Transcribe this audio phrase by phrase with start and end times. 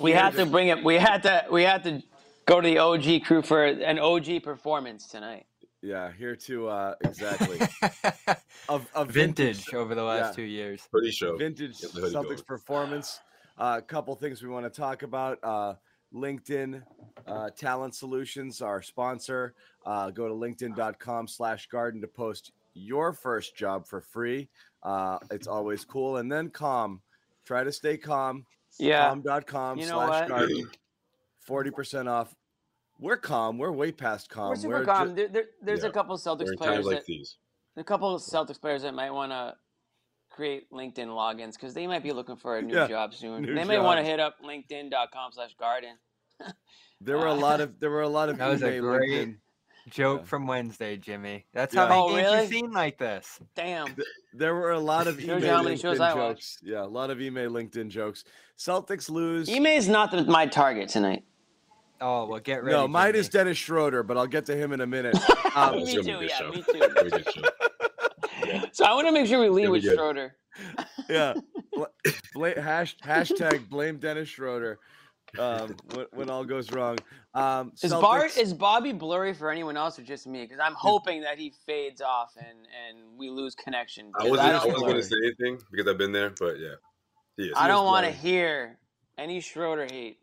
[0.00, 0.82] We here had to to- bring it.
[0.84, 1.46] We had to.
[1.50, 2.02] We had to
[2.46, 5.46] go to the OG crew for an OG performance tonight.
[5.82, 7.60] Yeah, here to uh, exactly
[8.68, 10.36] of a Vintage over the last yeah.
[10.36, 10.82] two years.
[10.90, 11.36] Pretty show.
[11.36, 12.36] vintage Get Celtics going.
[12.38, 13.20] performance.
[13.58, 15.38] A couple things we want to talk about.
[15.42, 15.74] Uh,
[16.14, 16.82] LinkedIn
[17.26, 19.54] uh, Talent Solutions, our sponsor.
[19.84, 24.48] Uh, go to linkedin.com slash garden to post your first job for free.
[24.82, 26.18] Uh, it's always cool.
[26.18, 27.00] And then calm.
[27.44, 28.44] Try to stay calm.
[28.78, 29.08] Yeah.
[29.08, 30.28] Calm.com You know slash what?
[30.28, 30.70] garden.
[31.48, 32.34] 40% off.
[32.98, 33.58] We're calm.
[33.58, 34.50] We're way past calm.
[34.50, 35.14] We're super ju- calm.
[35.14, 35.90] There, there, there's Yeah.
[35.90, 37.36] a couple Celtics During players like that these.
[37.76, 39.54] a couple of Celtics players that might want to
[40.30, 43.42] create LinkedIn logins because they might be looking for a new Yeah, job soon.
[43.42, 45.96] new they may want to hit up LinkedIn.com slash garden.
[47.00, 49.10] there were a lot of there were a lot of That was a eBay great
[49.10, 49.36] LinkedIn.
[49.88, 50.26] Joke Yeah.
[50.26, 51.46] from Wednesday, Jimmy.
[51.54, 51.86] That's Yeah.
[51.86, 52.40] how Oh, many games really?
[52.42, 53.38] you've seen like this.
[53.54, 53.94] Damn.
[54.32, 56.36] There were a lot of Shows eBay you how many shows LinkedIn I watch.
[56.36, 56.58] jokes.
[56.62, 58.24] Yeah, a lot of email LinkedIn jokes.
[58.58, 59.48] Celtics lose.
[59.50, 61.24] Ime is not the, my target tonight.
[62.00, 62.76] Oh well, get ready.
[62.76, 63.18] no, mine Jimmy.
[63.20, 65.16] is Dennis Schroeder, but I'll get to him in a minute.
[65.56, 66.02] Um, me too.
[66.02, 66.50] be a good Yeah, show.
[66.50, 67.42] me It's gonna be a too.
[68.52, 69.94] good so I want to make sure we lead with good.
[69.96, 70.36] Schroeder.
[71.08, 71.32] yeah,
[71.72, 71.86] Bla-
[72.34, 74.78] bla- hash, hashtag blame Dennis Schroeder
[75.38, 76.98] um, when, when all goes wrong.
[77.32, 80.42] Um, Is Bar Celtics- is Bobby blurry for anyone else or just me?
[80.42, 84.12] Because I'm hoping that he fades off and and we lose connection.
[84.14, 86.58] I 'cause wasn't, I don't, wasn't going to say anything because I've been there, but
[86.60, 86.74] yeah.
[87.36, 87.52] He.
[87.54, 88.78] I don't want to hear
[89.18, 90.18] any Schroeder hate.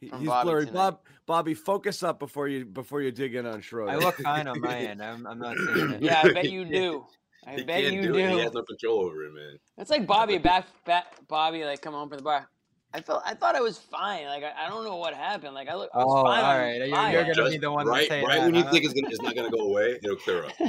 [0.00, 0.66] he- from he's Bobby blurry.
[0.66, 0.74] tonight.
[0.78, 3.90] Bob, Bobby, focus up before you before you dig in on Schroeder.
[3.92, 5.02] I look fine on my end.
[5.02, 6.02] I'm, I'm not saying it.
[6.02, 7.04] Yeah, I bet you do.
[7.46, 8.18] I He bet can't you do do.
[8.18, 8.30] it.
[8.30, 9.58] He has no control over it, man.
[9.78, 12.48] It's like Bobby back, back Bobby like come home from the bar.
[12.94, 14.26] I felt I thought I was fine.
[14.26, 15.54] Like I, I don't know what happened.
[15.54, 16.44] Like I look I was Oh, all fine.
[16.44, 16.76] on right.
[16.76, 18.92] You're, you're gonna be the one right, to say right that, when you think it's,
[18.94, 20.52] gonna, it's not going to go away, it'll clear up.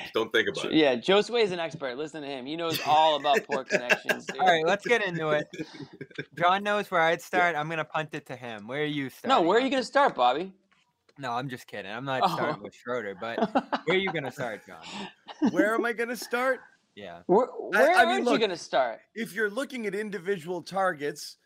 [0.00, 0.72] Just don't think about it.
[0.74, 1.96] Yeah, Josue is an expert.
[1.98, 2.46] Listen to him.
[2.46, 4.26] He knows all about poor connections.
[4.26, 4.38] dude.
[4.38, 5.46] All right, let's get into it.
[6.38, 7.56] John knows where I'd start.
[7.56, 8.66] I'm gonna punt it to him.
[8.66, 9.28] Where are you starting?
[9.28, 10.52] No, where are you gonna start, Bobby?
[11.18, 11.90] No, I'm just kidding.
[11.92, 12.34] I'm not Oh.
[12.34, 13.38] starting with Schroeder, but
[13.84, 15.50] where are you gonna start, John?
[15.50, 16.60] Where am I going to start?
[16.94, 17.20] Yeah.
[17.26, 19.00] Where, where I mean, aren't look, you gonna start?
[19.14, 21.36] if you're looking at individual targets,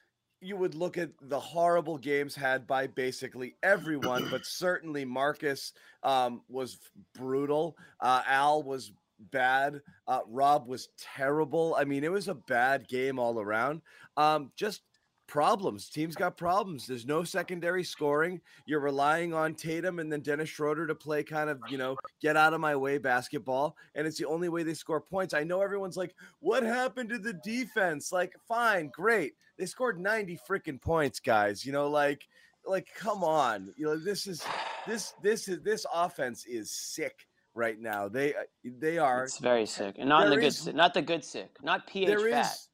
[0.40, 6.42] you would look at the horrible games had by basically everyone, but certainly Marcus um,
[6.48, 6.78] was
[7.14, 7.76] brutal.
[8.00, 8.92] Uh, Al was
[9.30, 9.80] bad.
[10.06, 11.74] Uh, Rob was terrible.
[11.78, 13.80] I mean, it was a bad game all around.
[14.16, 14.82] Um, just
[15.26, 15.88] problems.
[15.88, 16.86] Teams got problems.
[16.86, 18.40] There's no secondary scoring.
[18.66, 22.36] You're relying on Tatum and then Dennis Schroeder to play kind of, you know, get
[22.36, 23.76] out of my way basketball.
[23.94, 25.34] And it's the only way they score points.
[25.34, 28.12] I know everyone's like, what happened to the defense?
[28.12, 29.34] Like, fine, great.
[29.58, 31.64] They scored 90 freaking points, guys.
[31.64, 32.26] You know, like,
[32.66, 33.72] like, come on.
[33.76, 34.44] You know, this is
[34.86, 38.08] this this is this offense is sick right now.
[38.08, 40.94] They uh, they are It's very sick, and not in the there good, sick, not
[40.94, 42.46] the good sick, not pH there fat.
[42.46, 42.68] is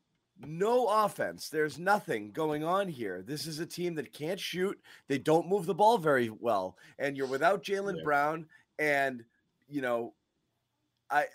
[0.45, 1.49] no offense.
[1.51, 3.23] There's nothing going on here.
[3.25, 4.81] This is a team that can't shoot.
[5.07, 8.03] They don't move the ball very well, and you're without Jaylen Yeah.
[8.05, 8.47] Brown.
[8.79, 9.25] And
[9.69, 10.15] you know,
[11.11, 11.27] I, I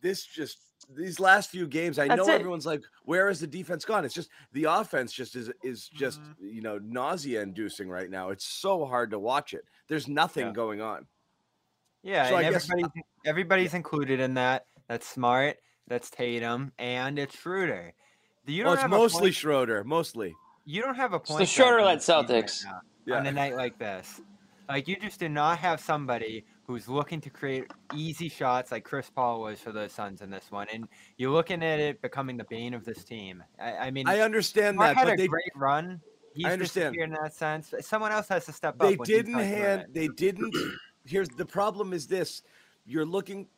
[0.00, 1.98] this just these last few games.
[1.98, 2.36] I That's know it.
[2.40, 6.20] everyone's like, "Where is the defense gone?" It's just the offense just is is just
[6.20, 6.34] Mhm.
[6.40, 8.30] you know nausea inducing right now.
[8.30, 9.64] It's so hard to watch it.
[9.88, 10.52] There's nothing Yeah.
[10.52, 11.06] going on.
[12.02, 14.66] Yeah, So and I guess- everybody's everybody's included in that.
[14.88, 15.58] That's smart.
[15.86, 17.92] That's Tatum, and it's Schroeder.
[18.46, 20.34] You Well, don't it's mostly point, Schroeder, mostly.
[20.64, 21.38] you don't have a the point.
[21.40, 22.64] guard Schroeder-led on the team right Celtics.
[22.64, 23.16] now Yeah.
[23.18, 24.20] on a night like this.
[24.68, 27.64] Like you just did not have somebody who's looking to create
[27.96, 30.86] easy shots like Chris Paul was for the Suns in this one, and
[31.16, 33.42] you're looking at it becoming the bane of this team.
[33.58, 36.00] I, I mean, I understand Smart that, had a they great run.
[36.32, 36.94] He's understand.
[36.94, 37.74] in that sense.
[37.80, 39.00] Someone else has to step they up.
[39.00, 40.54] when he's didn't hand they didn't
[41.04, 42.42] here's the problem is this
[42.86, 43.48] you're looking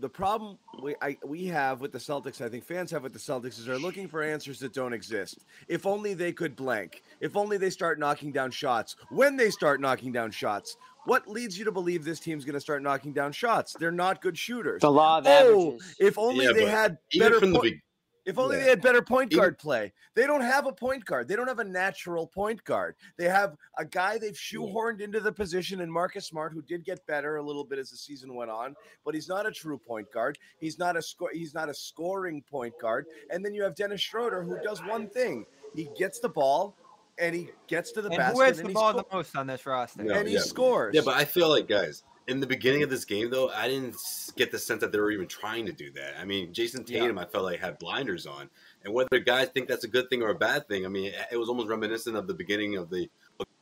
[0.00, 3.18] the problem we, I, we have with the Celtics, I think fans have with the
[3.20, 5.44] Celtics, is they're looking for answers that don't exist.
[5.68, 7.02] If only they could blank.
[7.20, 8.96] If only they start knocking down shots.
[9.10, 12.60] When they start knocking down shots, what leads you to believe this team's going to
[12.60, 13.74] start knocking down shots?
[13.78, 14.80] They're not good shooters.
[14.80, 15.30] The law of oh,
[15.72, 15.96] averages.
[15.98, 17.80] if only Yeah, they had better from the point- big,
[18.24, 18.62] if only Yeah.
[18.62, 19.92] they had better point Even- guard play.
[20.14, 21.26] They don't have a point guard.
[21.28, 22.94] They don't have a natural point guard.
[23.16, 27.04] They have a guy they've shoehorned into the position in Marcus Smart, who did get
[27.06, 30.10] better a little bit as the season went on, but he's not a true point
[30.12, 30.38] guard.
[30.60, 31.30] He's not a score.
[31.32, 33.06] He's not a scoring point guard.
[33.30, 36.76] And then you have Dennis Schroeder, who does one thing: he gets the ball
[37.18, 39.46] and he gets to the And basket who has the ball sco- the most on
[39.46, 40.02] this roster?
[40.02, 40.40] No, and he yeah.
[40.40, 40.94] scores.
[40.94, 43.96] Yeah, but I feel like guys in the beginning of this game though, I didn't
[44.36, 46.14] get the sense that they were even trying to do that.
[46.18, 47.00] I mean, Jayson Yeah.
[47.00, 48.48] Tatum, I felt like had blinders on,
[48.84, 51.26] and whether guys think that's a good thing or a bad thing, I mean, it-
[51.32, 53.08] it was almost reminiscent of the beginning of the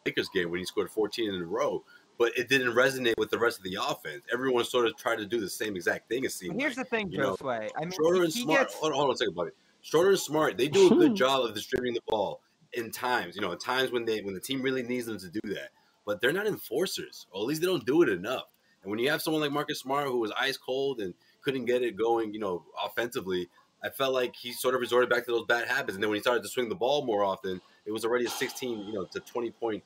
[0.06, 1.84] Lakers game when he scored 14 in a row.
[2.18, 4.22] But it didn't resonate with the rest of the offense.
[4.32, 6.24] Everyone sort of tried to do the same exact thing.
[6.24, 6.60] It seemed.
[6.60, 6.88] Here's like.
[6.88, 7.70] the thing, you know, Josue.
[7.76, 8.60] I mean, Schroeder and Smart.
[8.60, 9.50] gets Hold, on, hold on a second, buddy.
[9.80, 10.56] Schroeder and Smart.
[10.56, 12.42] They do a good job of distributing the ball
[12.74, 13.34] in times.
[13.34, 15.70] You know, in times when they when the team really needs them to do that.
[16.04, 18.46] But they're not enforcers, or at least they don't do it enough.
[18.82, 21.82] And when you have someone like Marcus Smart who was ice cold and couldn't get
[21.82, 23.48] it going, you know, offensively,
[23.84, 25.94] I felt like he sort of resorted back to those bad habits.
[25.94, 28.30] And then when he started to swing the ball more often, it was already a
[28.30, 29.84] 16, you know, to 20 point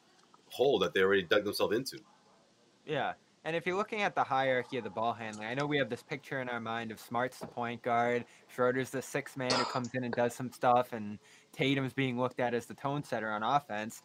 [0.51, 1.99] hole that they already dug themselves into.
[2.87, 3.15] Yeah.
[3.45, 5.89] And if you're looking at the hierarchy of the ball handling, I know we have
[5.89, 9.65] this picture in our mind of Smart's the point guard, Schroeder's the sixth man who
[9.67, 11.19] comes in and does some stuff, and
[11.57, 14.03] Tatum's being looked at as the tone setter on offense.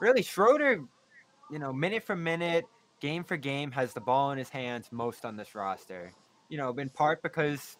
[0.00, 0.82] Really, Schroeder,
[1.50, 2.64] you know, minute for minute,
[3.00, 6.12] game for game, has the ball in his hands most on this roster.
[6.48, 7.76] You know, in part because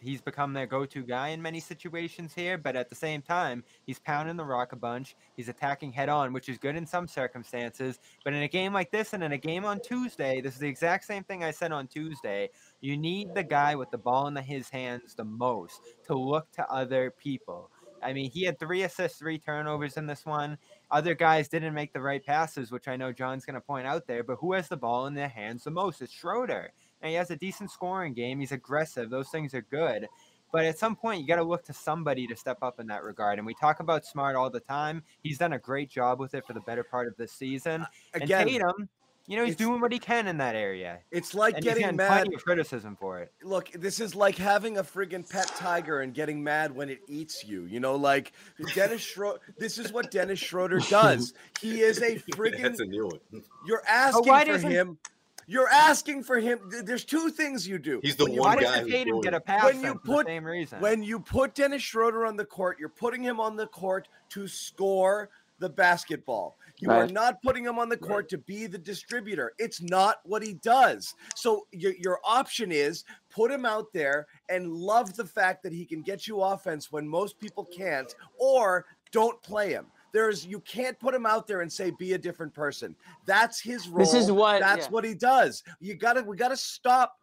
[0.00, 3.98] he's become their go-to guy in many situations here, but at the same time, he's
[3.98, 5.14] pounding the rock a bunch.
[5.36, 7.98] He's attacking head on, which is good in some circumstances.
[8.24, 10.68] But in a game like this and in a game on Tuesday, this is the
[10.68, 12.48] exact same thing I said on Tuesday.
[12.80, 16.66] You need the guy with the ball in his hands the most to look to
[16.70, 17.70] other people.
[18.02, 20.58] I mean, he had three assists, three turnovers in this one.
[20.90, 24.06] Other guys didn't make the right passes, which I know John's going to point out
[24.06, 24.22] there.
[24.22, 26.02] But who has the ball in their hands the most?
[26.02, 26.72] It's Schroeder.
[27.02, 28.40] And he has a decent scoring game.
[28.40, 29.10] He's aggressive.
[29.10, 30.06] Those things are good.
[30.52, 33.04] But at some point, you got to look to somebody to step up in that
[33.04, 33.38] regard.
[33.38, 35.02] And we talk about Smart all the time.
[35.22, 37.86] He's done a great job with it for the better part of this season.
[38.14, 38.88] Again, and Tatum,
[39.30, 40.98] you know, he's it's- doing what he can in that area.
[41.12, 42.08] it's like and getting getting mad.
[42.08, 43.32] plenty of criticism for it.
[43.44, 47.44] look, this is like having a friggin' pet tiger and getting mad when it eats
[47.46, 47.64] you.
[47.64, 48.32] You know, like
[48.74, 49.38] Dennis Schroeder.
[49.56, 51.32] This is what Dennis Schroeder does.
[51.60, 53.42] He is a friggin' That's a new one.
[53.66, 54.98] You're asking why for him.
[55.46, 56.58] You're asking for him.
[56.84, 58.00] There's two things you do.
[58.02, 59.82] He's the When you one Why guy doesn't who's Tatum doing get a pass When
[59.82, 60.80] then you for put- the same reason?
[60.80, 64.46] When you put Dennis Schroeder on the court, you're putting him on the court to
[64.48, 65.28] score
[65.58, 66.56] the basketball.
[66.80, 69.52] You are not putting him on the court to be the distributor.
[69.58, 71.14] It's not what he does.
[71.36, 75.84] So your, your option is put him out there and love the fact that he
[75.84, 79.86] can get you offense when most people can't, or don't play him.
[80.12, 82.96] There's you can't put him out there and say be a different person.
[83.26, 83.98] That's his role.
[83.98, 84.90] This is what- that's yeah.
[84.90, 85.62] what he does.
[85.78, 87.16] You gotta we gotta stop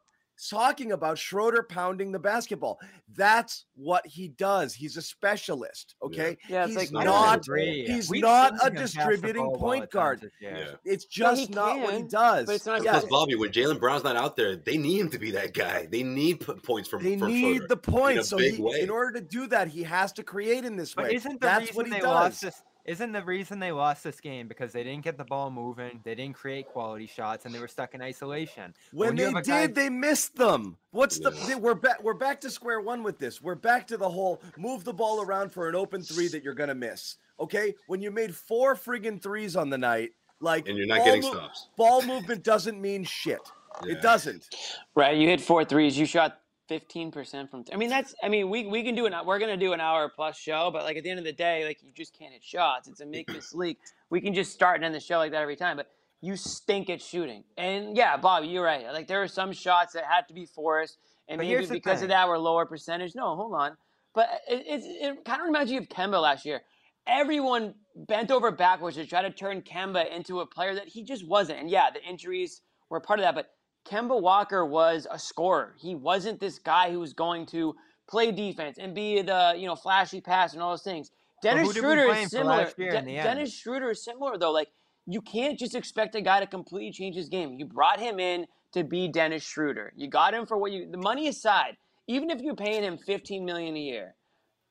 [0.49, 2.79] talking about Schroeder pounding the basketball.
[3.15, 4.73] That's what he does.
[4.73, 5.95] He's a specialist.
[6.03, 6.37] Okay.
[6.49, 7.47] Yeah, it's he's like- don't
[7.87, 10.29] he's We've not a him pass the distributing point guard.
[10.39, 10.71] Yeah.
[10.85, 12.45] It's No, he just not what he does.
[12.45, 15.09] but it's not Yeah, Because Bobby, when Jaylen Brown's not out there, they need him
[15.11, 15.87] to be that guy.
[15.87, 17.03] They need p- points from.
[17.03, 18.13] they from need Schroeder the points.
[18.13, 18.81] in a So big he, way.
[18.81, 21.15] in order to do that, he has to create in this But way.
[21.15, 22.05] isn't the That's what he they does.
[22.07, 22.61] lost this?
[22.87, 26.15] Isn't the reason they lost this game because they didn't get the ball moving, they
[26.15, 28.73] didn't create quality shots, and they were stuck in isolation?
[28.93, 30.77] When you they did, guy- they missed them.
[30.91, 31.31] What's the?
[31.33, 31.47] Yeah.
[31.47, 32.01] they- We're back.
[32.01, 33.41] We're back to square one with this.
[33.41, 36.53] We're back to the whole move the ball around for an open three that you're
[36.53, 37.17] gonna miss.
[37.41, 41.21] Okay, when you made four friggin' threes on the night, like And you're not getting
[41.23, 41.67] mov- stops.
[41.75, 43.41] Ball movement doesn't mean shit.
[43.85, 43.91] Yeah.
[43.93, 44.47] It doesn't.
[44.95, 45.97] Right, you hit four threes.
[45.99, 47.65] You shot fifteen percent from.
[47.71, 48.13] I mean, that's.
[48.23, 49.13] I mean, we we can do an.
[49.25, 51.65] We're gonna do an hour plus show, but like at the end of the day,
[51.65, 52.87] like you just can't hit shots.
[52.87, 53.77] It's a make this league.
[54.09, 55.87] We can just start and end the show like that every time, but
[56.21, 57.43] you stink at shooting.
[57.57, 58.85] And yeah, Bob, you're right.
[58.91, 60.97] Like there are some shots that had to be forced,
[61.27, 63.15] and But maybe because of that, we're lower percentage.
[63.15, 63.77] No, hold on.
[64.13, 66.61] But it, it, it kind of reminds you of Kemba last year.
[67.07, 71.25] Everyone bent over backwards to try to turn Kemba into a player that he just
[71.27, 71.59] wasn't.
[71.59, 73.49] And yeah, the injuries were part of that, but
[73.87, 75.75] Kemba Walker was a scorer.
[75.79, 77.75] He wasn't this guy who was going to
[78.09, 81.11] play defense and be the you know flashy pass and all those things.
[81.41, 82.71] Dennis Schroeder is similar.
[82.77, 83.23] De- in the end?
[83.23, 84.51] Dennis Schroeder is similar though.
[84.51, 84.69] Like
[85.05, 87.53] you can't just expect a guy to completely change his game.
[87.53, 89.93] You brought him in to be Dennis Schroeder.
[89.95, 91.77] You got him for what you the money aside.
[92.07, 94.15] Even if you're paying him 15 million a year,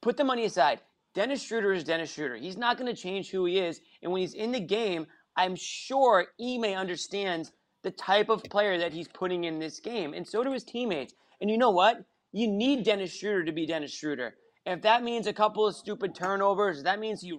[0.00, 0.80] put the money aside.
[1.14, 2.36] Dennis Schroeder is Dennis Schroeder.
[2.36, 3.80] He's not going to change who he is.
[4.02, 5.06] And when he's in the game,
[5.36, 7.52] I'm sure Ime understands
[7.86, 11.14] the type of player that he's putting in this game, and so do his teammates.
[11.40, 12.04] And you know what?
[12.32, 14.34] You need Dennis Schroeder to be Dennis Schroeder.
[14.66, 17.38] If that means a couple of stupid turnovers, that means he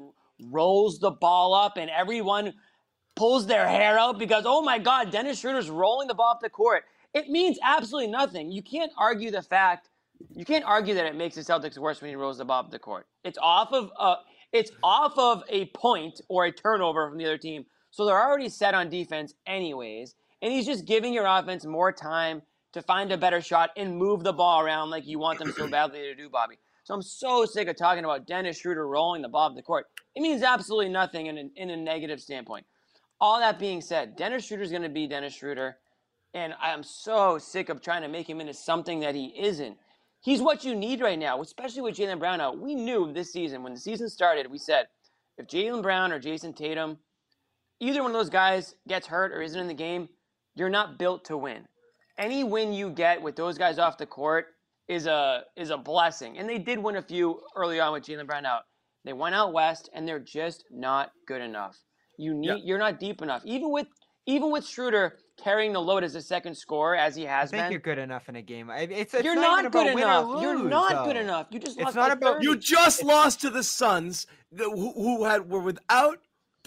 [0.50, 2.54] rolls the ball up and everyone
[3.18, 6.50] pulls their hair out because, oh my God, Dennis Schroeder's rolling the ball up the
[6.50, 6.86] court.
[7.14, 8.50] It means absolutely nothing.
[8.50, 9.90] You can't argue the fact,
[10.34, 12.72] you can't argue that it makes the Celtics worse when he rolls the ball up
[12.72, 13.06] the court.
[13.26, 14.16] It's off of a,
[14.54, 17.66] it's off of a point or a turnover from the other team.
[17.92, 20.16] So they're already set on defense anyways.
[20.42, 22.42] And he's just giving your offense more time
[22.74, 25.68] to find a better shot and move the ball around like you want them so
[25.72, 26.58] badly to do, Bobby.
[26.84, 29.88] So I'm so sick of talking about Dennis Schroeder rolling the ball up the court.
[30.16, 32.66] It means absolutely nothing in a, in a negative standpoint.
[33.20, 35.78] All that being said, Dennis Schroeder is going to be Dennis Schroeder.
[36.34, 39.78] And I'm so sick of trying to make him into something that he isn't.
[40.22, 42.60] He's what you need right now, especially with Jaylen Brown out.
[42.60, 44.88] We knew this season, when the season started, we said
[45.38, 46.98] if Jaylen Brown or Jayson Tatum,
[47.80, 50.10] either one of those guys gets hurt or isn't in the game,
[50.58, 51.66] you're not built to win.
[52.18, 54.48] Any win you get with those guys off the court
[54.88, 56.38] is a is a blessing.
[56.38, 58.64] And they did win a few early on with Jaylen Brown out.
[59.06, 61.78] They went out west and they're just not good enough.
[62.18, 62.56] You need Yeah.
[62.64, 63.42] you're not deep enough.
[63.46, 63.88] Even with
[64.26, 67.64] even with Schroeder carrying the load as a second scorer as he I has think
[67.64, 67.72] been.
[67.72, 68.70] you're good enough in a game.
[68.72, 70.42] It's, it's You're not, not, even good about win or enough.
[70.42, 71.48] You're lose, not good enough.
[71.52, 72.46] You just It's lost not about- 30.
[72.46, 74.26] You just lost to the Suns,
[74.58, 76.18] who, who had were without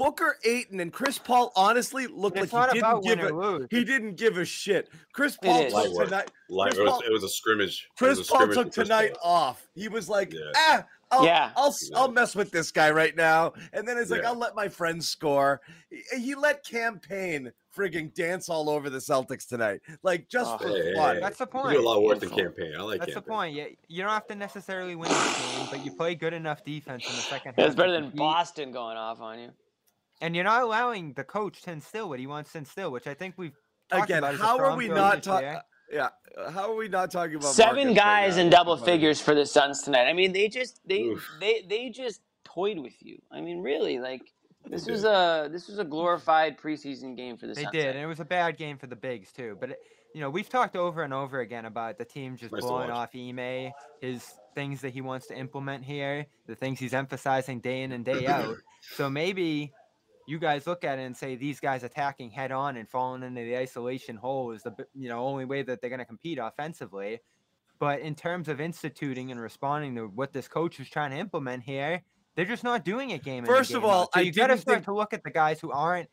[0.00, 1.52] Booker, Ayton, and Chris Paul.
[1.54, 4.88] Honestly, looked It's like he didn't give a or he didn't give a shit.
[5.12, 6.30] Chris Paul took Light tonight.
[6.48, 7.88] Like, Chris it, was, Paul- it was a scrimmage.
[7.98, 9.32] Chris was a Paul took Chris tonight Paul.
[9.32, 9.68] off.
[9.74, 10.40] He was like, Yeah.
[10.56, 11.50] ah, I'll, Yeah.
[11.54, 12.12] I'll, I'll Yeah.
[12.12, 13.52] mess with this guy right now.
[13.74, 14.28] And then it's like, Yeah.
[14.30, 15.60] I'll let my friends score.
[15.90, 20.58] He, he let Cam Payne frigging dance all over the Celtics tonight, like just Oh.
[20.58, 21.14] for Hey, hey, fun.
[21.16, 21.20] hey.
[21.20, 21.64] That's the point.
[21.72, 21.76] You point.
[21.78, 22.74] do a lot worse than Cam Payne.
[22.76, 23.54] I like That's the point.
[23.54, 25.14] You, you don't have to necessarily win the
[25.58, 27.56] game, but you play good enough defense in the second half.
[27.56, 28.10] That's better than.
[28.10, 29.50] Boston going off on you.
[30.20, 33.14] And you're not allowing the coach to instill what he wants to instill, which I
[33.14, 33.56] think we've
[33.90, 35.56] talked Again, about how are we not talking?
[35.90, 36.10] Yeah,
[36.50, 38.42] how are we not talking about Seven Marcus right guys now?
[38.42, 40.04] in double That's figures for the Suns tonight.
[40.04, 41.28] I mean, they just they Oof.
[41.40, 43.20] they they just toyed with you.
[43.30, 44.22] I mean, really, like
[44.68, 47.72] this was a this was a glorified preseason game for the They Suns.
[47.72, 47.90] They did, eh?
[47.90, 49.56] and it was a bad game for the bigs too.
[49.58, 49.78] But it,
[50.14, 53.10] you know, we've talked over and over again about the team just Nice blowing off
[53.14, 57.92] Ime, his things that he wants to implement here, the things he's emphasizing day in
[57.92, 58.56] and day out.
[58.96, 59.72] So maybe
[60.26, 63.40] you guys look at it and say these guys attacking head on and falling into
[63.42, 67.20] the isolation hole is the you know only way that they're going to compete offensively.
[67.78, 71.62] But in terms of instituting and responding to what this coach is trying to implement
[71.62, 72.02] here,
[72.36, 73.94] they're just not doing it game First of game out.
[73.94, 76.08] all, so I you got to start think- to look at the guys who aren't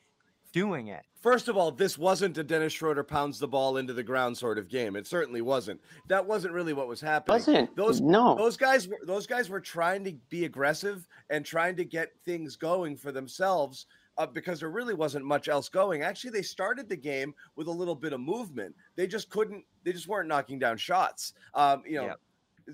[0.57, 1.03] doing it.
[1.21, 4.57] First of all, this wasn't a Dennis Schroeder pounds the ball into the ground sort
[4.57, 4.95] of game.
[4.95, 5.79] It certainly wasn't.
[6.07, 7.35] That wasn't really what was happening.
[7.35, 8.35] Wasn't those no.
[8.35, 12.55] those guys were those guys were trying to be aggressive and trying to get things
[12.55, 13.87] going for themselves
[14.17, 16.01] uh, because there really wasn't much else going.
[16.01, 18.73] Actually, they started the game with a little bit of movement.
[18.95, 19.63] They just couldn't.
[19.83, 21.33] They just weren't knocking down shots.
[21.53, 22.19] Um, you know, Yep.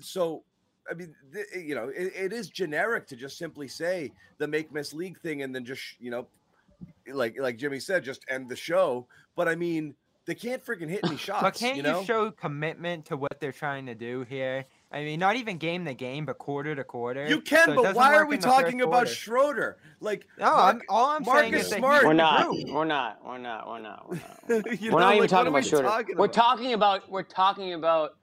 [0.00, 0.44] so.
[0.90, 4.70] I mean, th- you know, it, it is generic to just simply say the make
[4.70, 6.26] miss league thing and then just you know
[7.12, 9.06] like like Jimmy said, just end the show.
[9.36, 9.94] But I mean,
[10.26, 11.42] they can't freaking hit any shots.
[11.42, 14.64] But can't you you, show commitment to what they're trying to do here?
[14.92, 17.26] I mean, not even game to game, but quarter to quarter.
[17.26, 19.08] You can, So but why are we in the first talking about.
[19.08, 19.76] Schroeder?
[20.00, 22.48] Like, No, I'm, all I'm saying Marcus is that Smart- he's We're not.
[22.68, 23.26] We're not.
[23.26, 23.68] We're not.
[23.68, 24.08] We're not.
[24.08, 24.64] We're not.
[24.64, 25.88] We're know, not even like, talking about we Schroeder.
[25.88, 26.32] talking We're about?
[26.32, 28.16] talking about we're talking about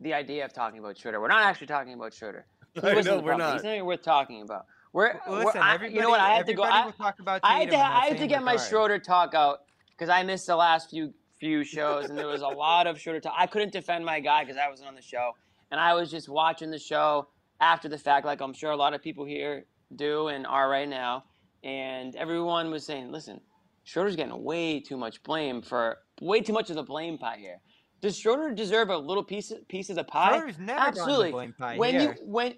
[0.00, 1.20] the idea of talking about Schroeder.
[1.20, 2.44] We're not actually talking about Schroeder.
[2.74, 3.38] He I know, we're problem.
[3.38, 3.52] not.
[3.54, 4.66] He's not even worth talking about.
[4.96, 6.20] We're, Well, we're listen, I, you know what?
[6.20, 6.62] I have to go.
[6.62, 7.76] I, talk about I had to.
[7.76, 8.56] I had to get my.
[8.56, 9.58] Schroeder talk out
[9.90, 13.20] because I missed the last few few shows, and there was a lot of Schroeder
[13.20, 13.34] talk.
[13.36, 15.32] I couldn't defend my guy because I wasn't on the show,
[15.70, 17.28] and I was just watching the show
[17.60, 20.88] after the fact, like I'm sure a lot of people here do and are right
[20.88, 21.24] now.
[21.62, 23.38] And everyone was saying, "Listen,
[23.84, 27.60] Schroeder's getting way too much blame for way too much of the blame pie here."
[28.00, 30.38] Does Schroeder deserve a little piece piece of the pie?
[30.38, 32.16] Schroeder's never gotten the blame pie when here.
[32.18, 32.54] you when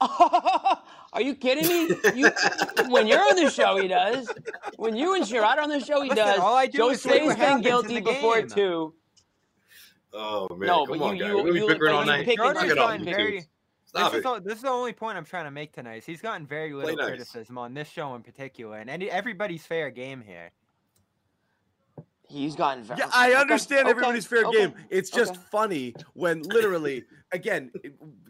[1.12, 1.96] are you kidding me?
[2.14, 2.30] You,
[2.88, 4.28] when you're on the show, he does.
[4.76, 6.38] When you and Sherrod are on the show, he Listen, does.
[6.38, 8.48] all I do Joe is say what Sway's been guilty before game.
[8.48, 8.94] too.
[10.12, 11.28] Oh man, No, come but on, you- guys.
[11.30, 12.24] you- We're gonna be you- bickering all night.
[12.24, 12.72] pick and Knock choose.
[12.72, 13.40] it off, Schroeder's gotten two.
[13.84, 14.20] Stop this, it.
[14.20, 16.04] is all, this is the only point I'm trying to make tonight.
[16.06, 17.06] He's gotten very little nice.
[17.08, 20.52] criticism on this show in particular, and any, everybody's fair game here.
[22.28, 23.00] He's gotten very.
[23.00, 24.74] Yeah, I okay, understand okay, everybody's fair okay, game.
[24.90, 25.40] It's just okay.
[25.50, 27.70] funny when literally, again,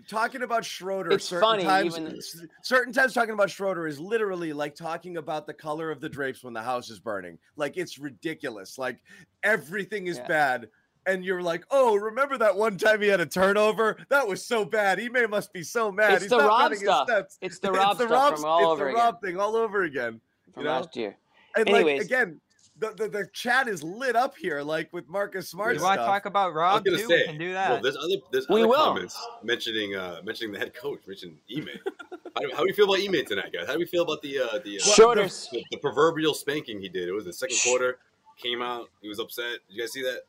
[0.09, 1.13] talking about Schroeder.
[1.13, 2.19] It's certain funny, times, even-
[2.63, 6.43] certain times talking about Schroeder is literally like talking about the color of the drapes
[6.45, 7.39] when the house is burning.
[7.57, 8.79] Like it's ridiculous.
[8.79, 8.99] Like
[9.43, 10.27] everything is Yeah.
[10.27, 10.69] bad.
[11.07, 13.97] And you're like, oh, remember that one time he had a turnover?
[14.11, 14.99] That was so bad.
[14.99, 16.13] He may must be so mad.
[16.13, 17.09] It's He's the not Rob stuff.
[17.09, 18.95] steps." It's the Rob stuff from all it's over the again.
[19.05, 20.21] Rob thing all over again.
[20.53, 20.75] from you know?
[20.77, 21.17] last year.
[21.57, 21.99] And Anyways.
[22.01, 22.41] like again,
[22.81, 26.05] the, the, the chat is lit up here, like with Marcus Smart You want to
[26.07, 27.07] talk about I was Rob gonna too?
[27.07, 27.71] say, we can do that.
[27.71, 28.77] Well, there's other there's We other will.
[28.77, 31.69] comments mentioning uh mentioning the head coach, mentioning Ime.
[32.35, 33.67] how, do, how do you feel about Ime tonight, guys?
[33.67, 35.49] How do we feel about the uh the, uh, Shoulders.
[35.53, 37.09] the, the proverbial spanking he did?
[37.09, 37.99] It was the second quarter.
[38.39, 39.59] Came out, he was upset.
[39.69, 40.21] Did you guys see that?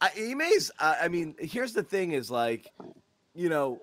[0.00, 2.70] I, Ime's, uh, I mean, here's the thing: is like,
[3.34, 3.80] you know,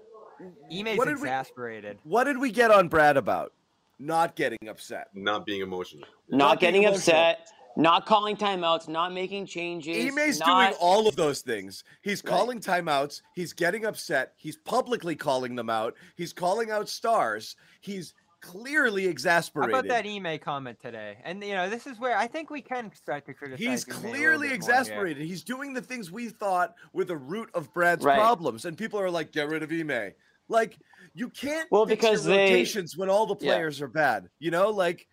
[0.69, 1.97] Ime's what did we- exasperated.
[2.03, 3.53] what did we get on Brad about?
[3.99, 5.07] Not getting upset.
[5.13, 6.03] Not being emotional.
[6.29, 7.15] Not, Not getting emotional.
[7.15, 10.05] upset, not calling timeouts, not making changes.
[10.05, 11.83] Ime's not, doing all of those things.
[12.01, 13.21] He's calling timeouts.
[13.35, 14.33] He's getting upset.
[14.37, 15.95] He's publicly calling them out.
[16.15, 17.55] He's calling out stars.
[17.81, 19.73] He's clearly How exasperated.
[19.73, 21.17] about that Ime comment today?
[21.23, 23.59] And you know, this is where I think we can start to criticize.
[23.65, 24.53] He's Ime clearly bit more here.
[24.53, 25.25] exasperated.
[25.25, 28.17] He's doing the things we thought were the root of Brad's Right.
[28.19, 30.11] problems, and people are like, "Get rid of Ime."
[30.49, 30.77] Like,
[31.13, 33.53] you can't Well, because your they- rotations when all the Yeah.
[33.53, 34.29] players are bad.
[34.39, 35.07] You know, like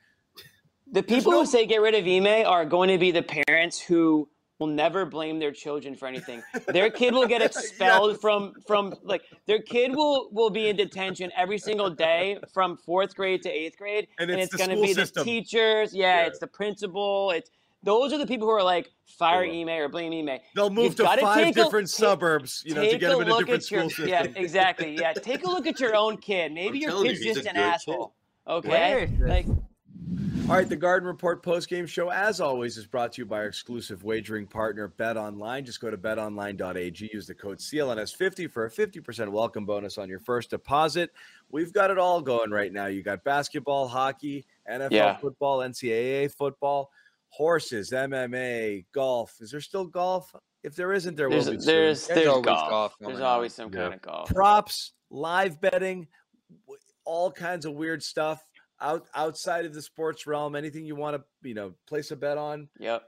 [0.93, 3.79] The people no- who say get rid of Ime are going to be the parents
[3.81, 4.29] who
[4.59, 6.43] will never blame their children for anything.
[6.69, 8.21] Their kid will get expelled Yes.
[8.21, 13.15] from from like their kid will will be in detention every single day from fourth
[13.15, 15.25] grade to eighth grade, And it's the going to be system.
[15.25, 15.95] the teachers.
[15.95, 16.27] Yeah, Yeah.
[16.27, 17.31] it's the principal.
[17.31, 17.51] It's
[17.83, 19.63] those are the people who are like fire Yeah.
[19.63, 20.39] Ime or blame Ime.
[20.55, 23.15] they'll move You've to five take a- different suburbs, you know, to Take get a
[23.15, 24.09] him in a look different at your school system.
[24.09, 24.95] yeah, exactly.
[25.01, 26.53] Yeah, take a look at your own kid.
[26.53, 27.63] Maybe I'm your telling you, kid's just an good kid.
[27.63, 28.15] asshole.
[28.45, 29.47] Where Okay, is like
[30.51, 33.47] All right, the Garden Report post-game show, as always, is brought to you by our
[33.47, 35.65] exclusive wagering partner, Bet Online.
[35.65, 40.19] Just go to betonline.ag, use the code CLNS50 for a 50% welcome bonus on your
[40.19, 41.11] first deposit.
[41.53, 42.87] We've got it all going right now.
[42.87, 45.17] You got basketball, hockey, NFL Yeah.
[45.19, 46.91] football, NCAA football,
[47.29, 49.37] horses, MMA, golf.
[49.41, 50.35] Is there still golf?
[50.65, 51.59] If there isn't, there there's will be.
[51.61, 51.67] soon.
[51.67, 52.69] there's There's there's always golf.
[52.71, 53.83] golf There's always some Yeah.
[53.83, 54.29] kind of golf.
[54.31, 56.09] props, live betting,
[57.05, 58.45] all kinds of weird stuff
[58.81, 60.55] out outside of the sports realm.
[60.57, 62.69] Anything you want to, you know, place a bet on.
[62.79, 63.03] Yep.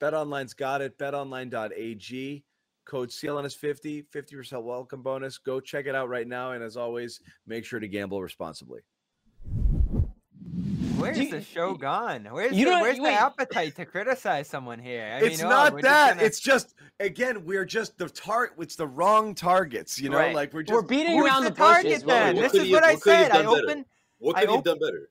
[0.00, 0.98] BetOnline's got it.
[0.98, 2.44] BetOnline.ag.
[2.84, 5.38] Code CLNS50, 50% welcome bonus.
[5.38, 6.52] Go check it out right now.
[6.52, 8.82] And as always, make sure to gamble responsibly.
[10.96, 12.26] Where's you- the show gone?
[12.30, 13.10] Where's you the, where's wait.
[13.10, 15.02] the appetite to criticize someone here?
[15.02, 16.06] I it's mean, oh, not we're that.
[16.06, 18.50] Just gonna, It's just again, we're just the tar.
[18.58, 20.00] It's the wrong targets.
[20.00, 20.34] You know, Right.
[20.34, 22.02] like we're just We're beating around the the, target bushes.
[22.04, 22.36] then?
[22.36, 23.30] What This is he- what I what could said.
[23.32, 23.84] I done better?
[24.18, 25.10] What I could he have done better?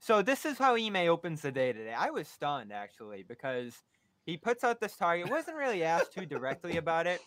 [0.00, 1.94] So this is how Ime opens the day today.
[1.96, 3.74] I was stunned actually because
[4.26, 5.30] he puts out this target.
[5.30, 7.20] wasn't really asked too directly about it.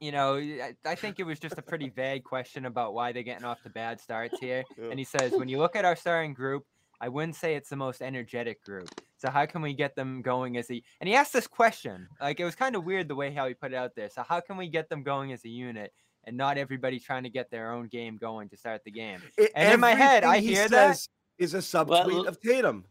[0.00, 3.22] You know, I, I think it was just a pretty vague question about why they're
[3.22, 4.64] getting off to bad starts here.
[4.78, 4.90] Yeah.
[4.90, 6.64] And he says, when you look at our starting group,
[7.00, 8.88] I wouldn't say it's the most energetic group.
[9.18, 10.82] So how can we get them going as a?
[11.00, 12.08] And he asked this question.
[12.20, 14.10] Like it was kind of weird the way how he put it out there.
[14.10, 15.92] So how can we get them going as a unit?
[16.26, 19.22] And not everybody trying to get their own game going to start the game.
[19.38, 21.08] It- And in my head, I he hear that- says
[21.38, 22.84] Is a subtweet Well, of Tatum.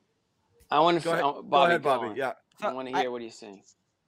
[0.72, 1.70] I want Go to, ahead, oh, go Bobby.
[1.72, 2.08] ahead, go Bobby.
[2.10, 2.16] on.
[2.16, 2.34] Yeah.
[2.62, 3.62] I want to I- hear what he's saying.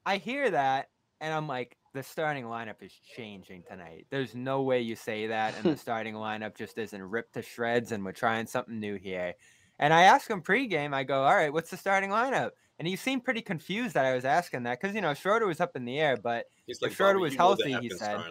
[0.05, 4.05] I hear that and I'm like, the starting lineup is changing tonight.
[4.11, 7.91] There's no way you say that, and the starting lineup just isn't ripped to shreds,
[7.91, 9.33] and we're trying something new here.
[9.79, 12.51] And I ask him pregame, I go, All right, what's the starting lineup?
[12.77, 15.59] And he seemed pretty confused that I was asking that because, you know, Schroeder was
[15.59, 17.93] up in the air, but He's If Schroeder Bobby, was you know the healthy, he
[17.95, 18.21] effing said.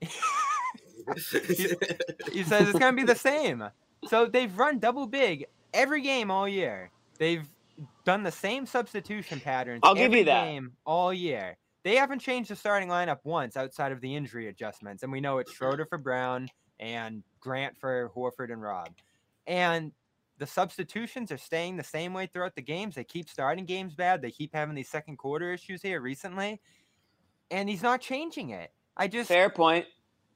[0.00, 0.10] he
[2.44, 3.64] says it's going to be the same.
[4.08, 6.90] So they've run double big every game all year.
[7.18, 7.46] They've
[8.04, 10.44] done the same substitution patterns I'll give every you that.
[10.44, 11.56] game all year.
[11.82, 15.02] They haven't changed the starting lineup once outside of the injury adjustments.
[15.02, 16.48] And we know it's Schroeder for Brown
[16.80, 18.88] and Grant for Horford and Rob.
[19.46, 19.92] And
[20.38, 22.96] the substitutions are staying the same way throughout the games.
[22.96, 24.20] They keep starting games bad.
[24.20, 26.60] They keep having these second quarter issues here recently.
[27.50, 28.72] And he's not changing it.
[28.96, 29.86] I just Fair point.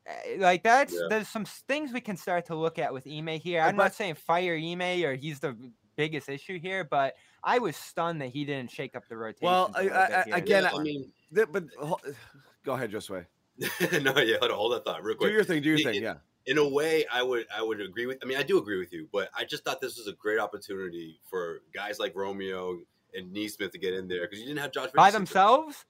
[0.09, 1.01] uh, like that's Yeah.
[1.09, 3.61] there's some things we can start to look at with Ime here.
[3.62, 5.57] I'm but- not saying fire Ime or he's the
[5.96, 9.46] biggest issue here, but I was stunned that he didn't shake up the rotation.
[9.46, 11.64] Well, I- I- I- again, I mean, Th- But
[12.64, 13.25] go ahead, Josue.
[14.03, 15.29] no, yeah, hold on, hold that thought real quick.
[15.31, 15.33] Do quick.
[15.35, 15.62] your thing.
[15.62, 16.03] Do your It- thing.
[16.03, 16.14] Yeah.
[16.46, 18.18] in a way, I would I would agree with.
[18.23, 20.38] I mean, I do agree with you, but I just thought this was a great
[20.40, 22.81] opportunity for guys like Romeo
[23.14, 25.20] and Nesmith to get in there because you didn't have Josh by Richardson.
[25.20, 25.85] themselves.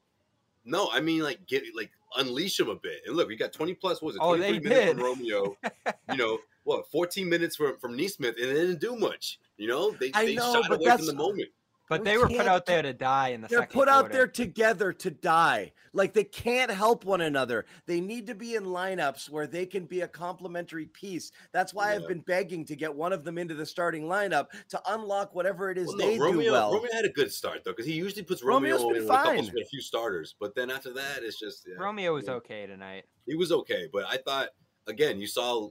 [0.64, 3.02] No, I mean like get like unleash them a bit.
[3.06, 4.00] And look, we got twenty plus.
[4.02, 4.22] What was it?
[4.22, 4.96] Oh, 23 they minutes did.
[4.96, 5.56] from Romeo.
[6.10, 6.90] you know what?
[6.90, 9.38] Fourteen minutes from from Nesmith, and it didn't do much.
[9.56, 11.48] You know, they I they know, shot away from the moment.
[11.90, 14.12] But We they were put out there to die in the They're second put out
[14.12, 15.72] there together to die.
[15.92, 17.66] Like they can't help one another.
[17.86, 21.32] They need to be in lineups where they can be a complementary piece.
[21.50, 24.80] That's why I've been begging to get one of them into the starting lineup to
[24.86, 26.72] unlock whatever it is Well, they no, Romeo, do well.
[26.74, 29.10] Romeo had a good start though, because he usually puts Romeo Romeo's been in with
[29.10, 29.44] a, couple, fine.
[29.46, 32.34] with a few starters, but then after that, it's just yeah, Romeo was yeah.
[32.34, 33.04] okay tonight.
[33.26, 34.50] he was okay, but I thought
[34.86, 35.66] again you saw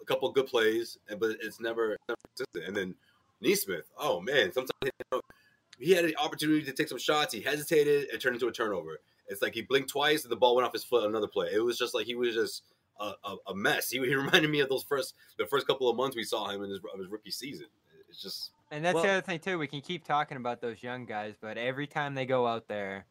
[0.00, 2.68] a couple good plays, but it's never, never consistent.
[2.68, 2.94] And then
[3.40, 5.20] Nesmith, oh man, sometimes you know,
[5.78, 7.32] he had an opportunity to take some shots.
[7.34, 9.00] He hesitated and turned into a turnover.
[9.28, 11.08] It's like he blinked twice and the ball went off his foot.
[11.08, 11.48] Another play.
[11.52, 12.62] It was just like he was just
[13.00, 13.90] a, a, a mess.
[13.90, 16.62] He, he reminded me of those first the first couple of months we saw him
[16.62, 17.66] in his, of his rookie season.
[18.08, 19.58] It's just And that's Well- the other thing too.
[19.58, 23.04] We can keep talking about those young guys, but every time they go out there,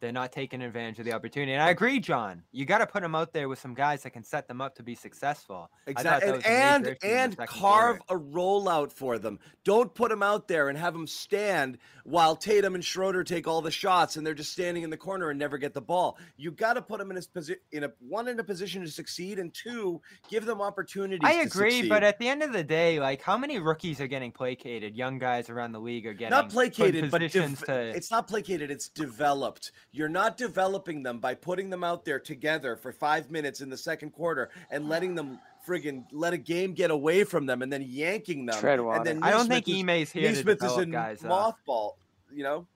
[0.00, 1.52] they're not taking advantage of the opportunity.
[1.52, 2.42] And I agree, John.
[2.52, 4.74] You got to put them out there with some guys that can set them up
[4.76, 5.70] to be successful.
[5.86, 8.22] I thought that Exactly, and major issue in the and carve quarter.
[8.22, 9.38] a rollout for them.
[9.64, 13.60] Don't put them out there and have them stand while Tatum and Schroeder take all
[13.60, 16.18] the shots, and they're just standing in the corner and never get the ball.
[16.36, 18.90] You got to put them in a position, in a one in a position to
[18.90, 21.20] succeed, and two, give them opportunities.
[21.22, 24.32] I agree, but at the end of the day, like how many rookies are getting
[24.32, 24.96] placated?
[24.96, 27.56] Young guys around the league are getting not placated, but to.
[27.68, 28.70] it's not placated.
[28.70, 29.72] It's developed.
[29.98, 33.76] You're not developing them by putting them out there together for five minutes in the
[33.76, 37.82] second quarter and letting them friggin' let a game get away from them and then
[37.82, 38.58] yanking them.
[38.60, 39.04] Tread And water.
[39.04, 41.20] then I don't think Nesmith is- Ime's here to Nesmith is develop in guys.
[41.20, 41.28] though.
[41.28, 41.92] mothball.
[42.32, 42.66] You know,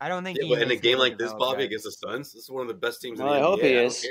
[0.00, 0.38] I don't think.
[0.40, 1.66] yeah, but in a game like this, Bobby guys.
[1.66, 3.60] against the Suns, this is one of the best teams in Well, the I hope
[3.60, 3.62] NBA.
[3.68, 4.06] he don't is.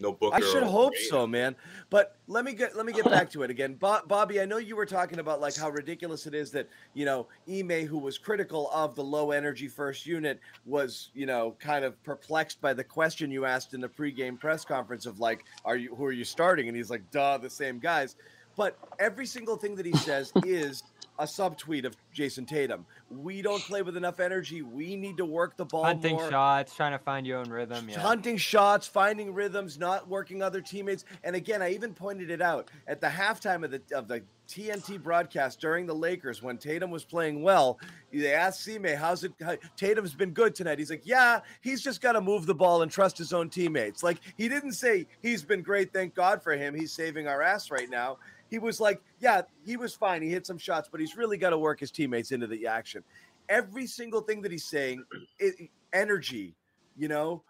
[0.00, 0.36] Care if there's no, Booker.
[0.36, 1.56] I should hope so, man.
[1.90, 4.40] But let me get let me get back to it again, Bo- Bobby.
[4.40, 7.86] I know you were talking about like how ridiculous it is that you know Ime,
[7.86, 12.60] who was critical of the low energy first unit, was you know kind of perplexed
[12.60, 16.04] by the question you asked in the pregame press conference of like, are you who
[16.04, 16.68] are you starting?
[16.68, 18.16] And he's like, duh, the same guys.
[18.56, 20.82] But every single thing that he says is
[21.20, 22.86] a subtweet of Jayson Tatum.
[23.10, 24.62] We don't play with enough energy.
[24.62, 27.88] We need to work the ball hunting more shots, trying to find your own rhythm.
[27.88, 28.00] Yeah.
[28.00, 31.04] hunting shots, finding rhythms, not working other teammates.
[31.22, 35.00] And again, I even pointed it out at the halftime of the of the TNT
[35.00, 37.78] broadcast during the Lakers when Tatum was playing well.
[38.12, 39.32] They asked Sime, "How's it?
[39.40, 42.82] How, Tatum's been good tonight." He's like, "Yeah, he's just got to move the ball
[42.82, 45.92] and trust his own teammates." Like he didn't say he's been great.
[45.92, 46.74] Thank God for him.
[46.74, 48.18] He's saving our ass right now.
[48.50, 50.22] He was like, "Yeah, he was fine.
[50.22, 53.02] He hit some shots, but he's really got to work his teammates into the action."
[53.48, 55.04] Every single thing that he's saying,
[55.38, 56.54] it, energy,
[56.96, 57.42] you know,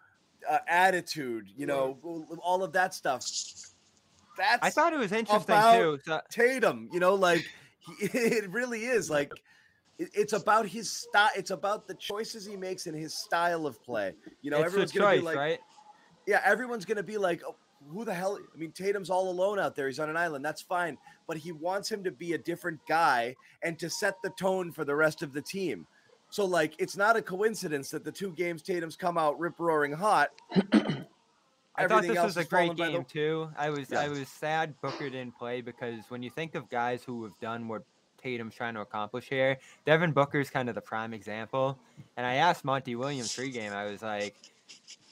[0.49, 1.97] uh, attitude, you know,
[2.41, 3.25] all of that stuff.
[4.37, 5.99] That's I thought it was interesting too.
[6.05, 7.45] So, Tatum, you know, like
[7.99, 9.31] he, it really is like
[9.97, 11.29] it's about his style.
[11.35, 14.13] It's about the choices he makes and his style of play.
[14.41, 15.59] You know, it's everyone's gonna choice, be like, right?
[16.25, 17.55] yeah, everyone's gonna be like, oh,
[17.89, 18.37] who the hell?
[18.53, 19.87] I mean, Tatum's all alone out there.
[19.87, 20.43] He's on an island.
[20.45, 24.29] That's fine, but he wants him to be a different guy and to set the
[24.31, 25.87] tone for the rest of the team.
[26.29, 29.91] So, like, it's not a coincidence that the two games Tatum's come out rip roaring
[29.91, 30.29] hot.
[31.75, 33.49] I thought this was a great by the- game too.
[33.57, 34.01] I was Yeah.
[34.01, 37.67] I was sad Booker didn't play because when you think of guys who have done
[37.67, 37.83] what
[38.21, 41.77] Tatum's trying to accomplish here, Devin Booker's kind of the prime example.
[42.17, 44.35] And I asked Monty Williams pregame, I was like,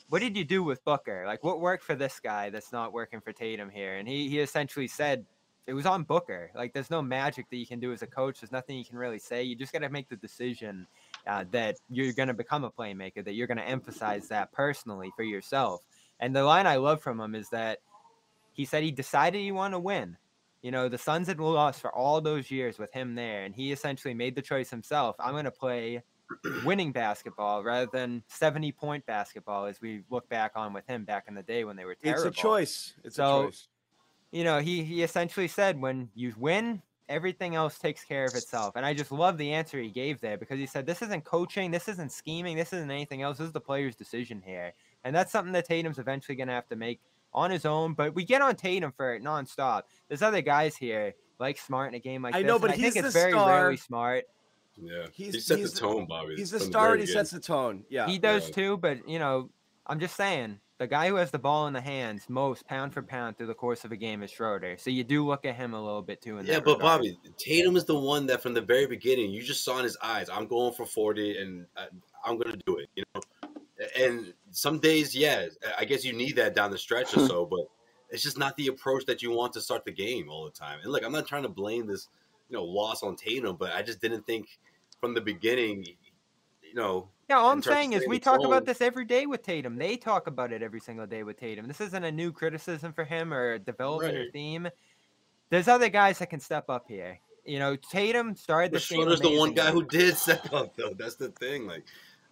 [0.10, 1.24] "What did you do with Booker?
[1.26, 4.40] Like, what worked for this guy that's not working for Tatum here?" And he he
[4.40, 5.26] essentially said.
[5.68, 6.50] It was on Booker.
[6.56, 8.42] Like, there's no magic that you can do as a coach.
[8.42, 9.44] There's nothing you can really say.
[9.44, 10.88] You just got to make the decision
[11.28, 15.12] uh, that you're going to become a playmaker, that you're going to emphasize that personally
[15.16, 15.82] for yourself.
[16.20, 17.78] And the line I love from him is that
[18.52, 20.18] he said he decided he wanted to win.
[20.64, 23.72] You know, the Suns had lost for all those years with him there, and he
[23.72, 25.18] essentially made the choice himself.
[25.20, 26.02] I'm going to play
[26.64, 31.26] winning basketball rather than 70 point basketball, as we look back on with him back
[31.28, 32.28] in the day when they were terrible.
[32.28, 32.94] It's a choice.
[33.04, 33.68] It's So, a choice.
[34.32, 38.76] You know, he, he essentially said when you win, everything else takes care of itself.
[38.76, 41.72] And I just love the answer he gave there because he said, This isn't coaching,
[41.72, 43.40] this isn't scheming, this isn't anything else.
[43.40, 44.74] This is the player's decision here.
[45.04, 47.00] And that's something that Tatum's eventually going to have to make
[47.34, 47.94] on his own.
[47.94, 49.84] But we get on Tatum for it nonstop.
[50.08, 52.48] There's other guys here like Smart in a game like I this.
[52.48, 53.50] know, and but I he's think it's very star.
[53.62, 54.26] rarely smart.
[54.82, 56.36] Yeah, He's- he set he's the the- tone, Bobby.
[56.36, 57.26] He's the star very and he beginning.
[57.26, 57.86] sets the tone.
[57.90, 58.08] Yeah.
[58.08, 58.54] He does Yeah.
[58.56, 59.50] too, but you know,
[59.86, 63.02] I'm just saying the guy who has the ball in the hands most pound for
[63.02, 64.78] pound through the course of a game is Schroeder.
[64.78, 66.38] So you do look at him a little bit too.
[66.38, 67.02] In Yeah, but regard.
[67.02, 69.98] Bobby, Tatum is the one that from the very beginning you just saw in his
[70.02, 70.30] eyes.
[70.30, 71.88] I'm going for 40, and I,
[72.26, 72.90] I'm going to do it.
[72.96, 73.22] You know,
[73.98, 77.68] and some days, yeah, I guess you need that down the stretch or so, but
[78.10, 80.80] it's just not the approach that you want to start the game all the time.
[80.84, 82.08] And look, I'm not trying to blame this,
[82.50, 84.48] you know, loss on Tatum, but I just didn't think
[85.00, 85.86] from the beginning,
[86.64, 87.10] you know.
[87.30, 89.78] Yeah, all I'm saying is we talk about this every day with Tatum.
[89.78, 91.68] They talk about it every single day with Tatum.
[91.68, 94.34] This isn't a new criticism for him or a development or Right.
[94.34, 94.68] theme.
[95.52, 97.20] There's other guys that can step up here.
[97.46, 98.82] You know, Tatum started the game.
[98.82, 100.94] Schroeder's the one guy who did step up, though.
[100.98, 101.68] That's the thing.
[101.68, 101.84] Like,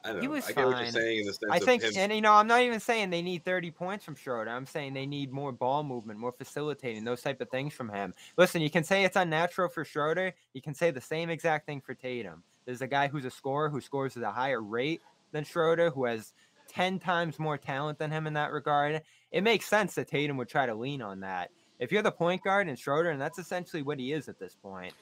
[0.03, 0.33] I don't He know.
[0.33, 0.83] was I get what fine.
[0.83, 1.93] you're saying in the sense I think, him.
[1.95, 4.49] and you know, I'm not even saying they need 30 points from Schroeder.
[4.51, 8.13] I'm saying they need more ball movement, more facilitating, those type of things from him.
[8.37, 10.33] Listen, you can say it's unnatural for Schroeder.
[10.53, 12.43] You can say the same exact thing for Tatum.
[12.67, 15.01] There's a guy who's a scorer who scores at a higher rate
[15.31, 16.33] than Schroeder, who has
[16.67, 19.01] 10 times more talent than him in that regard.
[19.31, 21.49] It makes sense that Tatum would try to lean on that.
[21.79, 24.55] If you're the point guard and Schroeder, and that's essentially what he is at this
[24.61, 24.93] point.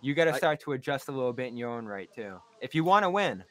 [0.00, 2.40] You got to I- start to adjust a little bit in your own right too,
[2.60, 3.44] if you want to win.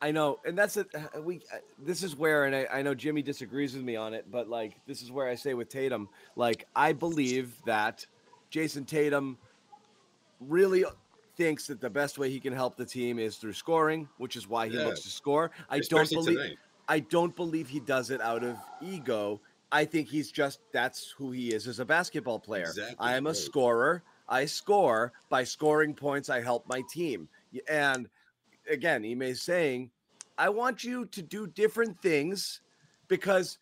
[0.00, 0.88] I know, and that's it.
[0.96, 4.14] uh, We uh, this is where, and I, I know Jimmy disagrees with me on
[4.14, 8.04] it, but like this is where I say with Tatum, like I believe that
[8.50, 9.38] Jayson Tatum
[10.40, 10.84] really
[11.36, 14.48] thinks that the best way he can help the team is through scoring, which is
[14.48, 14.84] why he Yeah.
[14.84, 15.50] looks to score.
[15.68, 16.58] I don't believe tonight.
[16.88, 19.40] I don't believe he does it out of ego.
[19.70, 22.64] I think he's just that's who he is as a basketball player.
[22.64, 24.02] Exactly, I am a scorer.
[24.28, 26.28] I score by scoring points.
[26.28, 27.28] I help my team.
[27.68, 28.08] And
[28.68, 29.90] again, Ime saying,
[30.38, 32.60] I want you to do different things
[33.08, 33.58] because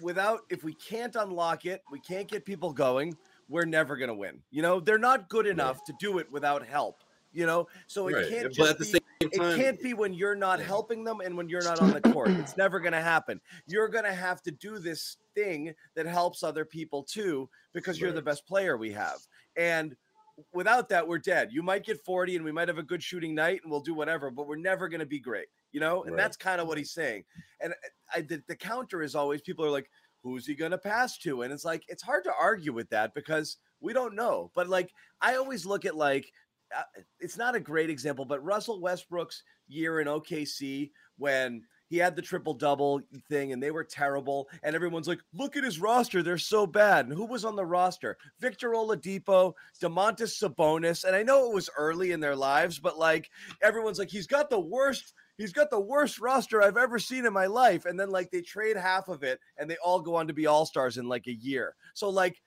[0.00, 3.16] without if we can't unlock it, we can't get people going,
[3.48, 4.42] we're never gonna win.
[4.50, 7.04] You know, they're not good enough to do it without help.
[7.32, 10.12] You know, so it Right, can't but at the be same it can't be when
[10.12, 12.34] you're not helping them and when you're not on the court.
[12.38, 13.40] It's never going to happen.
[13.66, 18.12] You're going to have to do this thing that helps other people too because you're
[18.12, 19.26] the best player we have.
[19.56, 19.96] And
[20.52, 21.50] without that, we're dead.
[21.52, 23.94] You might get 40 and we might have a good shooting night and we'll do
[23.94, 26.04] whatever, but we're never going to be great, you know?
[26.04, 26.18] And Right.
[26.18, 27.24] that's kind of what he's saying.
[27.60, 29.90] And uh, I, the, the counter is always people are like,
[30.22, 31.42] who's he going to pass to?
[31.42, 34.50] And it's like, it's hard to argue with that because we don't know.
[34.54, 36.32] But like, I always look at like,
[36.76, 42.16] uh, it's not a great example, but Russell Westbrook's year in OKC when he had
[42.16, 46.22] the triple double thing and they were terrible, and everyone's like, "Look at his roster;
[46.22, 48.16] they're so bad." And who was on the roster?
[48.40, 53.30] Victor Oladipo, Domantas Sabonis, and I know it was early in their lives, but like
[53.62, 57.32] everyone's like, "He's got the worst." He's got the worst roster I've ever seen in
[57.32, 57.86] my life.
[57.86, 60.46] And then, like, they trade half of it and they all go on to be
[60.46, 61.74] all stars in like a year.
[61.94, 62.40] So, like,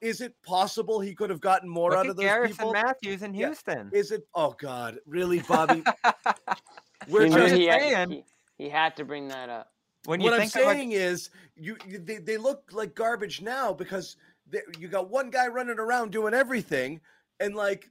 [0.00, 2.72] is it possible he could have gotten more Look out of those Garrison people?
[2.72, 3.46] Matthews in Yeah.
[3.46, 3.90] Houston.
[3.92, 4.26] Is it?
[4.34, 5.82] Oh God, really, Bobby?
[7.08, 8.10] We're He just he, had, saying.
[8.10, 8.24] he,
[8.56, 9.70] he had to bring that up.
[10.06, 13.42] when you what I'm think of saying is, you, you they, they look like garbage
[13.42, 14.16] now because
[14.50, 17.00] they, you got one guy running around doing everything,
[17.40, 17.90] and like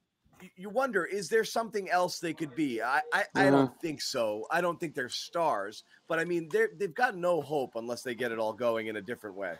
[0.55, 2.81] you wonder, is there something else they could be?
[2.81, 3.51] I I, I mm-hmm.
[3.51, 4.45] don't think so.
[4.51, 8.15] I don't think they're stars, but I mean they're they've got no hope unless they
[8.15, 9.53] get it all going in a different way.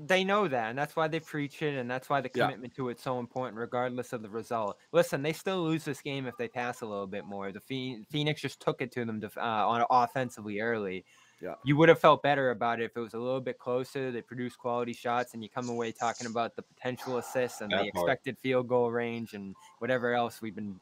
[0.00, 2.44] They know that, and that's why they preach it, and that's why the Yeah.
[2.46, 4.78] commitment to it's so important, regardless of the result.
[4.92, 7.50] Listen, they still lose this game if they pass a little bit more.
[7.52, 7.60] The
[8.08, 11.04] Phoenix just took it to them def- uh, on offensively early.
[11.40, 11.56] Yeah.
[11.64, 14.10] You would have felt better about it if it was a little bit closer.
[14.12, 17.76] They produced quality shots, and you come away talking about the potential assists and the
[17.76, 18.04] That part.
[18.08, 20.80] expected field goal range and whatever else we've been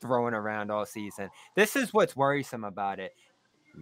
[0.00, 1.30] throwing around all season.
[1.54, 3.14] This is what's worrisome about it.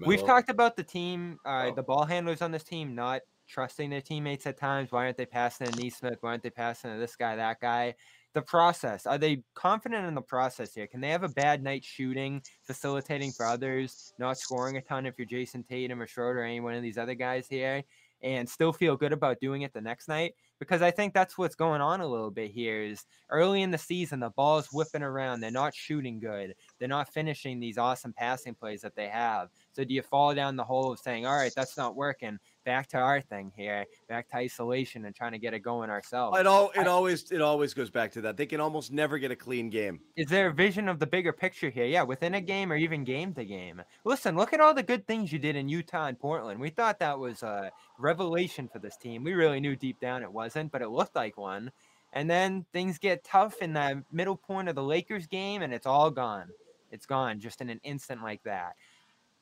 [0.04, 1.74] We've talked about the team, uh, Oh.
[1.74, 4.92] the ball handlers on this team not trusting their teammates at times.
[4.92, 6.18] Why aren't they passing to Nesmith?
[6.20, 7.94] Why aren't they passing to this guy, that guy?
[8.34, 9.06] The process.
[9.06, 10.86] Are they confident in the process here?
[10.86, 15.18] Can they have a bad night shooting, facilitating for others, not scoring a ton if
[15.18, 17.82] you're Jayson Tatum or Schroeder or any one of these other guys here,
[18.20, 20.34] and still feel good about doing it the next night?
[20.58, 23.78] Because I think that's what's going on a little bit here is early in the
[23.78, 25.40] season, the ball's whipping around.
[25.40, 26.54] They're not shooting good.
[26.78, 29.50] They're not finishing these awesome passing plays that they have.
[29.72, 32.38] So do you fall down the hole of saying, all right, that's not working.
[32.68, 36.38] Back to our thing here, back to isolation and trying to get it going ourselves.
[36.38, 38.36] It all it always it always goes back to that.
[38.36, 40.00] They can almost never get a clean game.
[40.16, 41.86] Is there a vision of the bigger picture here?
[41.86, 43.80] Yeah, within a game or even game to game.
[44.04, 46.60] Listen, look at all the good things you did in Utah and Portland.
[46.60, 49.24] We thought that was a revelation for this team.
[49.24, 51.72] We really knew deep down it wasn't, but it looked like one.
[52.12, 55.86] And then things get tough in the middle point of the Lakers game, and it's
[55.86, 56.50] all gone.
[56.90, 58.74] It's gone just in an instant like that.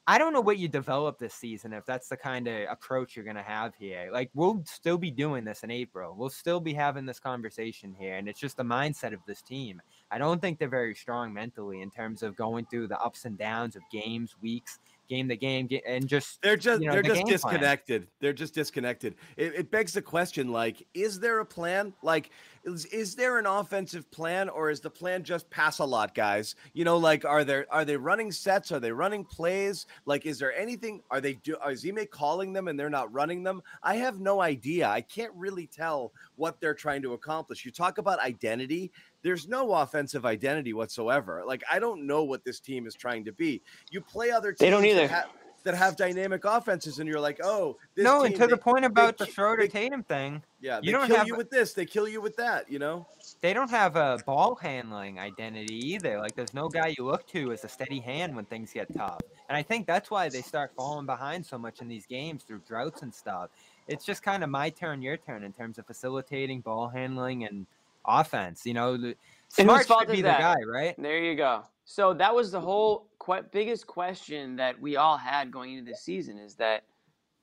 [0.08, 3.24] I don't know what you develop this season if that's the kind of approach you're
[3.24, 4.08] going to have here.
[4.12, 6.14] Like, we'll still be doing this in April.
[6.16, 8.14] We'll still be having this conversation here.
[8.14, 9.82] And it's just the mindset of this team.
[10.10, 13.36] I don't think they're very strong mentally in terms of going through the ups and
[13.36, 17.08] downs of games, weeks, game to game, and just They're just you know, they're the
[17.08, 17.54] just game plan.
[17.54, 18.06] disconnected.
[18.20, 19.14] They're just disconnected.
[19.36, 21.92] It, it begs the question: like, is there a plan?
[22.02, 22.30] Like,
[22.66, 26.56] is, is there an offensive plan, or is the plan just pass a lot, guys?
[26.74, 28.72] You know, like, are there are they running sets?
[28.72, 29.86] Are they running plays?
[30.04, 31.00] Like, is there anything?
[31.10, 31.56] Are they do?
[31.68, 33.62] Is Ime calling them and they're not running them?
[33.82, 34.88] I have no idea.
[34.88, 37.64] I can't really tell what they're trying to accomplish.
[37.64, 38.90] You talk about identity.
[39.22, 41.42] There's no offensive identity whatsoever.
[41.46, 43.62] Like, I don't know what this team is trying to be.
[43.90, 45.24] You play other teams They don't either.
[45.66, 48.22] Ha- that have dynamic offenses, and you're like, oh, this no.
[48.22, 50.92] And team, to the point about the ki- Schroeder they- Tatum thing, yeah, you they
[50.92, 53.06] don't kill have- you with this, they kill you with that, you know.
[53.40, 56.18] they don't have a ball handling identity either.
[56.18, 59.20] Like there's no guy you look to as a steady hand when things get tough.
[59.48, 62.60] And I think that's why they start falling behind so much in these games through
[62.66, 63.50] droughts and stuff.
[63.88, 67.66] It's just kind of my turn, your turn in terms of facilitating, ball handling, and
[68.06, 68.64] offense.
[68.66, 69.16] You know, the,
[69.48, 70.40] Smart fault should be is the that?
[70.40, 70.94] guy, right?
[70.98, 71.62] There you go.
[71.86, 72.66] So that was the mm-hmm.
[72.66, 76.82] whole que- biggest question that we all had going into this season is that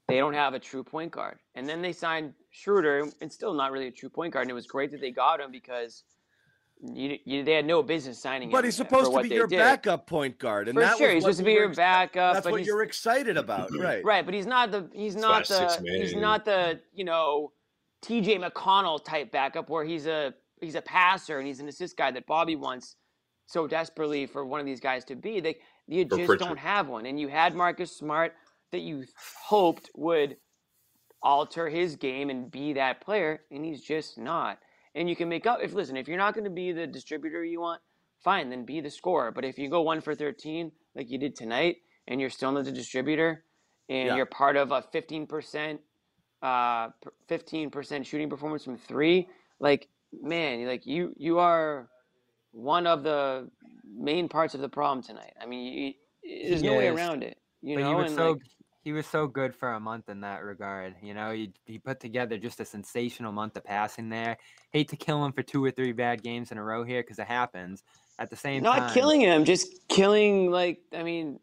[0.10, 1.40] they don't have a true point guard.
[1.56, 4.44] And then they signed Schroeder, and still not really a true point guard.
[4.44, 6.04] And it was great that they got him because
[6.82, 8.52] you, you, they had no business signing him.
[8.52, 9.60] But he's supposed to be your did.
[9.60, 12.34] backup point guard, and For that sure, was he's supposed to be your ex- backup.
[12.34, 14.04] That's but what you're excited about, right?
[14.04, 17.54] Right, but he's not the he's not Slash the he's not the you know
[18.04, 22.12] TJ McConnell type backup where he's a he's a passer and he's an assist guy
[22.12, 22.98] that Bobby wants
[23.46, 25.40] so desperately for one of these guys to be.
[25.40, 26.48] They you For just Pritchard.
[26.48, 28.34] don't have one, and you had Marcus Smart
[28.72, 29.06] that you
[29.48, 30.38] hoped would
[31.22, 34.60] alter his game and be that player, and he's just not.
[34.96, 37.44] And you can make up if listen if you're not going to be the distributor
[37.44, 37.82] you want,
[38.24, 39.32] fine, then be the scorer.
[39.32, 41.78] But if you go one for thirteen like you did tonight,
[42.08, 43.46] and you're still not the distributor,
[43.90, 44.16] and Yeah.
[44.16, 45.82] you're part of a fifteen percent,
[46.42, 46.90] uh,
[47.28, 49.30] fifteen percent shooting performance from three,
[49.60, 51.90] like man, like you you are
[52.54, 53.50] one of the
[53.86, 55.34] main parts of the problem tonight.
[55.42, 57.38] I mean, you, there's no way around it.
[57.62, 58.42] You but know, he was and so like,
[58.84, 60.96] he was so good for a month in that regard.
[61.02, 64.38] You know, he he put together just a sensational month of passing there.
[64.72, 67.20] Hate to kill him for two or three bad games in a row here because
[67.20, 67.84] it happens.
[68.20, 71.40] At the same not time, killing him, just killing like I mean,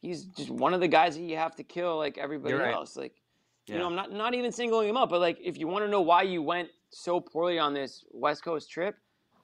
[0.00, 2.74] he's just one of the guys that you have to kill like everybody right.
[2.74, 2.96] else.
[2.96, 3.14] Like
[3.66, 5.88] you know, I'm not not even singling him up, but like if you want to
[5.88, 8.96] know why you went so poorly on this West Coast trip,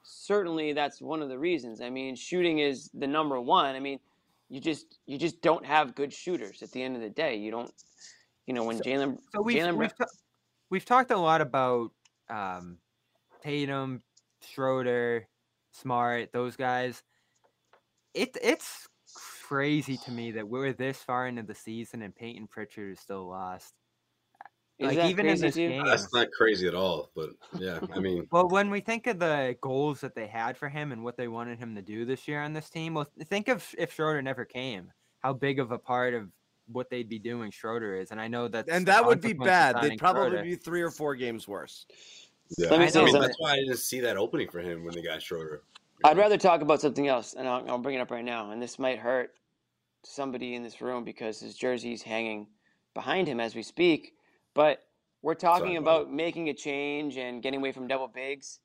[0.06, 1.80] certainly that's one of the reasons.
[1.80, 3.74] I mean, shooting is the number one.
[3.74, 3.98] I mean,
[4.48, 7.36] you just you just don't have good shooters at the end of the day.
[7.36, 7.72] You don't
[8.46, 9.92] you know when Jaylen So we've Jaylen we've,
[10.70, 11.90] we've talked a lot about
[12.30, 12.78] um,
[13.42, 14.02] Tatum,
[14.40, 15.26] Schroeder,
[15.72, 17.02] Smart, those guys.
[18.14, 18.88] It it's
[19.42, 23.28] crazy to me that we're this far into the season and Payton Pritchard is still
[23.28, 23.74] lost.
[24.78, 25.84] Is like even in crazy this to game.
[25.86, 27.10] That's not crazy at all.
[27.16, 30.68] But yeah, I mean, Well, when we think of the goals that they had for
[30.68, 33.48] him and what they wanted him to do this year on this team, well, think
[33.48, 36.28] of if Schroeder never came, how big of a part of
[36.70, 38.10] what they'd be doing Schroeder is.
[38.10, 39.80] And I know that And that would be bad.
[39.80, 41.86] They'd probably be three or four games worse.
[42.58, 42.68] yeah.
[42.68, 43.22] Let me I say mean, something.
[43.28, 45.62] that's why I didn't see that opening for him when they got Schroeder.
[46.04, 48.50] I'd rather talk about something else, and I'll, I'll bring it up right now.
[48.50, 49.30] And this might hurt
[50.04, 52.46] somebody in this room because his jersey's hanging
[52.92, 54.12] behind him as we speak.
[54.56, 54.82] But
[55.22, 58.58] we're talking Sorry about about making a change and getting away from double bigs.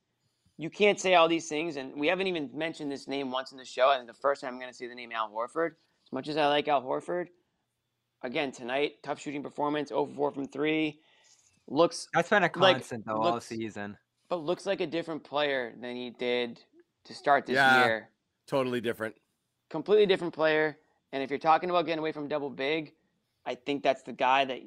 [0.58, 3.58] You can't say all these things, and we haven't even mentioned this name once in
[3.58, 3.92] the show.
[3.92, 5.72] And the first time I'm going to say the name Al Horford.
[6.08, 7.28] As much as I like Al Horford,
[8.24, 11.02] again tonight, tough shooting performance, 0 for 4 from three.
[11.68, 13.98] Looks That's been a like, constant though all season.
[14.30, 16.60] but looks like a different player than he did
[17.06, 17.78] to start this Yeah.
[17.78, 18.10] year.
[18.48, 19.16] Totally different.
[19.70, 20.78] completely different player.
[21.14, 22.94] And if you're talking about getting away from double big,
[23.46, 24.62] I think that's the guy that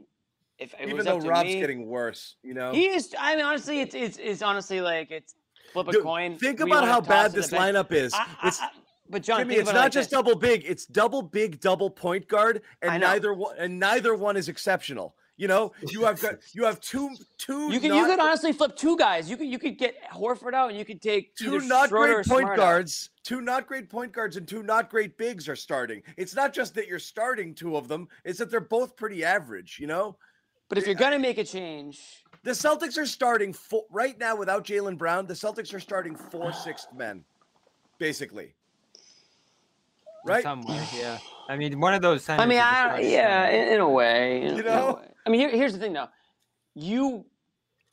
[0.59, 2.73] if it Even was though Rob's me, getting worse, you know.
[2.73, 3.15] he is.
[3.19, 5.35] I mean, honestly, it's it's, it's honestly like it's
[5.73, 6.39] flip a Dude, coin.
[6.39, 8.15] think about how bad this lineup is.
[8.15, 8.71] I- I- It's I-
[9.11, 10.17] but John, Jimmy, it's it not like just this.
[10.17, 14.49] double big; it's double big, double point guard, and neither one and neither one is
[14.49, 15.15] exceptional.
[15.37, 18.53] You know, you have got you have two two You could not, you could honestly
[18.53, 19.29] flip two guys.
[19.29, 22.27] You could you could get Horford out and you could take two not Schroeder great
[22.27, 22.63] point Smart out.
[22.63, 26.03] guards, two not great point guards, and two not great bigs are starting.
[26.17, 29.77] It's not just that you're starting two of them; it's that they're both pretty average.
[29.81, 30.17] You know,
[30.69, 34.65] But if you're gonna make a change, the Celtics are starting four, right now without
[34.65, 35.27] Jaylen Brown.
[35.27, 37.25] The Celtics are starting four sixth men,
[37.99, 38.55] basically.
[40.27, 40.43] Right?
[40.43, 41.19] some way, yeah.
[41.51, 42.27] I mean, one of those.
[42.31, 44.43] I mean, is a I, starting yeah, in, in a way.
[44.43, 44.95] in- You in a know?
[44.95, 45.09] way.
[45.27, 46.09] I mean, here, here's the thing, though.
[46.75, 47.27] You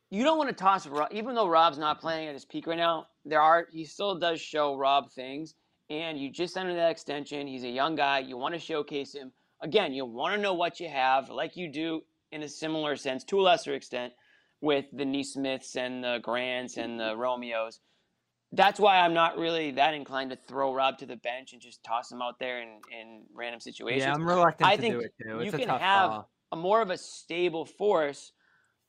[0.10, 2.78] you don't want to toss Rob, even though Rob's not playing at his peak right
[2.78, 3.08] now.
[3.26, 5.56] There are he still does show Rob things,
[5.90, 7.48] and you just signed him that extension.
[7.48, 8.20] He's a young guy.
[8.20, 9.32] You want to showcase him
[9.62, 9.94] again.
[9.94, 13.40] You want to know what you have, like you do in a similar sense, to
[13.40, 14.14] a lesser extent,
[14.62, 17.80] with the Nesmiths and the Grants and the Romeos.
[18.54, 21.84] That's why I'm not really that inclined to throw Rob to the bench and just
[21.84, 24.04] toss him out there in, in random situations.
[24.04, 25.42] Yeah, I'm reluctant I to think do it too.
[25.44, 26.30] you a can have call.
[26.52, 28.34] a more of a stable force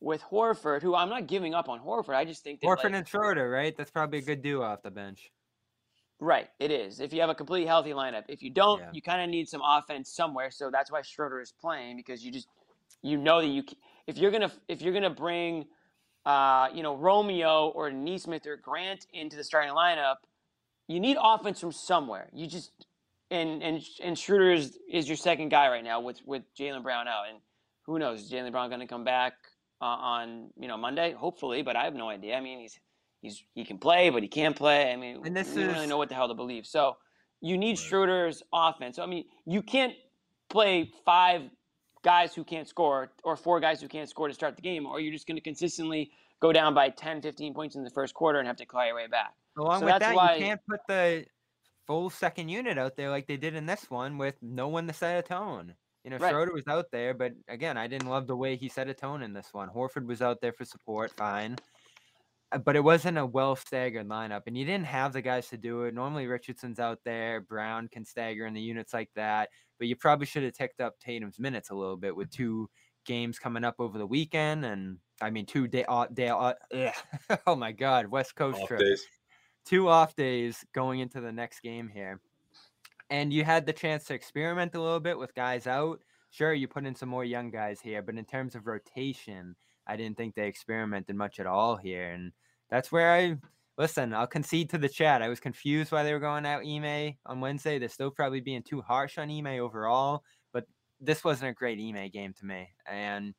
[0.01, 2.17] with Horford, who I'm not giving up on Horford.
[2.17, 3.75] I just think that Horford like, and Schroeder, right?
[3.77, 5.31] That's probably a good duo off the bench.
[6.19, 6.99] right, it is.
[7.01, 8.91] If you have a completely healthy lineup, if you don't, Yeah.
[8.93, 10.51] you kind of need some offense somewhere.
[10.51, 12.49] So that's why Schroeder is playing because you just
[13.03, 13.65] you know that you
[14.07, 15.67] if you're gonna if you're gonna bring
[16.25, 20.17] uh, you know Romeo or Nesmith or Grant into the starting lineup,
[20.89, 22.29] you need offense from somewhere.
[22.33, 22.71] You just
[23.31, 27.09] and and and Schroeder is, is your second guy right now with with Jaylen Brown
[27.09, 27.39] out, and
[27.87, 29.35] who knows is Jaylen Brown going to come back
[29.81, 31.13] uh, on you know Monday?
[31.13, 32.37] Hopefully, but I have no idea.
[32.37, 32.79] I mean, he's
[33.21, 34.93] he's he can play, but he can't play.
[34.93, 36.67] I mean, And this we don't really know what the hell to believe.
[36.67, 36.97] So
[37.41, 38.97] you need Schroeder's offense.
[38.97, 39.95] So I mean, you can't
[40.51, 41.43] play five
[42.03, 45.01] guys who can't score or four guys who can't score to start the game, or
[45.01, 48.39] you're just going to consistently go down by 10, 15 points in the first quarter
[48.39, 49.35] and have to claw your way back.
[49.57, 51.27] Along So with that, why- you can't put the
[51.87, 54.93] full second unit out there like they did in this one with no one to
[54.93, 55.75] set a tone.
[56.05, 56.31] You know, Right.
[56.31, 59.23] Schroeder was out there, but again, I didn't love the way he set a tone
[59.23, 59.69] in this one.
[59.69, 61.57] Horford was out there for support, fine.
[62.53, 65.57] Uh, but it wasn't a well staggered lineup, and you didn't have the guys to
[65.57, 65.95] do it.
[65.95, 69.49] Normally, Richardson's out there, Brown can stagger in the units like that,
[69.79, 72.69] but you probably should have ticked up Tatum's minutes a little bit with two
[73.05, 76.29] games coming up over the weekend, and I mean two day off day.
[76.29, 76.55] Uh,
[77.47, 79.05] oh my God, West Coast Off trip, days.
[79.65, 82.21] two off days going into the next game here,
[83.11, 86.01] and you had the chance to experiment a little bit with guys out.
[86.31, 89.55] Sure, you put in some more young guys here, but in terms of rotation,
[89.87, 92.33] I didn't think they experimented much at all here, and
[92.71, 93.37] that's where I
[93.79, 94.15] listen.
[94.15, 95.23] I'll concede to the chat.
[95.23, 97.79] I was confused why they were going out Ime on Wednesday.
[97.79, 100.23] They're still probably being too harsh on Ime overall,
[100.53, 100.67] but
[101.01, 102.69] this wasn't a great Ime game to me.
[102.89, 103.35] And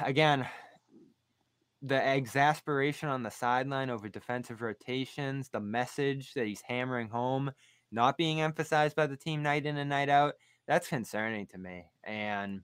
[0.00, 0.46] again,
[1.82, 7.52] the exasperation on the sideline over defensive rotations, the message that he's hammering home,
[7.92, 10.34] not being emphasized by the team night in and night out,
[10.66, 11.84] that's concerning to me.
[12.02, 12.62] And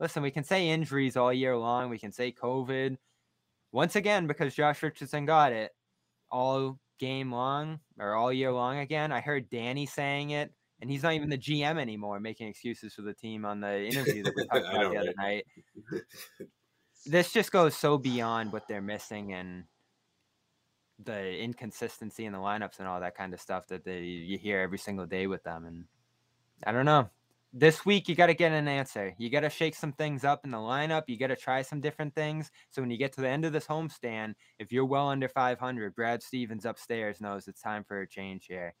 [0.00, 2.96] listen, we can say injuries all year long, we can say COVID.
[3.72, 5.72] Once again, because Josh Richardson got it
[6.30, 9.12] all game long or all year long again.
[9.12, 13.02] I heard Danny saying it, and he's not even the GM anymore, making excuses for
[13.02, 15.46] the team on the interview that we talked about the other night.
[17.06, 19.64] This just goes so beyond what they're missing and
[21.02, 24.60] the inconsistency in the lineups and all that kind of stuff that they you hear
[24.60, 25.64] every single day with them.
[25.64, 25.86] And
[26.66, 27.08] I don't know.
[27.52, 29.12] This week you got to get an answer.
[29.18, 31.04] You got to shake some things up in the lineup.
[31.08, 32.48] You got to try some different things.
[32.70, 35.94] So when you get to the end of this homestand, if you're well under 500,
[35.96, 38.74] Brad Stevens upstairs knows it's time for a change here.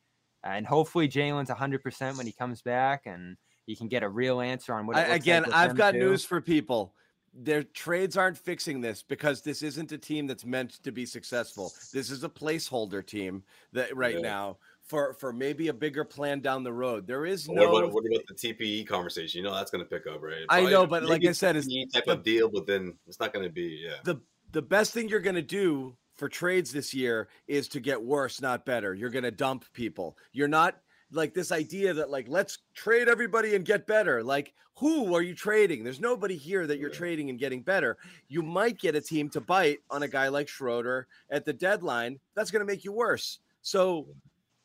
[0.44, 4.72] and hopefully Jaylen's 100% when he comes back and you can get a real answer
[4.72, 5.98] on what it I, like again, with I've got too.
[5.98, 6.94] news for people.
[7.32, 11.72] Their trades aren't fixing this because this isn't a team that's meant to be successful.
[11.92, 14.20] This is a placeholder team that right Yeah.
[14.20, 14.58] now
[14.90, 17.06] for for maybe a bigger plan down the road.
[17.06, 19.38] There is What no about, what about the TPE conversation?
[19.38, 20.44] You know that's going to pick up, right?
[20.48, 23.32] I know, but like I said, it's type the- of deal, but then it's not
[23.32, 23.82] going to be.
[23.86, 24.20] Yeah, the
[24.50, 28.42] the best thing you're going to do for trades this year is to get worse,
[28.42, 28.92] not better.
[28.94, 30.18] You're going to dump people.
[30.32, 30.76] You're not
[31.12, 34.24] like this idea that like let's trade everybody and get better.
[34.24, 35.84] Like who are you trading?
[35.84, 36.96] There's nobody here that you're Yeah.
[36.96, 37.96] trading and getting better.
[38.28, 42.18] You might get a team to bite on a guy like Schroeder at the deadline.
[42.34, 43.38] That's going to make you worse.
[43.62, 44.06] So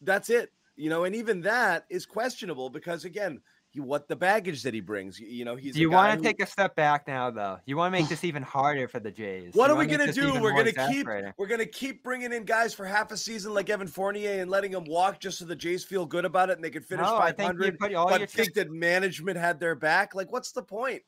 [0.02, 0.52] that's it.
[0.76, 4.80] You know, and even that is questionable because again, he, what the baggage that he
[4.80, 5.20] brings.
[5.20, 7.60] You, you know, he's Do you want who- to take a step back now, though?
[7.66, 9.54] You want to make this even harder for the Jays.
[9.54, 10.42] What You are we gonna do?
[10.42, 13.88] We're gonna keep we're gonna keep bringing in guys for half a season like Evan
[13.88, 16.70] Fournier and letting them walk just so the Jays feel good about it and they
[16.70, 20.16] can finish No, I think you put all but think that management had their back.
[20.16, 21.02] Like, what's the point?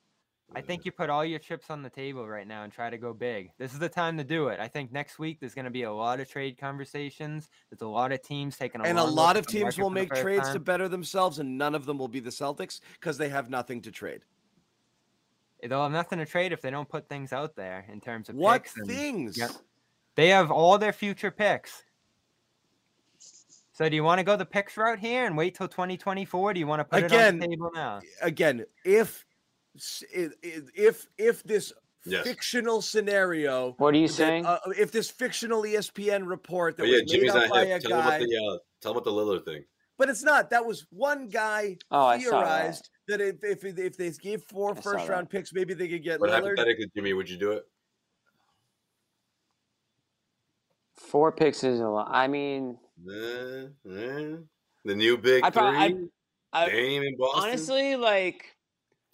[0.55, 2.97] I think you put all your chips on the table right now and try to
[2.97, 3.51] go big.
[3.57, 4.59] This is the time to do it.
[4.59, 7.49] I think next week there's going to be a lot of trade conversations.
[7.69, 10.51] There's a lot of teams taking a and a lot of teams will make trades
[10.53, 13.81] to better themselves, and none of them will be the Celtics because they have nothing
[13.81, 14.21] to trade.
[15.61, 18.35] They'll have nothing to trade if they don't put things out there in terms of
[18.35, 19.37] What picks and- things?
[19.37, 19.51] Yep.
[20.15, 21.83] They have all their future picks.
[23.73, 26.53] So do you want to go the picks route here and wait till 2024?
[26.55, 27.99] Do you want to put it on the table now?
[28.23, 29.26] Again, if s- i- i-
[30.11, 31.73] if if this
[32.05, 32.23] Yes.
[32.25, 34.45] fictional scenario What are you that, saying?
[34.45, 37.75] uh, if this fictional ESPN report that oh, yeah, was Jimmy's made up by here.
[37.75, 39.65] a Tell him about guy, the uh, tell him about the Lillard thing.
[39.97, 40.49] but it's not.
[40.51, 42.45] That was one guy Oh, I saw that.
[42.45, 43.19] theorized that.
[43.19, 46.29] if, if if they gave four I first round picks, maybe they could get But
[46.29, 46.43] Lillard.
[46.57, 47.65] hypothetically, Jimmy, would you do it?
[50.95, 52.07] Four picks is a lot.
[52.09, 52.77] I mean.
[53.05, 53.75] The
[54.85, 56.07] new big I probably, three,
[56.53, 58.55] I, I Dame in Boston, honestly like.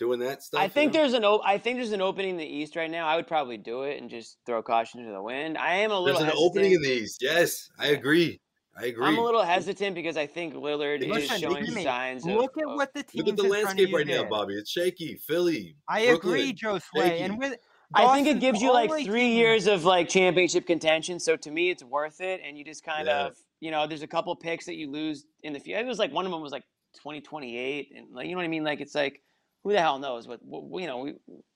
[0.03, 0.59] Doing that stuff.
[0.61, 0.99] I you think know?
[1.01, 3.07] there's an op- I think there's an opening in the East right now.
[3.07, 5.57] I would probably do it and just throw caution to the wind.
[5.57, 6.05] I am a little.
[6.05, 6.97] there's little an opening in hesitant.
[6.99, 7.17] the East.
[7.21, 8.39] Yes, I agree.
[8.75, 9.05] I agree.
[9.05, 12.31] I'm a little hesitant because I think Lillard is showing Jimmy, signs of.
[12.33, 14.21] Look at what the teams Look at the in front of landscape you right now,
[14.23, 14.29] did.
[14.29, 14.53] Bobby.
[14.55, 15.15] It's shaky.
[15.15, 15.75] Philly.
[15.87, 17.19] I agree, Joe Sway.
[17.21, 17.51] And shaky.
[17.51, 17.59] with
[17.95, 21.19] I think it gives you like only three team- years of like championship contention.
[21.19, 22.41] So to me, it's worth it.
[22.43, 23.27] And you just kind Yeah.
[23.27, 25.79] of, you know, there's a couple picks that you lose in the future.
[25.79, 26.63] It was like one of them was like
[26.95, 28.63] 2028, and like you know what I mean.
[28.63, 29.21] Like it's like
[29.63, 31.13] who the hell knows what, what you know we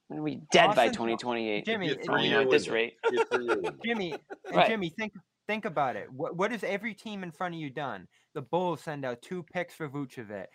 [0.07, 1.65] when we dead by 2028.
[1.65, 2.93] Jimmy, Be you know, at this rate.
[3.11, 3.75] Be a three-year window.
[3.85, 4.67] Jimmy and Right.
[4.69, 5.13] Jimmy, think
[5.47, 6.07] think about it.
[6.11, 8.07] What what has every team in front of you done?
[8.33, 10.45] The Bulls send out two picks for Vucevic.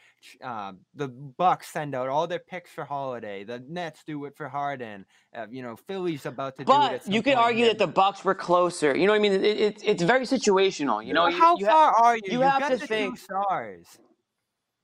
[0.43, 3.43] Um, the Bucks send out all their picks for Holiday.
[3.43, 5.05] The Nets do it for Harden.
[5.37, 6.75] Uh, you know, Philly's about to do it.
[6.77, 8.97] At But some you could point argue that the Bucks were closer.
[8.97, 9.33] You know what I mean?
[9.33, 11.05] It, it, it's very situational.
[11.05, 12.23] You know, Well, you, how you ha- far are you?
[12.27, 13.87] you You have got to the think- two stars.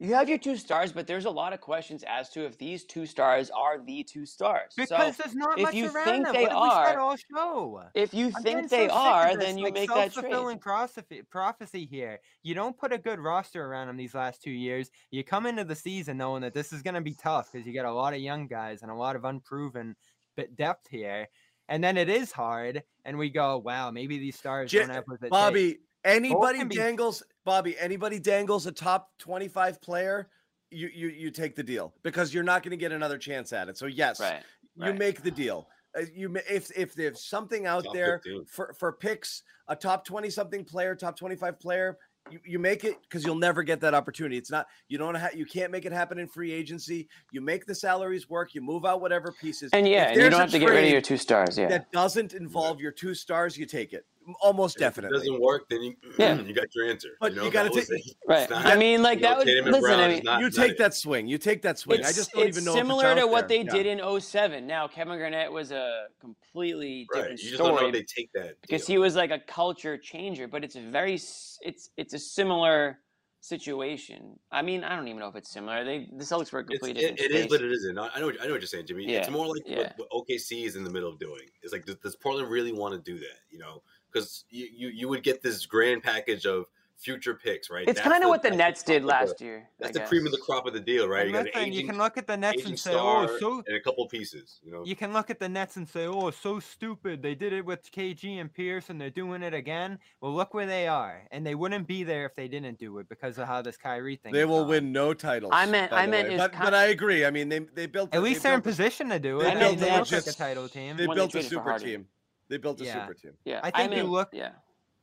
[0.00, 2.84] You have your two stars, but there's a lot of questions as to if these
[2.84, 4.72] two stars are the two stars.
[4.76, 6.34] Because so there's not if much you around think them.
[6.34, 7.82] they what have we said are- all show?
[7.94, 9.88] if you I'm think getting so they sick of are, this, then you like, make
[9.88, 10.12] that trade.
[10.12, 12.20] self-fulfilling prophecy, prophecy here.
[12.44, 14.88] You don't put a good roster around them these last two years.
[15.10, 17.74] You come into the season knowing that this is going to be tough because you
[17.74, 19.96] got a lot of young guys and a lot of unproven
[20.36, 21.26] bit depth here.
[21.70, 25.04] and then it is hard, and we go, wow, maybe these stars Ja- don't have
[25.06, 30.28] what it takes." Bobby, anybody be- dangles Bobby, anybody dangles a top 25 player,
[30.70, 33.68] you you you take the deal because you're not going to get another chance at
[33.68, 33.78] it.
[33.78, 34.42] So yes, Right.
[34.76, 34.98] you right.
[34.98, 35.66] make the deal.
[35.96, 38.44] Uh, you ma- if if there's something out Top there 15.
[38.44, 41.96] for for picks, a top 20 something player, top 25 player,
[42.30, 44.36] you, you make it because you'll never get that opportunity.
[44.36, 47.08] It's not you don't ha- you can't make it happen in free agency.
[47.32, 48.54] You make the salaries work.
[48.54, 49.70] You move out whatever pieces.
[49.72, 51.56] And yeah, and you don't have to get rid of your two stars.
[51.56, 51.68] Yeah.
[51.68, 53.56] That doesn't involve your two stars.
[53.56, 54.04] You take it
[54.40, 55.18] almost If it definitely.
[55.18, 56.40] doesn't work, then you Yeah.
[56.40, 57.10] you got your answer.
[57.20, 57.88] But know, you gotta take-
[58.28, 58.48] Right.
[58.50, 59.80] Not- I mean, like you know, that would Tatum listen.
[59.80, 60.78] Brown I mean, not- you not take it.
[60.78, 61.26] that swing.
[61.28, 62.00] You take that swing.
[62.04, 62.72] I just don't it's even know.
[62.72, 63.58] if similar it's to what there.
[63.58, 63.82] they Yeah.
[63.82, 64.66] did in 07.
[64.66, 67.20] Now Kevin Garnett was a completely Right.
[67.20, 68.94] different You just don't know they take that because deal.
[68.94, 70.46] he was like a culture changer.
[70.48, 72.98] But it's very it's it's a similar
[73.40, 74.38] situation.
[74.50, 75.84] I mean, I don't even know if it's similar.
[75.84, 77.98] They the Celtics were a It's, completely it, it is, but it isn't.
[77.98, 79.06] I I know, what- I know what you're saying, Jimmy.
[79.06, 79.92] It's more like yeah.
[79.96, 81.42] what, what OKC is in the middle of doing.
[81.62, 83.38] It's like, does, does Portland really want to do that?
[83.50, 83.82] You know,
[84.12, 87.86] because you, you you would get this grand package of future picks, right?
[87.88, 89.68] It's That's kind of what the Nets did crop of the- last year.
[89.78, 90.08] That's I the guess.
[90.08, 91.28] cream of the crop of the deal, right?
[91.28, 93.76] You got an listen, you can look at the Nets and say, "Oh, so and
[93.76, 94.58] a couple pieces.
[94.64, 97.22] You know, You can look at the Nets and say, "Oh, so stupid!
[97.22, 100.66] They did it with KG and Pierce, and they're doing it again." Well, look where
[100.66, 103.62] they are, and they wouldn't be there if they didn't do it because of how
[103.62, 104.32] this Kyrie thing.
[104.32, 104.68] They is will gone.
[104.68, 105.52] win no titles.
[105.54, 107.24] I meant- I meant but, kind- but I agree.
[107.24, 108.08] I mean, they they built.
[108.08, 109.44] At they least they're in a- position to do it.
[109.44, 110.96] they I built mean, a they look a legit- title team.
[110.96, 112.08] They built a super team.
[112.48, 112.94] They built a Yeah.
[113.06, 113.32] super team.
[113.44, 114.52] Yeah, I think you look- Yeah,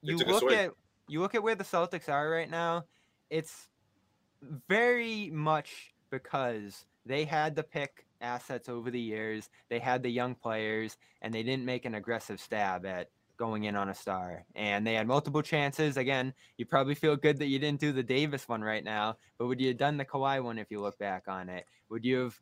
[0.02, 0.72] you look at
[1.08, 2.86] you look at where the Celtics are right now.
[3.30, 3.70] It's
[4.68, 9.50] very much because they had the pick assets over the years.
[9.70, 13.76] They had the young players, and they didn't make an aggressive stab at going in
[13.76, 14.46] on a star.
[14.56, 15.98] And they had multiple chances.
[15.98, 19.48] Again, you probably feel good that you didn't do the Davis one right now, but
[19.48, 21.66] would you have done the Kawhi one if you look back on it?
[21.89, 22.41] Would you have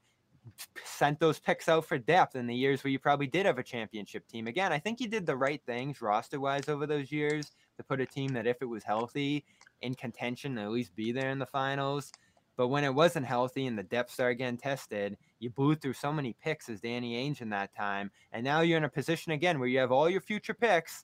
[0.83, 3.63] sent those picks out for depth in the years where you probably did have a
[3.63, 4.47] championship team?
[4.47, 8.01] Again, I think you did the right things roster wise over those years to put
[8.01, 9.45] a team that, if it was healthy,
[9.81, 12.11] in contention, and at least be there in the finals.
[12.55, 16.13] But when it wasn't healthy and the depth started getting tested, you blew through so
[16.13, 18.11] many picks as Danny Ainge in that time.
[18.31, 21.03] And now you're in a position again where you have all your future picks.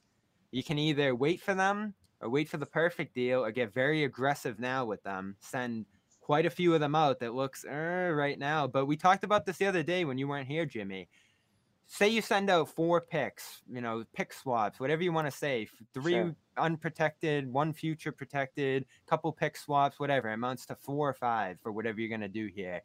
[0.52, 4.04] You can either wait for them or wait for the perfect deal or get very
[4.04, 5.36] aggressive now with them.
[5.40, 5.86] Send
[6.30, 8.64] quite a few of them out that looks uh, right now.
[8.64, 11.08] But we talked about this the other day when you weren't here, Jimmy.
[11.88, 15.66] Say you send out four picks, you know, pick swaps, whatever you want to say,
[15.92, 16.36] three Sure.
[16.56, 21.98] unprotected, one future protected, couple pick swaps, whatever, amounts to four or five for whatever
[21.98, 22.80] you're going to do here.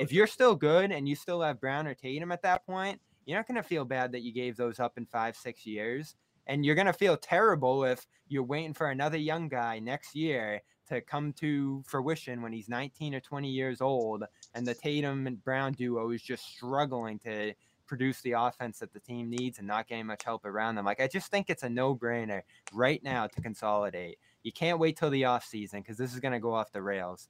[0.00, 3.38] If you're still good and you still have Brown or Tatum at that point, you're
[3.38, 6.16] not going to feel bad that you gave those up in five, six years.
[6.48, 10.62] And you're going to feel terrible if you're waiting for another young guy next year
[10.88, 14.24] to come to fruition when he's 19 or 20 years old
[14.54, 17.54] and the Tatum and Brown duo is just struggling to
[17.86, 20.84] produce the offense that the team needs and not getting much help around them.
[20.84, 24.18] Like I just think it's a no-brainer right now to consolidate.
[24.42, 27.28] You can't wait till the offseason because this is going to go off the rails.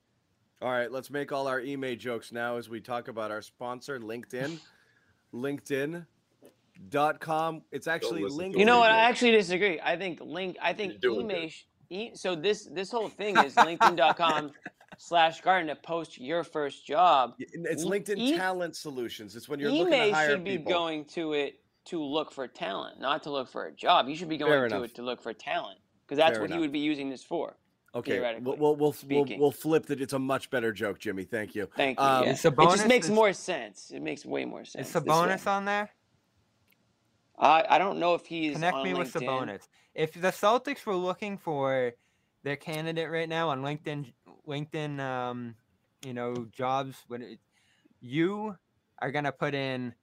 [0.61, 4.01] All right, let's make all our email jokes now as we talk about our sponsor,
[4.01, 4.59] LinkedIn.
[5.33, 7.63] LinkedIn.com.
[7.71, 8.59] It's actually listen to linked.
[8.59, 8.91] You know what?
[8.91, 9.79] I actually disagree.
[9.81, 10.57] I think link.
[10.61, 11.51] I think You're email.
[11.91, 11.95] Good.
[11.95, 14.53] sh- E, so this this whole thing is LinkedIn.com
[14.99, 17.35] slash Garden to post your first job.
[17.39, 19.37] It's E- LinkedIn e- Talent Solutions.
[19.37, 20.73] It's when you're looking to Email hire should be people.
[20.73, 24.09] going to it to look for talent, not to look for a job.
[24.09, 24.91] You should be Fair going to enough.
[24.91, 27.57] it to look for talent because that's Fair what he would be using this for.
[27.95, 30.01] Okay, we'll we'll we'll, we'll, we'll flip that.
[30.03, 31.25] It's a much better joke, Jimmy.
[31.25, 31.69] Thank you.
[31.75, 32.05] Thank you.
[32.05, 32.31] Um, yeah.
[32.33, 33.91] Is It just makes is- more sense.
[33.95, 34.89] It makes way more sense.
[34.89, 35.39] Is this way.
[35.47, 35.91] On there?
[37.39, 39.27] I I don't know if he's Connect on me with LinkedIn.
[39.27, 39.69] Sabonis.
[39.95, 41.93] If the Celtics were looking for
[42.43, 44.13] their candidate right now on LinkedIn,
[44.47, 45.55] LinkedIn, um,
[46.05, 47.39] you know, jobs, when it,
[48.01, 48.57] you
[49.01, 49.95] are gonna put in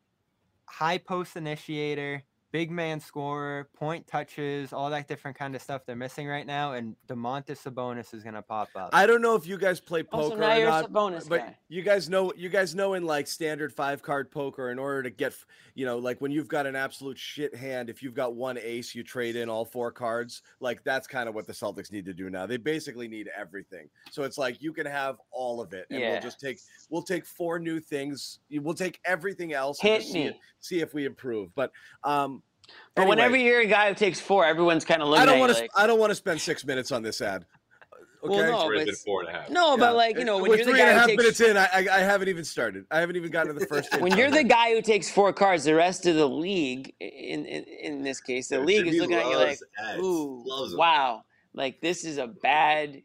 [0.65, 2.23] high post initiator,
[2.55, 6.71] big man scorer, point touches, all that different kind of stuff they're missing right now,
[6.71, 8.91] and Domantas Sabonis is gonna pop up.
[8.93, 11.27] I don't know if you guys play Oh, so poker now or you're not, Sabonis
[11.27, 11.57] but guy.
[11.67, 15.09] you guys know you guys know in like standard five card poker, in order to
[15.09, 15.33] get
[15.73, 18.95] you know like when you've got an absolute shit hand, if you've got one ace,
[18.95, 20.41] you trade in all four cards.
[20.61, 22.45] Like that's kind of what the Celtics need to do now.
[22.45, 23.89] They basically need everything.
[24.11, 27.25] So it's like you can have all of it, and we'll just take we'll take
[27.25, 28.39] four new things.
[28.49, 30.27] We'll take everything else Hit just see, me.
[30.27, 31.53] it- see if we improve.
[31.53, 31.71] But
[32.03, 32.41] um,
[32.95, 35.39] But anyway, whenever you're a guy who takes four, everyone's kind of looking I don't
[35.39, 37.45] want to like, I don't want to spend six minutes on this ad.
[38.23, 38.33] Okay.
[38.33, 39.49] Well, no, It's but already been four and a half.
[39.49, 39.77] no, Yeah.
[39.77, 41.37] but like you know, when We're you're the three and a guy half who minutes
[41.37, 41.57] takes in.
[41.57, 42.85] I, I I haven't even started.
[42.89, 43.93] I haven't even gotten to the first.
[44.01, 47.63] when you're the guy who takes four cards, the rest of the league, in in,
[47.63, 50.01] in this case, the Yeah, league is looking at you like, ads.
[50.01, 50.43] ooh,
[50.75, 53.03] wow, like this is a bad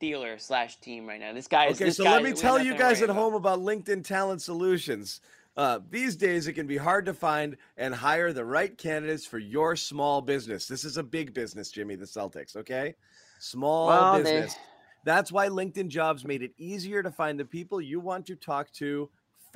[0.00, 1.32] dealer slash team right now.
[1.32, 1.76] This guy is.
[1.76, 3.22] Okay, this so guy, let me tell you guys worry at about.
[3.22, 5.20] home about LinkedIn Talent Solutions.
[5.56, 9.38] Uh, these days, it can be hard to find and hire the right candidates for
[9.38, 10.66] your small business.
[10.66, 12.94] This is a big business, Jimmy, the Celtics, okay?
[13.38, 14.56] Small Well, they- business.
[15.04, 18.72] That's why LinkedIn Jobs made it easier to find the people you want to talk
[18.72, 19.10] to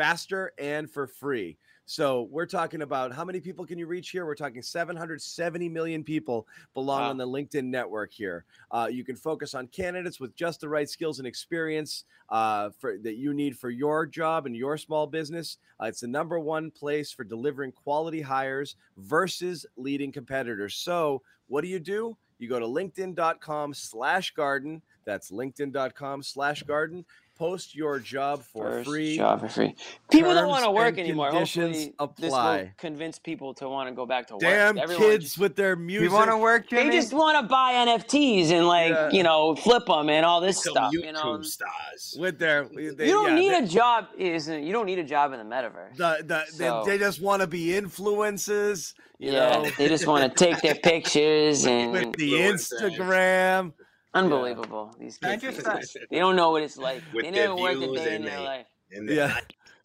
[0.08, 1.58] faster and for free.
[1.84, 4.26] So we're talking about how many people can you reach here?
[4.26, 7.10] We're talking 770 million people belong Wow.
[7.10, 8.44] on the LinkedIn network here.
[8.70, 12.98] Uh, you can focus on candidates with just the right skills and experience uh, for
[12.98, 15.56] that you need for your job and your small business.
[15.82, 20.74] Uh, it's the number one place for delivering quality hires versus leading competitors.
[20.76, 22.16] So what do you do?
[22.38, 24.82] You go to linkedin.com slash garden.
[25.06, 27.04] That's linkedin.com slash garden.
[27.38, 29.16] Post your job for First free.
[29.16, 29.76] job for free.
[30.10, 31.30] People don't want to work anymore.
[31.30, 32.72] conditions Hopefully, this will apply.
[32.78, 34.40] convince people to want to go back to work.
[34.40, 36.08] Damn Everyone kids just- with their music.
[36.10, 39.10] You want to work, they just want to buy NFTs and like Yeah.
[39.12, 40.92] you know flip them and all this Some stuff.
[40.92, 42.16] YouTube You know, stars.
[42.18, 44.06] with their you they- don't yeah, need they- a job.
[44.18, 45.96] Isn't you don't need a job in the metaverse.
[45.96, 50.08] the, the, So- they, they just want to be influencers, you yeah, know, they just
[50.08, 52.96] want to take their pictures with and the Influencers.
[52.98, 53.72] Instagram.
[54.14, 54.94] Unbelievable.
[54.98, 57.02] These kids, just- they don't know what it's like.
[57.14, 58.66] They their never worked a day in their they- life.
[58.90, 59.38] And then Yeah,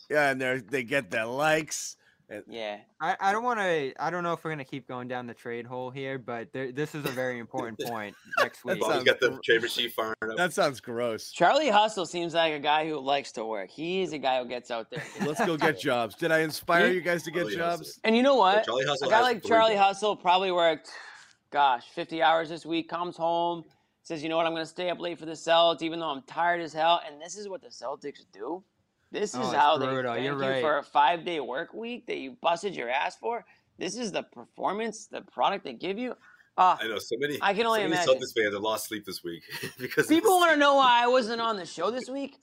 [0.09, 1.97] yeah, and they they get their likes.
[2.47, 3.93] Yeah, I, I don't want to.
[4.01, 6.71] I don't know if we're gonna keep going down the trade hole here, but there,
[6.71, 8.79] this is a very important point next week.
[8.79, 10.37] Bobby's sounds got the gr- trade machine firing up.
[10.37, 11.31] that sounds gross.
[11.31, 13.69] Charlie Hustle seems like a guy who likes to work.
[13.69, 15.03] He's a guy who gets out there.
[15.27, 16.15] Let's go get jobs.
[16.15, 17.79] Did I inspire you guys to get Charlie jobs?
[17.81, 18.01] Hustle.
[18.05, 18.63] And you know what?
[18.65, 19.75] Charlie Hustle a guy like Charlie.
[19.75, 20.89] Hustle probably worked,
[21.51, 23.63] gosh, 50 hours this week, comes home,
[24.03, 26.09] says, you know what, I'm going to stay up late for the Celtics, even though
[26.09, 27.01] I'm tired as hell.
[27.05, 28.63] And this is what the Celtics do.
[29.11, 30.13] This is Oh, it's how they brutal.
[30.13, 30.61] thank You're you right.
[30.61, 33.45] for a five day work week that you busted your ass for.
[33.77, 36.15] This is the performance, the product they give you.
[36.57, 37.37] Ah, I know so many.
[37.41, 38.13] I can only so many imagine.
[38.15, 39.43] Celtics fans have lost sleep this week
[39.79, 42.37] because people want to know why I wasn't on the show this week.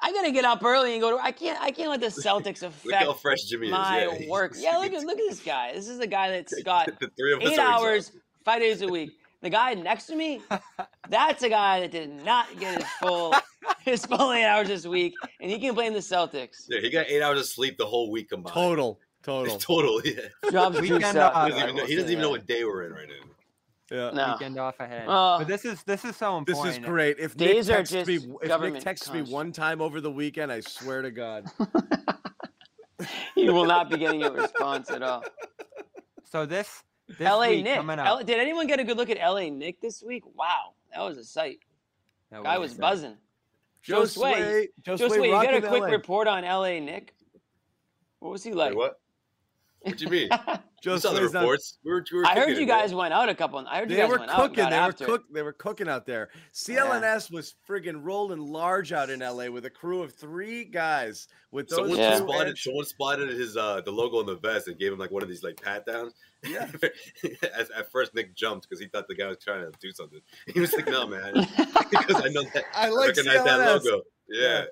[0.00, 1.22] I gotta get up early and go to.
[1.24, 1.60] I can't.
[1.60, 4.22] I can't let the Celtics Look affect how fresh Jimmy my is.
[4.22, 4.54] Yeah, work.
[4.58, 5.72] Yeah, look at look at this guy.
[5.72, 8.20] This is a guy that's got the three of us eight hours, exhausted.
[8.44, 9.12] five days a week.
[9.44, 10.40] The guy next to me,
[11.10, 13.34] that's a guy that did not get his full
[13.84, 16.64] his full eight hours this week, and he can blame the Celtics.
[16.66, 18.54] Yeah, he got eight hours of sleep the whole week combined.
[18.54, 19.58] Total, total.
[19.58, 20.00] Total.
[20.02, 20.50] Yeah.
[20.50, 21.44] Jobs do Weekend off.
[21.44, 23.94] He doesn't even know, he doesn't even know what day we're in right now.
[23.94, 24.10] Yeah.
[24.14, 24.32] No.
[24.32, 25.04] Weekend off ahead.
[25.06, 25.36] Oh.
[25.40, 26.66] but this is this is so important.
[26.66, 27.18] This is great.
[27.18, 30.10] If Days Nick are texts me, if Nick government texts me one time over the
[30.10, 31.44] weekend, I swear to God.
[33.36, 35.22] You will not be getting a response at all.
[36.24, 37.76] So this, this LA week Nick.
[37.76, 40.24] coming L- did anyone get a good look at LA Nick this week?
[40.34, 41.58] Wow, that was a sight.
[42.30, 43.16] That Guy was was buzzing.
[43.82, 44.32] Joe Joe Sway.
[44.32, 45.86] Sway, Joe Joe Sway, Sway, you got a quick LA.
[45.88, 47.14] report on LA Nick?
[48.20, 48.70] What was he like?
[48.70, 49.00] Wait, what?
[49.84, 50.28] What do you mean?
[50.82, 51.78] Joe you saw the reports.
[51.84, 53.58] We were, we were I heard you guys went out a couple.
[53.68, 54.40] I heard you They guys were went out.
[54.40, 54.64] and cooking.
[54.64, 55.06] got They were after it.
[55.06, 55.22] cook.
[55.32, 56.30] They were cooking out there.
[56.52, 61.68] CLNS was friggin' rolling large out in LA with a crew of three guys with
[61.68, 62.16] those Someone Yeah.
[62.16, 62.48] spotted.
[62.48, 65.22] edge- Someone spotted his uh the logo on the vest and gave him like one
[65.22, 66.14] of these like pat downs.
[66.42, 66.68] Yeah.
[67.42, 70.20] at, at first, Nick jumped because he thought the guy was trying to do something.
[70.52, 71.32] He was like, "No, man,"
[71.90, 72.64] because I know that.
[72.74, 74.02] I like recognize that logo.
[74.28, 74.64] Yeah.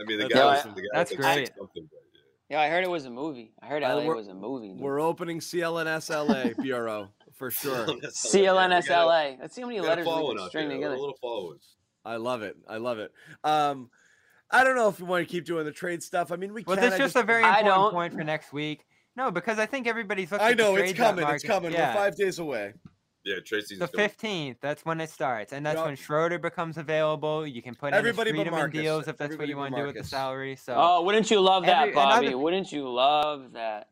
[0.00, 0.74] I mean, the That's guy was awesome.
[0.74, 1.50] the guy That's was like great.
[1.56, 1.95] something, but,
[2.48, 2.56] yeah.
[2.58, 3.52] Yeah, I heard it was a movie.
[3.62, 4.68] I heard Uh, LA we're- was a movie.
[4.72, 4.80] dude.
[4.80, 7.86] We're opening CLNS LA bureau for sure.
[7.86, 9.36] CLNS LA.
[9.40, 10.94] Let's see how many letters we following can string there, together.
[10.94, 11.58] A little following.
[12.04, 12.56] I love it.
[12.68, 13.12] I love it.
[13.42, 13.90] Um,
[14.50, 16.30] I don't know if we want to keep doing the trade stuff.
[16.30, 16.68] I mean, we can.
[16.70, 16.84] Well, can.
[16.90, 18.86] this I is just a very I important point for next week.
[19.16, 20.46] No, because I think everybody's looking.
[20.46, 21.26] I at the know it's coming.
[21.28, 21.72] It's coming.
[21.72, 21.94] Yeah.
[21.94, 22.74] We're five days away.
[23.26, 25.86] Yeah, trade season's The fifteenth, that's when it starts, and that's Yup.
[25.86, 27.44] when Schroeder becomes available.
[27.44, 29.80] You can put Everybody in but freedom deals if that's Everybody what you want to
[29.80, 30.54] do with the salary.
[30.54, 32.26] So, Oh, wouldn't you love that, Every- Bobby?
[32.28, 33.88] other- Wouldn't you love that?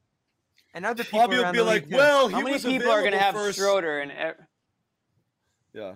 [0.72, 1.96] and other people Bobby will around be the like, league too.
[1.96, 3.58] "Well, he How many was people are going to have first.
[3.58, 4.44] Schroeder and e-
[5.72, 5.94] Yeah.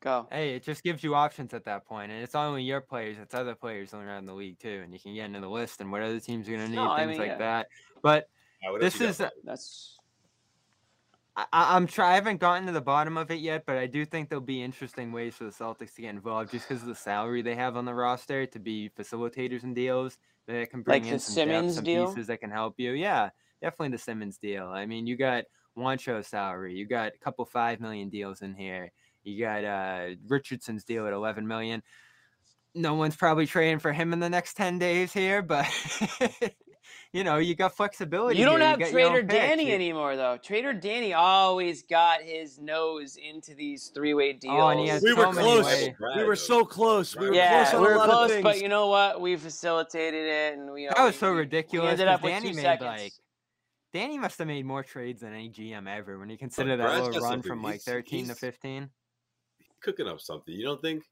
[0.00, 0.28] go?
[0.30, 3.16] Hey, it just gives you options at that point, and it's not only your players;
[3.18, 5.90] it's other players around the league too, and you can get into the list and
[5.90, 7.38] what other teams are going to need, No, I things mean, like yeah.
[7.38, 7.68] that.
[8.02, 8.28] But
[8.64, 9.98] I this is to That's
[11.36, 12.12] I, I'm try.
[12.12, 14.62] I haven't gotten to the bottom of it yet, but I do think there'll be
[14.62, 17.76] interesting ways for the Celtics to get involved, just because of the salary they have
[17.76, 21.74] on the roster to be facilitators and deals that can bring Like in some Simmons
[21.74, 22.06] depth, some deal?
[22.06, 22.92] pieces that can help you.
[22.92, 23.30] Yeah,
[23.60, 24.66] definitely the Simmons deal.
[24.68, 25.44] I mean, you got
[25.76, 30.84] Juancho's salary, you got a couple five million deals in here, you got uh, Richardson's
[30.84, 31.82] deal at 11 million.
[32.74, 35.66] No one's probably trading for him in the next 10 days here, but
[37.16, 38.38] you know, you got flexibility.
[38.38, 38.68] you don't here.
[38.68, 39.26] have got your own Trader.
[39.26, 40.36] Danny You- anymore though.
[40.42, 44.54] Trader Danny always got his nose into these three-way deals.
[44.58, 45.64] Oh, and he has We so were many close.
[45.64, 45.90] ways.
[46.16, 47.16] We were so close.
[47.16, 49.20] We were yeah, close on we a were lot close, of but you know what?
[49.20, 50.86] We facilitated it, and we.
[50.88, 51.92] That was so we- we ridiculous.
[51.92, 52.86] ended 'cause up with Danny two made seconds.
[53.02, 53.12] like
[53.94, 57.06] Danny must have made more trades than any GM ever when you consider that Brad's
[57.06, 57.48] little run something.
[57.48, 58.90] from like He's- 13 to 15.
[59.80, 60.52] cooking up something.
[60.54, 61.02] You don't think?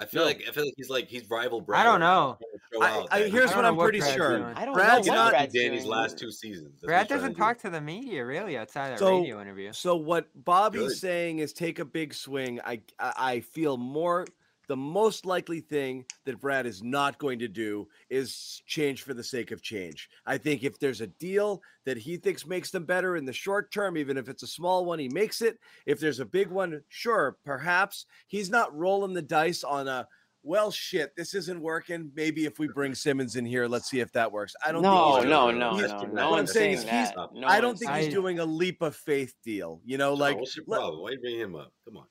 [0.00, 0.26] I feel No.
[0.28, 1.82] like I feel like he's like he's rival Brad.
[1.82, 2.38] I don't know.
[2.40, 4.38] He's trying to show I, I, here's I what I'm know what pretty Brad's sure.
[4.38, 4.54] doing.
[4.56, 5.30] I don't Brad's know what not.
[5.32, 5.90] Brad's Danny's doing.
[5.92, 6.70] last two seasons.
[6.80, 7.62] That's Brad doesn't to talk do.
[7.68, 9.72] to the media really outside of So- radio interview.
[9.74, 10.96] So what Bobby's Good.
[10.96, 12.60] saying is take a big swing.
[12.64, 14.26] I I I feel more
[14.70, 19.24] the most likely thing that Brad is not going to do is change for the
[19.24, 20.08] sake of change.
[20.26, 23.72] I think if there's a deal that he thinks makes them better in the short
[23.72, 25.58] term, even if it's a small one, he makes it.
[25.86, 30.06] If there's a big one, sure, perhaps he's not rolling the dice on a
[30.44, 32.12] well shit, this isn't working.
[32.14, 34.54] Maybe if we bring Simmons in here, let's see if that works.
[34.64, 35.96] I don't No, think he's no, doing- no, he's- no.
[35.98, 38.44] what No I'm saying saying is he's- No I don't think saying he's doing a
[38.46, 39.80] leap of faith deal.
[39.84, 41.02] You know, John, like what's your let- problem?
[41.02, 41.72] Why are you bringing him up?
[41.84, 42.06] Come on.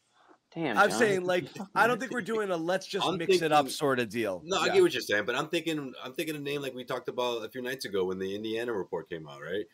[0.56, 0.98] Damn, I'm John.
[1.00, 1.46] saying like
[1.76, 4.42] I don't think we're doing a let's just I'm mix it up sort of deal.
[4.44, 6.84] No, I get what you're saying, but I'm thinking I'm thinking a name like we
[6.84, 9.66] talked about a few nights ago when the Indiana report came out, right?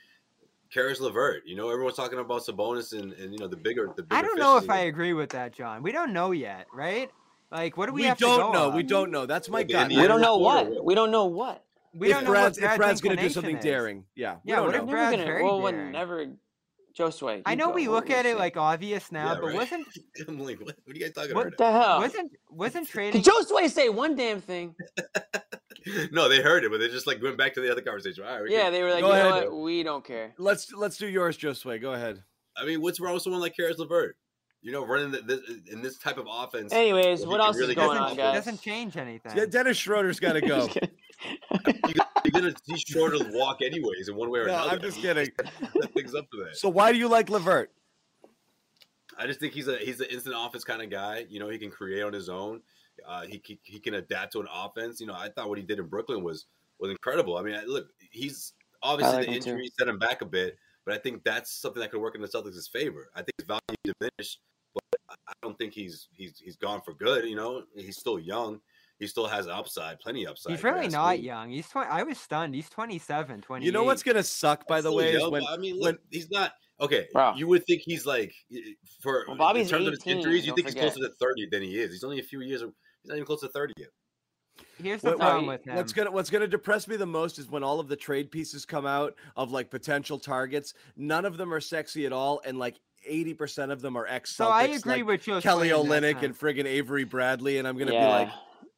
[0.74, 1.44] Caris Levert.
[1.46, 4.22] You know, everyone's talking about Sabonis and, and you know the bigger the bigger I
[4.22, 5.82] don't know if I agree with that, John.
[5.82, 7.10] We don't know yet, right?
[7.52, 8.70] Like, what do we, We, have to don't know.
[8.72, 8.76] on?
[8.76, 9.26] We don't know.
[9.26, 9.90] That's my Well, gut.
[9.90, 10.84] We don't know reporter what.
[10.86, 11.64] We don't know what.
[11.94, 13.64] We if don't know Brad's, if Brad's Brad's going to do something is.
[13.64, 14.86] daring, yeah, we Yeah, don't what if know.
[14.88, 15.26] Never Brad's gonna.
[15.26, 15.92] very Well, when daring.
[15.94, 16.26] never.
[16.98, 17.42] Josue.
[17.46, 17.74] I know go.
[17.76, 19.56] we look were at it like obvious now, Yeah, but right.
[19.56, 19.88] wasn't
[20.28, 22.00] I'm like, what, what are you guys talking What What the hell?
[22.00, 23.22] wasn't wasn't trading?
[23.22, 24.76] Did Josue say one damn thing?
[26.12, 28.24] no, they heard it, but they just like went back to the other conversation.
[28.24, 29.64] All right, we Yeah, can- they were like, Go you know what?
[29.64, 30.34] We don't care.
[30.38, 31.82] Let's let's do yours, Josue.
[31.82, 32.24] Go ahead.
[32.58, 34.16] I mean, what's wrong with someone like Caris Levert?
[34.62, 35.42] You know, running the, this
[35.72, 36.74] in this type of offense.
[36.74, 38.36] Anyways, what else really is going on, doesn't, guys?
[38.36, 39.34] doesn't change anything.
[39.38, 40.68] Yeah, Dennis Schroeder's got to go.
[42.34, 44.72] You're gonna he's sure to walk anyways in one way or no, another.
[44.72, 45.30] I'm just kidding.
[45.74, 46.58] Set things up for that.
[46.58, 47.72] So why do you like Levert?
[49.18, 51.26] I just think he's a he's an instant offense kind of guy.
[51.30, 52.62] You know, he can create on his own.
[53.08, 55.00] Uh, he, he he can adapt to an offense.
[55.00, 56.46] You know, I thought what he did in Brooklyn was
[56.80, 57.38] was incredible.
[57.38, 59.50] I mean, I- look, he's obviously like the him too.
[59.52, 62.22] injury set him back a bit, but I think that's something that could work in
[62.22, 63.10] the Celtics' favor.
[63.16, 63.62] I think his value
[64.00, 64.40] diminished,
[64.74, 67.26] but I- I don't think he's he's he's gone for good.
[67.26, 68.60] You know, he's still young.
[69.00, 70.52] He still has upside, plenty upside.
[70.54, 71.24] He's really not me.
[71.26, 71.50] young.
[71.50, 72.56] He's 20, I was stunned.
[72.56, 73.66] He's 27, 28.
[73.66, 76.00] You know what's gonna suck, by the Still way, is when I mean, when look,
[76.12, 77.08] he's not okay.
[77.12, 77.34] Bro.
[77.36, 78.34] You would think he's like
[79.02, 80.84] for Well, Bobby's in terms of his 18, injuries, you think forget.
[80.84, 81.92] he's closer to thirty than he is.
[81.92, 82.62] He's only a few years.
[82.62, 82.72] He's
[83.10, 83.90] not even close to thirty yet.
[84.82, 85.76] Here's the What- problem what- with him.
[85.76, 88.66] What's gonna What's gonna depress me the most is when all of the trade pieces
[88.66, 90.74] come out of like potential targets.
[90.96, 94.34] None of them are sexy at all, and like eighty percent of them are ex.
[94.34, 95.42] so I agree like with you.
[95.42, 98.06] Kelly Olynyk and friggin' Avery Bradley, and I'm gonna yeah.
[98.06, 98.34] be like,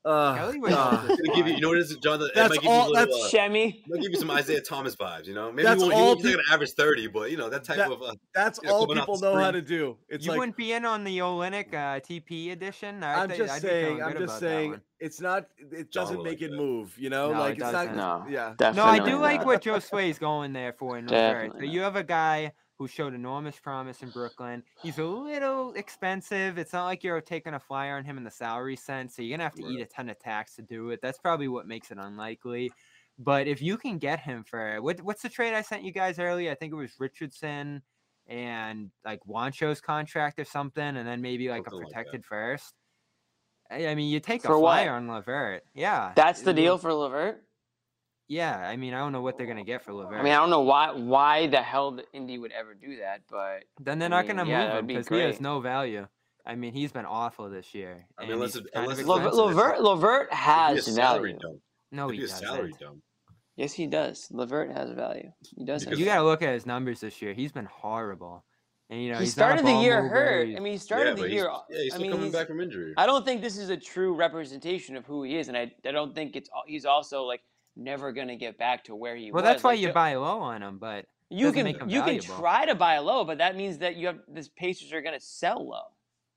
[0.07, 2.19] uh, Kelly was uh, just I'm gonna give you, you know what it is, John?
[2.19, 3.83] That, That's might give all- You a little, that's uh, Shemmy.
[3.87, 5.25] might give you some Isaiah Thomas vibes.
[5.27, 7.29] You know, maybe That's he won't, he all won't, he's not gonna average thirty, but
[7.31, 8.01] you know that type That- of.
[8.01, 9.97] Uh, that's Yeah, all people know how to do.
[10.09, 13.03] It's you like wouldn't be in on the Olynyk uh, TP edition.
[13.03, 14.01] I I'm just I'd saying.
[14.01, 14.79] I'm just saying.
[14.99, 15.45] It's not.
[15.71, 16.57] It John doesn't make like it that.
[16.57, 16.97] move.
[16.97, 17.71] You know, No, like it it's not.
[17.73, 17.95] doesn't.
[17.97, 18.25] No.
[18.29, 18.53] Yeah.
[18.59, 19.45] No, I Definitely do like not.
[19.45, 21.11] what Joe Sway's going there for in Levert.
[21.11, 24.63] So Definitely you have a guy who showed enormous promise in Brooklyn.
[24.81, 26.57] He's a little expensive.
[26.57, 29.35] It's not like you're taking a flyer on him in the salary sense, so you're
[29.35, 30.99] gonna have to eat a ton of tax to do it.
[31.01, 32.71] That's probably what makes it unlikely.
[33.19, 36.19] But if you can get him for what, what's the trade I sent you guys
[36.19, 36.51] earlier?
[36.51, 37.81] I think it was Richardson
[38.27, 42.73] and like Juancho's contract or something, and then maybe like Something a like protected first.
[43.71, 44.75] I mean, you take For a what?
[44.83, 45.63] flyer on Levert.
[45.73, 47.43] Yeah, That's the deal for Levert.
[48.29, 50.19] Yeah, I mean, I don't know what they're gonna get for Levert.
[50.19, 53.21] I mean, I don't know why why the hell the Indy would ever do that,
[53.29, 55.19] but Then they're I not mean, going to yeah, move that'd him be because he
[55.23, 56.07] has no value.
[56.45, 58.05] I mean, he's been awful this year.
[58.17, 59.55] I mean, and unless he's it- kind of unless it's- Levert expensive.
[59.55, 61.39] Levert, Levert It'd be a has salary value.
[61.39, 61.61] dump.
[61.91, 62.45] No, he be a doesn't.
[62.47, 62.97] salary dump.
[63.55, 64.27] Yes, he does.
[64.29, 65.31] Levert has value.
[65.57, 65.85] He does.
[65.85, 67.33] You You got to look at his numbers this year.
[67.33, 68.43] He's been horrible.
[68.89, 70.47] And you know, he he's started the year mover, hurt.
[70.55, 71.51] I mean, he started but the he's, year.
[71.69, 72.93] yeah, he's I mean, coming he's- back from injury.
[72.97, 75.91] I don't think this is a true representation of who he is, and I, I
[75.91, 77.41] don't think it's he's also like
[77.77, 79.49] never gonna get back to where he well, was.
[79.49, 82.75] that's why Like, you buy low on him, but You can you can try to
[82.75, 85.83] buy low, but that means that you have this Pacers are gonna sell low.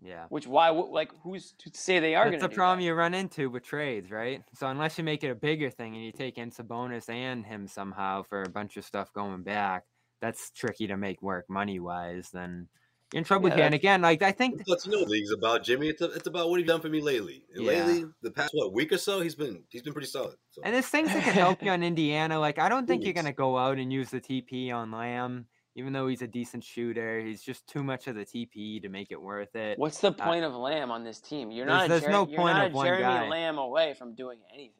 [0.02, 0.26] yeah.
[0.30, 2.86] Which why like who's to say they are That's gonna the problem that?
[2.86, 4.42] you run into with trades, right?
[4.54, 7.66] So unless you make it a bigger thing and you take in Sabonis and him
[7.68, 9.84] somehow for a bunch of stuff going back,
[10.20, 12.30] that's tricky to make work money wise.
[12.32, 12.68] Then
[13.14, 13.64] in trouble Yeah, here.
[13.64, 15.88] And again, like I think But you know, the league's about Jimmy.
[15.88, 17.44] It's, it's about what he's done for me lately.
[17.54, 17.84] And Yeah.
[17.86, 20.36] lately, the past what week or so, he's been he's been pretty solid.
[20.50, 20.62] So.
[20.64, 22.38] And there's things that can help you on Indiana.
[22.38, 25.92] Like I don't think you're gonna go out and use the TP on Lamb, even
[25.92, 27.20] though he's a decent shooter.
[27.20, 29.78] He's just too much of the TP to make it worth it.
[29.78, 31.50] What's the uh, point of Lamb on this team?
[31.50, 33.28] You're there's- not a there's Jer- no you're point not of a one Jeremy guy.
[33.28, 34.74] Lamb away from doing anything.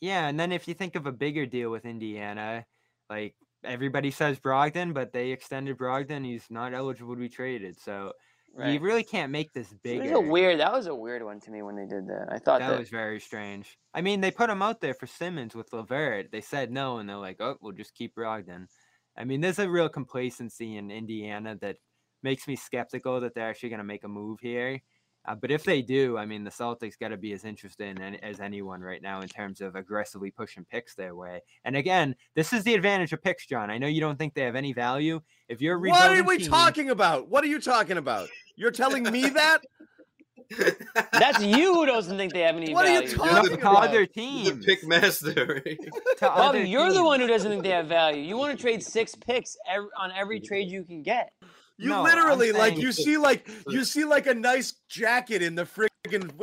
[0.00, 2.66] Yeah, and then if you think of a bigger deal with Indiana,
[3.08, 3.34] like
[3.64, 6.24] everybody says Brogdon, but they extended Brogdon.
[6.24, 8.12] He's not eligible to be traded, so
[8.58, 10.02] you really can't make this It bigger.
[10.02, 10.60] was a weird.
[10.60, 12.28] That was a weird one to me when they did that.
[12.30, 13.78] I thought that, that, was very strange.
[13.92, 16.30] I mean, they put him out there for Simmons with Levert.
[16.30, 18.68] They said no, and they're like, "Oh, we'll just keep Brogdon."
[19.16, 21.76] I mean, there's a real complacency in Indiana that
[22.22, 24.80] makes me skeptical that they're actually going to make a move here.
[25.26, 28.16] Uh, but if they do, I mean, the Celtics got to be as interested in
[28.16, 31.40] as anyone right now in terms of aggressively pushing picks their way.
[31.64, 33.70] And again, this is the advantage of picks, John.
[33.70, 35.20] I know you don't think they have any value.
[35.48, 37.28] If you're a What are we team- talking about?
[37.28, 38.28] What are you talking about?
[38.56, 39.62] You're telling me that?
[41.12, 42.74] That's you who doesn't think they have any value.
[42.74, 43.16] What are you value.
[43.16, 43.88] talking to about?
[43.88, 45.62] other He's the teams, pick master.
[46.20, 48.22] Bobby, you're the one who doesn't think they have value.
[48.22, 51.32] You want to trade six picks ev- on every trade you can get.
[51.76, 55.56] You No, I'm literally like you see like you see like a nice jacket in
[55.56, 55.90] the friggin'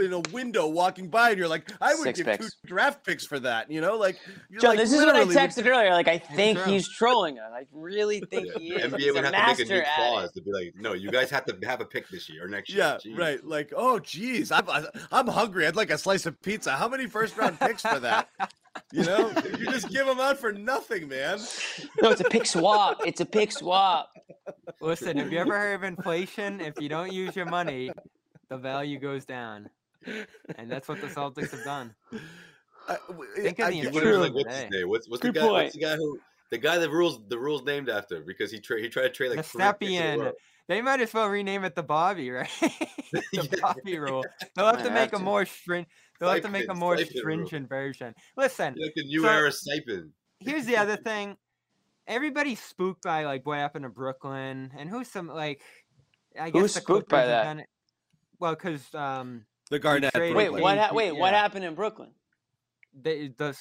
[0.04, 2.46] in a window walking by, and you're like, I would Six give picks.
[2.48, 3.72] two draft picks for that.
[3.72, 4.20] You know, like
[4.50, 5.92] you're John, like, this is what I literally would- texted earlier.
[5.92, 6.72] Like, I think true.
[6.74, 7.50] he's trolling us.
[7.54, 8.94] I really think Yeah, he the is.
[8.94, 10.74] NBA He's would a have to make a new master at clause to be like,
[10.76, 12.80] no, you guys have to have a pick this year or next year.
[13.06, 13.18] Yeah, Jeez.
[13.18, 13.46] right.
[13.46, 14.66] Like, oh, geez, I'm
[15.14, 15.66] I'm hungry.
[15.66, 16.72] I'd like a slice of pizza.
[16.72, 18.28] How many first round picks for that?
[18.94, 19.30] You know,
[19.60, 21.40] you just give them out for nothing, man.
[22.02, 23.02] No, it's a pick swap.
[23.06, 24.10] It's a pick swap.
[24.82, 26.60] Listen, have you ever heard of inflation?
[26.62, 27.92] If you don't use your money,
[28.50, 29.70] the value goes down.
[30.58, 31.94] And that's what the Celtics have done.
[32.90, 34.36] I, w- eh, Think of I the get- What is, like, True.
[34.44, 34.90] what's his name?
[34.90, 35.46] What's what's Good the guy?
[35.52, 35.74] What's point.
[35.74, 36.20] the guy who
[36.50, 39.30] the guy that rules the rules named after because he tra- he tried to trade
[39.36, 40.20] like three picks in a Mestapian.
[40.20, 40.32] row.
[40.68, 42.50] They might as well rename it the Bobby, right?
[42.62, 43.44] the Yeah.
[43.62, 44.26] Bobby rule.
[44.56, 45.24] They'll have Might to have make a to.
[45.24, 45.86] more string.
[46.20, 47.22] They'll have to make a Stipend- more stipend rule.
[47.22, 48.16] stringent version.
[48.38, 50.12] Listen, Like the new So- era stipend.
[50.40, 51.38] here's the other thing.
[52.08, 55.62] Everybody's spooked by like what happened to Brooklyn, and who's some like.
[56.40, 57.44] I guess Who's the spooked by Clippers have that?
[57.44, 57.70] done it-
[58.40, 60.14] Well, because um, the Garnett.
[60.14, 60.62] traded- Wait, Brooklyn.
[60.64, 60.78] what?
[60.78, 61.14] Ha- Brooklyn.
[61.14, 62.12] wait, what happened in Brooklyn?
[62.94, 63.58] they, the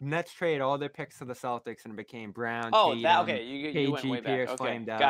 [0.00, 2.70] Nets trade all their picks to the Celtics, and it became Brown.
[2.74, 3.44] Oh, Tatum, that okay.
[3.44, 4.26] You, you went way back.
[4.26, 5.00] Pierce Okay, flamed out.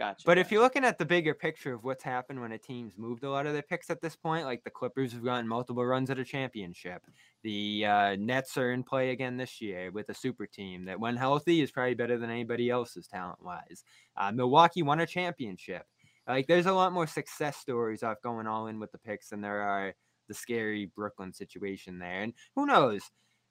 [0.00, 0.22] Gotcha, gotcha.
[0.26, 3.24] But if you're looking at the bigger picture of what's happened when a team's moved
[3.24, 6.10] a lot of their picks at this point, like the Clippers have gotten multiple runs
[6.10, 7.02] at a championship.
[7.42, 11.16] The uh, Nets are in play again this year with a super team that, when
[11.16, 13.84] healthy, is probably better than anybody else's talent wise.
[14.16, 15.84] Uh, Milwaukee won a championship.
[16.26, 19.40] Like, there's a lot more success stories off going all in with the picks than
[19.40, 19.94] there are
[20.28, 22.22] the scary Brooklyn situation there.
[22.22, 23.02] And who knows?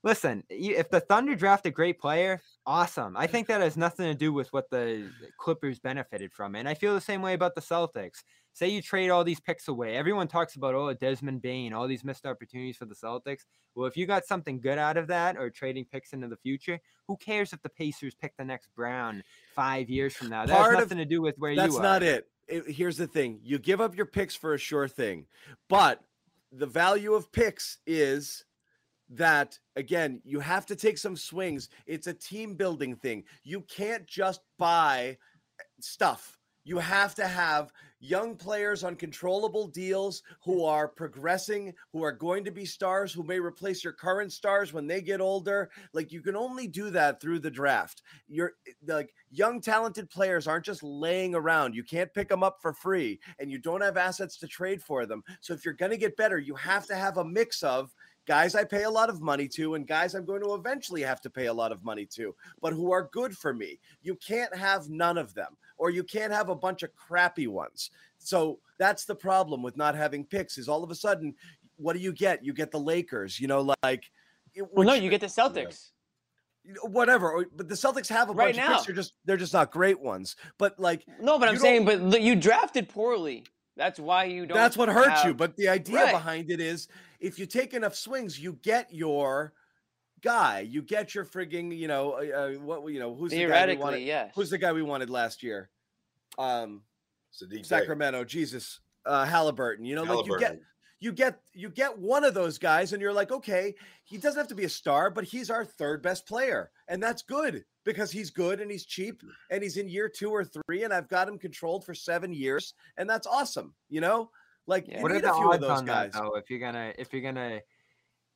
[0.04, 3.18] Listen, if the Thunder draft a great player, awesome.
[3.18, 3.32] I mm.
[3.32, 6.56] think that has nothing to do with what the Clippers benefited from.
[6.56, 8.24] And I feel the same way about the Celtics.
[8.54, 9.96] Say you trade all these picks away.
[9.96, 13.42] Everyone talks about, oh, Desmond Bane, all these missed opportunities for the Celtics.
[13.76, 16.80] Well, if you got something good out of that or trading picks into the future,
[17.08, 19.22] who cares if the Pacers pick the next Brown
[19.54, 20.46] five years from now?
[20.46, 21.68] That Part has of- nothing to do with where you are.
[21.68, 22.28] That's not it.
[22.48, 25.28] It- Here's the thing: you give up your picks for a sure thing,
[25.68, 26.02] but
[26.52, 28.44] the value of picks is
[29.10, 31.70] that again you have to take some swings.
[31.88, 33.24] It's a team building thing.
[33.44, 35.18] You can't just buy
[35.60, 36.38] eh, stuff.
[36.64, 42.46] You have to have young players on controllable deals who are progressing, who are going
[42.46, 45.70] to be stars, who may replace your current stars when they get older.
[45.94, 48.04] Like you can only do that through the draft.
[48.28, 51.76] You're eh, like young talented players aren't just laying around.
[51.76, 55.06] You can't pick them up for free and you don't have assets to trade for
[55.06, 55.24] them.
[55.42, 57.94] So if you're going to get better, you have to have a mix of
[58.30, 61.20] guys I pay a lot of money to and guys I'm going to eventually have
[61.22, 63.80] to pay a lot of money to, but who are good for me.
[64.04, 67.90] You can't have none of them, or you can't have a bunch of crappy ones.
[68.20, 71.34] So that's the problem with not having picks is all of a sudden,
[71.78, 72.46] what do you get?
[72.46, 74.04] You get the Lakers, you know, like
[74.54, 75.90] it- well, no, you get the Celtics.
[76.84, 77.46] whatever.
[77.56, 78.86] But the Celtics have a Right bunch of picks.
[78.86, 80.36] They're just they're just not great ones.
[80.60, 83.44] But like No, but I'm saying, but you drafted poorly.
[83.76, 84.56] That's why you don't.
[84.58, 85.34] that's what hurts you.
[85.34, 86.12] But the idea Right.
[86.12, 86.90] behind it is
[87.20, 89.54] if you take enough swings, you get your
[90.22, 90.62] guy.
[90.62, 93.48] You get your frigging, you know, uh, uh, what you know, who's the guy we
[93.48, 94.02] theoretically, wanted?
[94.02, 94.32] yes.
[94.36, 95.70] Who's the guy we wanted last year?
[96.38, 96.82] Um,
[97.34, 97.64] Sadiq Bey.
[97.64, 99.86] Sacramento, Jesus, uh, Halliburton.
[99.86, 100.60] You know, like you get
[101.00, 104.48] you get you get one of those guys, and you're like, okay, he doesn't have
[104.48, 108.30] to be a star, but he's our third best player, and that's good because he's
[108.30, 111.40] good and he's cheap and he's in year two or three, and I've got him
[111.40, 113.74] controlled for seven years, and that's awesome.
[113.90, 114.30] You know,
[114.70, 115.02] like Yeah.
[115.02, 116.12] What are the a few of odds those on guys.
[116.14, 116.36] that though?
[116.36, 117.60] If you're gonna if you're gonna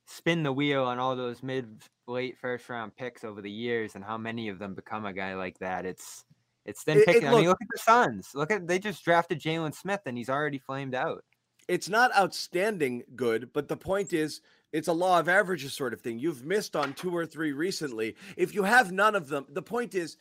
[0.06, 4.04] spin the wheel on all those mid late first round picks over the years and
[4.04, 6.24] how many of them become a guy like that, it's
[6.66, 7.28] it's then It- it picking.
[7.28, 8.30] I mean, look- look at the Suns.
[8.34, 11.24] Look at they just drafted Jalen Smith and he's already flamed out.
[11.66, 16.00] it's not outstanding good, but the point is it's a law of averages sort of
[16.02, 16.18] thing.
[16.18, 18.16] You've missed on two or three recently.
[18.36, 20.18] If you have none of them, the point is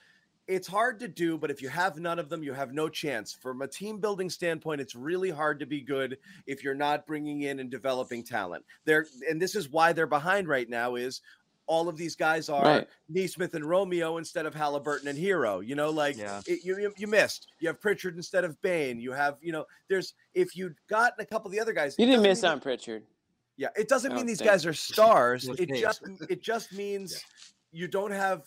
[0.48, 3.34] it's hard to do, but if you have none of them, you have no chance.
[3.34, 6.18] From a team building standpoint, it's really hard to be good
[6.48, 8.66] if you're not bringing in and developing talent.
[8.86, 11.22] There and this is why they're behind right now is
[11.66, 12.88] all of these guys are Right.
[13.08, 15.66] Nesmith and Romeo instead of Halliburton and Herro.
[15.66, 16.41] You know, like Yeah.
[16.46, 17.48] it, you, you missed.
[17.62, 19.00] You have Pritchard instead of Bane.
[19.00, 22.06] You have you know, there's if you'd gotten a couple of the other guys, You
[22.06, 23.04] didn't miss on Pritchard.
[23.56, 24.50] yeah, it doesn't mean these think.
[24.50, 25.48] guys are stars.
[25.58, 27.24] It just it just means
[27.72, 28.44] you don't have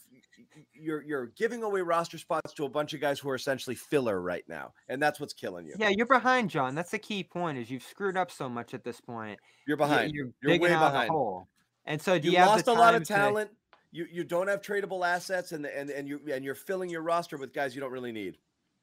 [0.72, 4.20] you're you're giving away roster spots to a bunch of guys who are essentially filler
[4.20, 5.74] right now, and that's what's killing you.
[5.78, 6.74] Yeah, you're behind, John.
[6.74, 7.58] That's the key point.
[7.58, 9.38] Is you've screwed up so much at this point.
[9.66, 10.12] You're You- behind.
[10.14, 11.10] You're, You're digging way out behind.
[11.10, 11.48] a hole.
[11.84, 13.50] And so, do you you, have lost the a lot of time to- talent.
[13.92, 17.36] You you don't have tradable assets, and and and you and you're filling your roster
[17.36, 18.36] with guys you don't really need.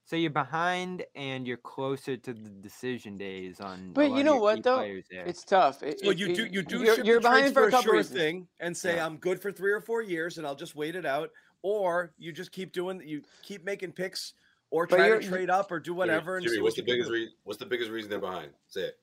[0.06, 3.92] So you're behind, and you're closer to the decision days on.
[3.94, 4.82] But you know what, though?
[5.10, 5.82] It's tough.
[5.82, 7.68] It- So it- you it- do you do you're, ship you're the behind for a
[7.68, 8.20] a couple sure reasons.
[8.20, 9.06] thing and say Yeah.
[9.06, 11.30] I'm good for three or four years and I'll just wait it out,
[11.64, 14.34] or you just keep doing you keep making picks
[14.70, 16.38] or But try to trade up or do whatever.
[16.38, 17.14] and Jimmy, see what's what the biggest do.
[17.16, 18.52] re- What's the biggest reason they're behind?
[18.68, 18.98] Say it.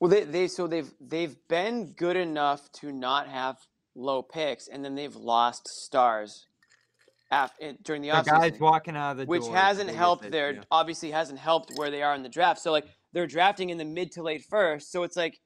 [0.00, 3.56] Well, they, they so they've they've been good enough to not have
[3.96, 6.46] low picks, and then they've lost stars
[7.32, 10.30] after during the the guys offseason, walking out of the which door hasn't biggest helped
[10.30, 10.62] their issue.
[10.70, 12.60] obviously hasn't helped where they are in the draft.
[12.60, 15.40] So like they're drafting in the mid to late first, so it's like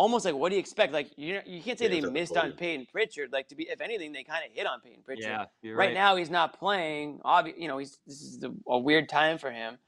[0.00, 0.92] almost like what do you expect?
[0.92, 2.56] Like you you can't say Yeah, they it's the missed on podium.
[2.56, 3.32] Payton Pritchard.
[3.32, 5.24] Like to be if anything, they kind of hit on Payton Pritchard.
[5.24, 5.94] Yeah, you're right, right.
[5.94, 7.20] now he's not playing.
[7.24, 9.78] Obvi- you know, he's this is the, a weird time for him.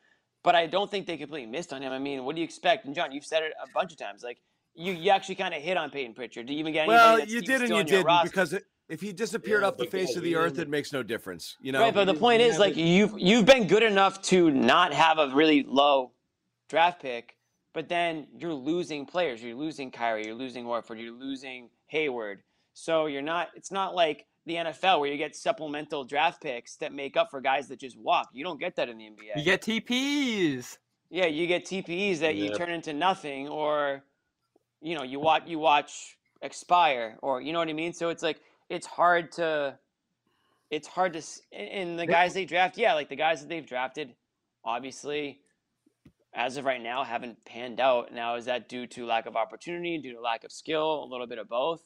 [0.44, 1.92] But I don't think they completely missed on him.
[1.92, 2.84] I mean, what do you expect?
[2.84, 4.22] And John, you've said it a bunch of times.
[4.22, 4.38] Like
[4.74, 6.46] you, you actually kind of hit on Payton Pritchard.
[6.46, 8.28] Do you even get Well, that's you did and you didn't roster?
[8.28, 11.02] because it, if he disappeared Yeah, off the face of the earth, it makes no
[11.02, 11.56] difference.
[11.62, 14.92] You know, right, but the point is, like you've you've been good enough to not
[14.92, 16.12] have a really low
[16.68, 17.36] draft pick,
[17.72, 19.42] but then you're losing players.
[19.42, 20.26] You're losing Kyrie.
[20.26, 21.00] You're losing Horford.
[21.02, 22.42] You're losing Hayward.
[22.74, 23.48] So you're not.
[23.54, 27.40] It's not like the NFL where you get supplemental draft picks that make up for
[27.40, 28.28] guys that just walk.
[28.32, 29.36] You don't get that in the NBA.
[29.36, 30.78] You get TPs.
[31.10, 34.02] Yeah, you get TPs that you turn into nothing, or
[34.80, 37.92] you know, you watch you watch expire, or you know what I mean.
[37.92, 39.78] So it's like it's hard to,
[40.70, 43.48] it's hard to, s- and- and the guys they draft, yeah, like the guys that
[43.50, 44.14] they've drafted,
[44.64, 45.40] obviously,
[46.34, 48.12] as of right now, haven't panned out.
[48.12, 51.26] Now, is that due to lack of opportunity, due to lack of skill, a little
[51.26, 51.82] bit of both?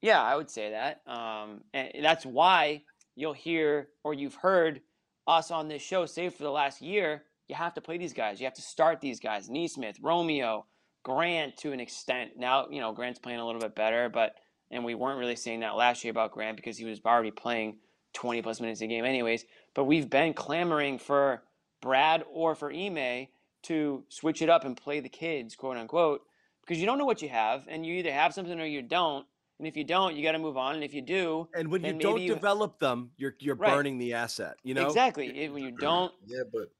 [0.00, 1.02] Yeah, I would say that.
[1.06, 2.82] Um, and that's why
[3.14, 4.80] you'll hear or you've heard
[5.26, 8.40] us on this show say for the last year, you have to play these guys.
[8.40, 9.48] You have to start these guys.
[9.48, 10.66] Nesmith, Romeo,
[11.04, 12.32] Grant to an extent.
[12.36, 14.34] Now, you know, Grant's playing a little bit better, but
[14.70, 17.78] and we weren't really saying that last year about Grant because he was already playing
[18.14, 19.44] 20 plus minutes a game anyways.
[19.74, 21.42] But we've been clamoring for
[21.80, 23.26] Brad or for Ime
[23.62, 26.22] to switch it up and play the kids, quote unquote,
[26.62, 29.26] because you don't know what you have, and you either have something or you don't.
[29.58, 30.74] And if you don't, you got to move on.
[30.74, 33.70] And if you do, and when you don't you- develop them, you're you're Right.
[33.74, 34.56] burning the asset.
[34.64, 35.48] You know, exactly.
[35.48, 36.70] When you don't, Yeah, but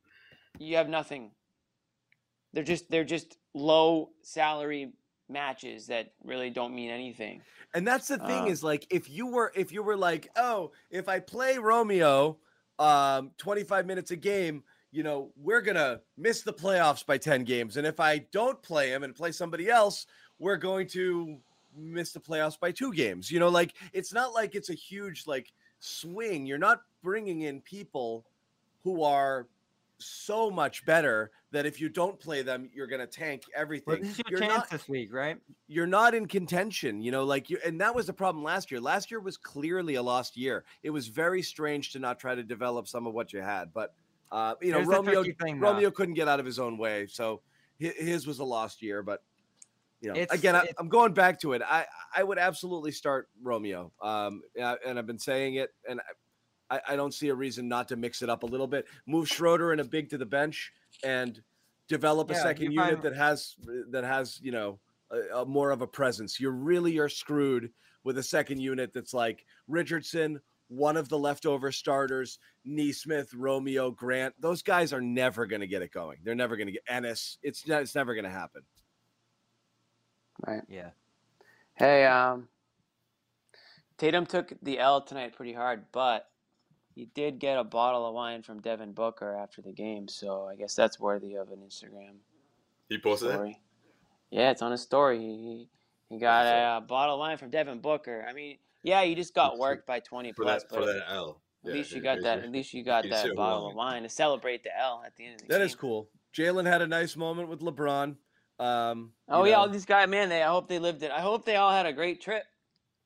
[0.58, 1.30] you have nothing.
[2.52, 4.92] They're just they're just low salary
[5.28, 7.40] matches that really don't mean anything.
[7.74, 10.72] And that's the thing Uh, is like if you were if you were like, oh,
[10.90, 12.38] if I play Romeo
[12.78, 17.76] um 25 minutes a game, you know, we're gonna miss the playoffs by 10 games.
[17.78, 20.06] And if I don't play him and play somebody else,
[20.38, 21.38] we're going to
[21.74, 23.30] miss the playoffs by two games.
[23.30, 26.44] You know, like it's not like it's a huge like swing.
[26.46, 28.26] You're not bringing in people
[28.84, 29.46] who are
[29.98, 33.84] so much better that if you don't play them, you're gonna tank everything.
[33.94, 35.38] Well, this is your You're chance not- this week, right?
[35.68, 38.80] you're not in contention, you know, like you, and that was the problem last year.
[38.80, 40.64] Last year was clearly a lost year.
[40.82, 43.94] It was very strange to not try to develop some of what you had, but
[44.32, 45.60] uh, you know, Romeo, thing.
[45.60, 47.42] Romeo couldn't get out of his own way, so
[47.78, 49.02] his was a lost year.
[49.02, 49.22] But
[50.00, 51.62] you know, It's- again, I, I'm going back to it.
[51.64, 56.00] I I would absolutely start Romeo, um, and and I've been saying it, and
[56.70, 58.86] I, I don't see a reason not to mix it up a little bit.
[59.06, 60.72] Move Schroeder and a big to the bench,
[61.04, 61.40] and
[61.88, 63.54] develop a Yeah, second unit find- that has
[63.90, 64.78] that has you know
[65.10, 66.40] a, a more of a presence.
[66.40, 67.70] You really are screwed
[68.02, 70.40] with a second unit that's like Richardson,
[70.72, 74.34] one of the leftover starters, Nesmith, Romeo, Grant.
[74.40, 76.18] Those guys are never going to get it going.
[76.24, 77.38] They're never going to get Ennis.
[77.42, 78.62] It's ne- it's never going to happen.
[80.46, 80.62] Right.
[80.68, 80.90] Yeah.
[81.74, 82.48] Hey, um,
[83.98, 86.28] Tatum took the L tonight pretty hard, but
[86.94, 90.56] he did get a bottle of wine from Devin Booker after the game, so I
[90.56, 92.16] guess that's worthy of an Instagram
[92.92, 93.34] he posted that.
[93.34, 93.58] story.
[94.30, 95.18] Yeah, it's on his story.
[95.18, 95.68] He
[96.08, 98.24] he got a, uh bottle of wine from Devin Booker.
[98.28, 101.42] I mean, yeah, you just got worked by twenty for plus, that for that L.
[101.64, 102.40] at Yeah, least you got that.
[102.40, 105.24] At least you got that should bottle of wine to celebrate the L at the
[105.26, 105.66] end of the That game.
[105.66, 106.08] is cool.
[106.36, 108.16] Jaylen had a nice moment with LeBron.
[108.58, 110.28] Um, Oh you yeah, know, all these guys, man.
[110.28, 111.10] They I hope they lived it.
[111.10, 112.44] I hope they all had a great trip.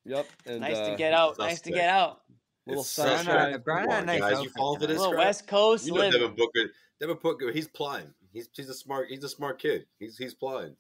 [0.04, 0.26] Yep.
[0.46, 1.38] And, nice uh, to get out.
[1.38, 2.20] Nice to get out.
[2.66, 3.24] Little It's sunshine.
[3.24, 3.64] suspect.
[3.64, 5.24] Brian- Brian Come had on, a nice guys, you outfit falling for this little crap?
[5.26, 6.20] West Coast You know living.
[6.20, 6.70] Devin Booker.
[7.00, 7.52] Devin Booker.
[7.52, 8.12] He's plying.
[8.32, 9.08] He's he's a smart.
[9.08, 9.86] He's a smart kid.
[9.98, 10.76] He's he's plying.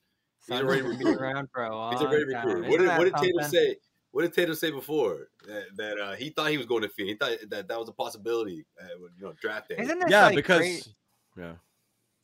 [0.46, 1.20] He's Suns already will be recruited.
[1.22, 2.46] around for a long He's already time.
[2.46, 2.64] recruited.
[2.64, 3.76] Isn't What did that what did Tatum say?
[4.16, 7.18] What did Tatum say before that, that uh, he thought he was going to Phoenix?
[7.22, 8.64] He thought that that was a possibility.
[8.80, 9.76] Uh, you know, draft day.
[9.78, 10.88] Isn't this Yeah, like because great?
[11.36, 11.52] yeah.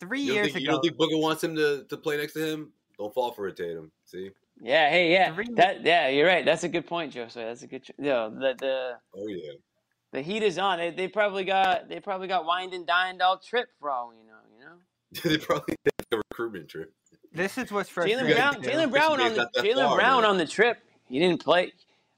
[0.01, 2.73] three years think, you don't think Booker wants him to, to play next to him?
[2.97, 3.93] Don't fall for it, Tatum.
[4.07, 4.31] See?
[4.59, 6.47] Yeah, hey, yeah, Three- that, yeah, you're right.
[6.47, 7.43] That's a good point, Joseph.
[7.45, 9.53] That's a good, tr- yeah, the, the, Oh yeah.
[10.13, 10.79] The heat is on.
[10.79, 14.17] They, they probably got they probably got wined and dined all trip for all we
[14.17, 14.39] know.
[14.59, 15.31] You know.
[15.37, 16.91] they probably did a recruitment trip.
[17.35, 18.35] This is what's Jaylen frustrating.
[18.35, 18.71] Brown, too.
[18.71, 20.31] Jaylen Brown on the Jaylen Brown man.
[20.31, 20.79] on the trip.
[21.13, 21.73] He didn't play.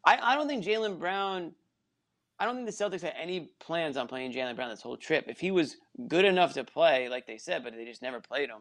[0.05, 1.51] I, I don't think Jaylen Brown.
[2.39, 5.25] I don't think the Celtics had any plans on playing Jaylen Brown this whole trip.
[5.27, 5.77] If he was
[6.07, 8.61] good enough to play, like they said, but they just never played him.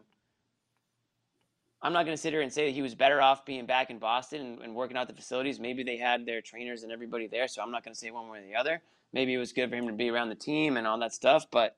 [1.82, 3.90] I'm not going to sit here and say that he was better off being back
[3.90, 5.60] in Boston and, and working out the facilities.
[5.60, 8.28] Maybe they had their trainers and everybody there, so I'm not going to say one
[8.28, 8.82] way or the other.
[9.12, 11.46] Maybe it was good for him to be around the team and all that stuff,
[11.52, 11.76] but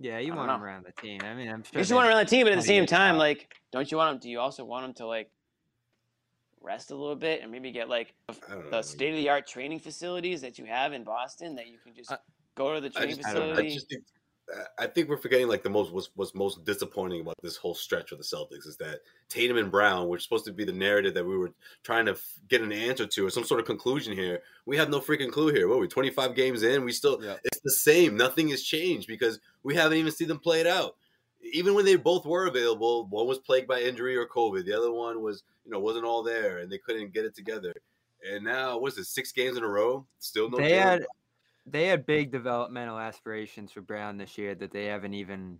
[0.00, 0.66] Yeah, you want don't him know.
[0.66, 1.20] around the team.
[1.22, 1.70] I mean, I'm sure.
[1.74, 3.98] you just want him around the team, but at the same time, like, don't you
[3.98, 4.18] want him?
[4.20, 5.30] Do you also want him to like
[6.62, 8.70] rest a little bit and maybe get like I know.
[8.70, 11.94] the state of the art training facilities that you have in Boston that you can
[11.94, 12.18] just I-
[12.56, 13.68] go to the I training just, facility?
[13.68, 14.04] I just think
[14.78, 18.10] I think we're forgetting like the most what's, what's most disappointing about this whole stretch
[18.10, 19.00] for the Celtics is that
[19.30, 21.52] Tatum and Brown, which is supposed to be the narrative that we were
[21.84, 24.42] trying to f- get an answer to or some sort of conclusion here.
[24.66, 25.68] We have no freaking clue here.
[25.68, 26.84] What are we 25 games in?
[26.84, 27.36] We still Yeah.
[27.44, 28.16] it's the same.
[28.16, 30.96] Nothing has changed because we haven't even seen them play it out.
[31.52, 34.64] Even when they both were available, one was plagued by injury or COVID.
[34.64, 37.72] The other one was, you know, wasn't all there and they couldn't get it together.
[38.28, 39.06] And now, what is it?
[39.06, 40.58] Six games in a row, still no.
[40.58, 41.06] they Jaylen had
[41.66, 45.58] they had big developmental aspirations for Brown this year that they haven't even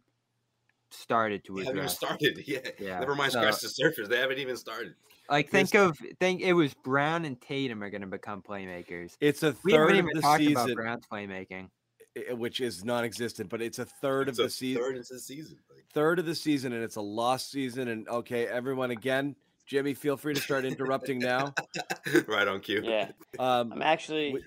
[0.90, 2.42] started to They haven't even started.
[2.46, 2.58] Yeah.
[2.78, 4.08] Yeah, Never mind so- scratch the surface.
[4.08, 4.94] They haven't even started.
[5.30, 9.16] Like This- think of think it was Brown and Tatum are going to become playmakers.
[9.20, 11.68] It's a We haven't third of even the talked about season, Brown's playmaking.
[12.16, 14.82] I- which is non-existent, but it's a third It's of a the season.
[14.82, 15.58] third into the season.
[15.70, 19.36] Like, third of the season and it's a lost season and okay everyone again
[19.66, 21.52] jimmy feel free to start interrupting now
[22.26, 22.80] right on cue.
[22.82, 24.32] yeah, um I'm actually.
[24.32, 24.44] we-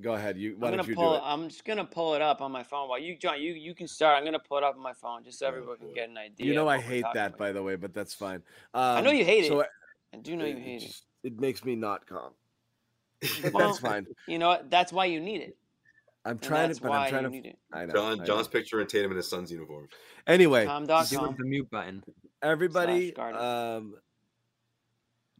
[0.00, 1.10] go ahead you why I'm don't you pull.
[1.10, 3.38] do it I'm just gonna pull it up on my phone while you, John.
[3.42, 4.16] You you can start.
[4.16, 6.46] I'm gonna pull it up on my phone just so everyone can get an idea.
[6.46, 7.38] you know i hate that about.
[7.38, 8.42] by the way but that's fine
[8.72, 9.68] I know Um, you hate so it.
[10.14, 10.86] I do know you hate it.
[10.86, 12.32] just- it makes me not calm
[13.52, 14.70] Well, that's fine You know what?
[14.70, 15.56] That's why you need it.
[16.24, 17.58] I'm trying to but i'm trying to need it.
[17.72, 18.24] i know, I John know.
[18.24, 19.88] John's picture and Tatum in his son's uniform.
[20.26, 21.24] anyway Tom Give Dawson.
[21.24, 22.02] him the mute button.
[22.42, 23.94] everybody um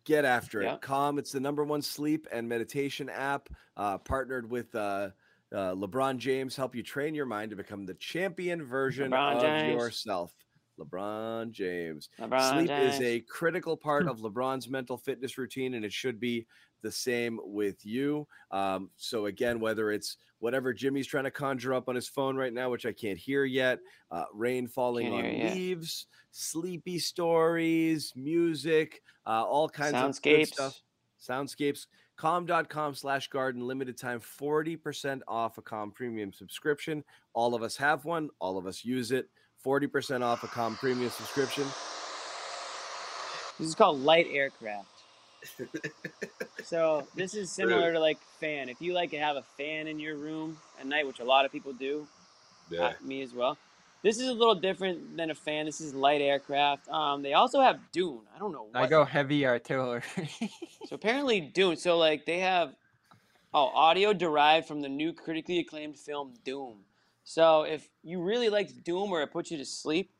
[0.05, 0.74] get after Yeah.
[0.74, 5.11] it calm it's the number one sleep and meditation app uh partnered with uh
[5.53, 9.43] uh, LeBron James help you train your mind to become the champion version LeBron of
[9.43, 9.74] James.
[9.83, 10.33] yourself.
[10.78, 12.09] LeBron James.
[12.20, 12.95] LeBron Sleep James.
[12.95, 16.47] is a critical part of LeBron's mental fitness routine, and it should be
[16.83, 18.26] the same with you.
[18.51, 22.53] Um, so, again, whether it's whatever Jimmy's trying to conjure up on his phone right
[22.53, 23.78] now, which I can't hear yet,
[24.11, 25.55] uh, rain falling on yet.
[25.55, 30.47] leaves, sleepy stories, music, uh, all kinds of good Soundscapes.
[30.47, 30.81] stuff.
[31.20, 31.87] Soundscapes.
[32.16, 37.03] Calm.com slash garden, limited time, 40% off a Calm premium subscription.
[37.33, 39.31] All of us have one, all of us use it.
[39.64, 41.64] 40% off a Calm premium subscription.
[43.59, 44.99] This is called light aircraft.
[46.64, 48.68] so this is similar to like fan.
[48.68, 51.45] If you like to have a fan in your room at night, which a lot
[51.45, 52.07] of people do,
[52.70, 52.80] Yeah.
[52.80, 53.57] uh, me as well.
[54.03, 55.66] This is a little different than a fan.
[55.66, 56.88] This is light aircraft.
[56.88, 58.20] Um, they also have Dune.
[58.34, 58.62] I don't know.
[58.70, 58.76] What.
[58.82, 60.03] I go heavy artillery.
[60.88, 61.76] So apparently Dune.
[61.76, 62.74] So like they have
[63.55, 66.78] oh audio derived from the new critically acclaimed film Doom.
[67.24, 70.20] So if you really liked Doom or it puts you to sleep, then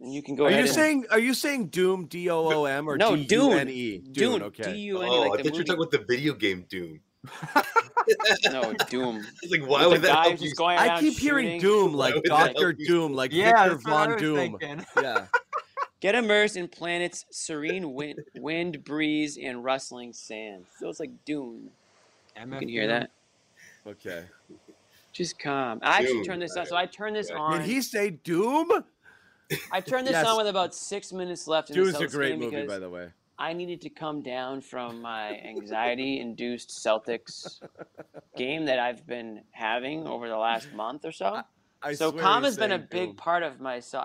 [0.00, 0.60] you can go Are ahead.
[0.60, 3.28] you and- saying are you saying Doom D O O M or no D U
[3.28, 3.52] Dune?
[3.58, 3.98] N E?
[3.98, 4.42] Dune.
[4.42, 4.72] okay.
[4.72, 5.10] D U N E.
[5.10, 7.00] Oh, Like I the thought you were talking about the video game Doom.
[8.50, 9.26] No Doom.
[9.42, 10.54] It's like, why With would that help you?
[10.54, 11.60] going I keep hearing shooting.
[11.60, 12.72] Doom like Doctor?
[12.72, 14.36] Doom, like yeah, Victor that's what I Von Doom.
[14.58, 14.86] thinking.
[15.02, 15.26] Yeah.
[16.00, 20.64] Get immersed in planets, serene wind, wind, breeze, and rustling sand.
[20.78, 21.70] Feels like Dune.
[22.40, 23.10] You can hear that.
[23.84, 24.22] Okay.
[25.12, 25.80] Just calm.
[25.82, 26.66] I actually Dune, turned this on.
[26.66, 27.38] So I turned this Yeah.
[27.38, 27.58] on.
[27.58, 28.70] Did he say Doom?
[29.72, 30.26] I turned this Yes.
[30.26, 33.08] on with about six minutes left in Doom's the a great movie, by the way.
[33.38, 37.60] I needed to come down from my anxiety-induced Celtics
[38.36, 41.42] game that I've been having over the last month or so.
[41.82, 43.16] I so swear calm has been a big Doom.
[43.16, 44.00] part of my so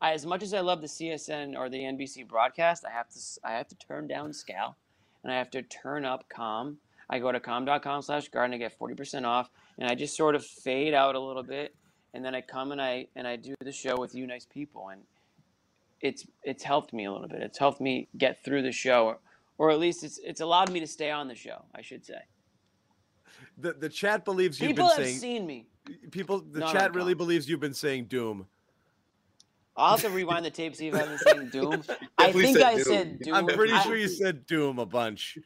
[0.00, 3.18] I, as much as I love the CSN or the NBC broadcast, I have to
[3.44, 4.74] I have to turn down Scal,
[5.22, 6.78] and I have to turn up calm.
[7.10, 10.44] I go to calm.com slash garden to get 40% off, and I just sort of
[10.44, 11.74] fade out a little bit,
[12.14, 14.88] and then I come and I and I do the show with you nice people,
[14.88, 15.02] and
[16.00, 17.42] it's it's helped me a little bit.
[17.42, 19.18] It's helped me get through the show, or,
[19.58, 22.20] or at least it's it's allowed me to stay on the show, I should say.
[23.58, 25.66] The the chat believes you've People been have saying seen me.
[26.10, 28.46] people the Not chat really believes you've been saying Doom.
[29.76, 31.84] I'll have to rewind the tape see if I've been saying Doom.
[32.18, 32.84] I think said I Doom.
[32.84, 33.34] said Doom.
[33.34, 35.38] I'm pretty I- sure you said Doom a bunch.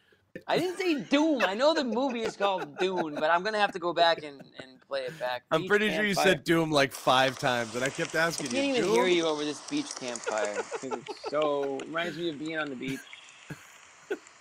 [0.48, 1.44] I didn't say Doom.
[1.44, 4.40] I know the movie is called Dune, but I'm gonna have to go back and,
[4.60, 5.43] and play it back.
[5.51, 8.51] I'm Beach pretty sure you said Doom like five times, and I kept asking I
[8.51, 8.74] can't you.
[8.74, 8.94] even Doom?
[8.94, 10.55] hear you over this beach campfire.
[10.82, 13.01] it's so reminds me of being on the beach.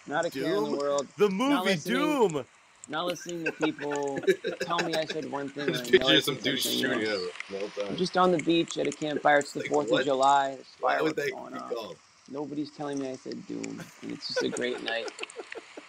[0.07, 1.07] Not a care in the world.
[1.18, 1.98] The movie listening.
[1.99, 2.45] Doom.
[2.90, 4.19] not listening to people
[4.61, 5.68] tell me I said one thing.
[5.68, 7.95] Just and I know picture I some said dude shooting at him the whole I'm
[7.95, 9.38] just on the beach at a campfire.
[9.40, 10.02] It's the Fourth what?
[10.02, 10.56] of July.
[10.56, 11.73] There's Why would they going be off.
[11.73, 11.95] called?
[12.30, 15.11] Nobody's telling me I said doom, and it's just a great night.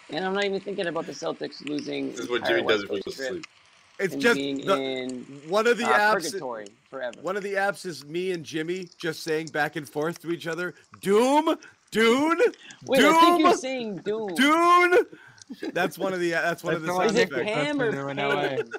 [0.09, 2.11] And I'm not even thinking about the Celtics losing.
[2.11, 3.45] This is what Jimmy does West before he goes to sleep.
[3.99, 6.13] It's and just being the, in one of the uh, apps.
[6.13, 7.19] purgatory forever.
[7.21, 10.47] One of the apps is me and Jimmy just saying back and forth to each
[10.47, 11.55] other, Doom,
[11.91, 12.41] Dune,
[12.85, 14.33] Wait, Doom, I think you're saying doom.
[14.35, 15.05] Dune.
[15.73, 16.31] That's one of the.
[16.31, 17.31] That's one of the sound Is it.
[17.31, 18.47] Pam or when LA.
[18.47, 18.69] Pan?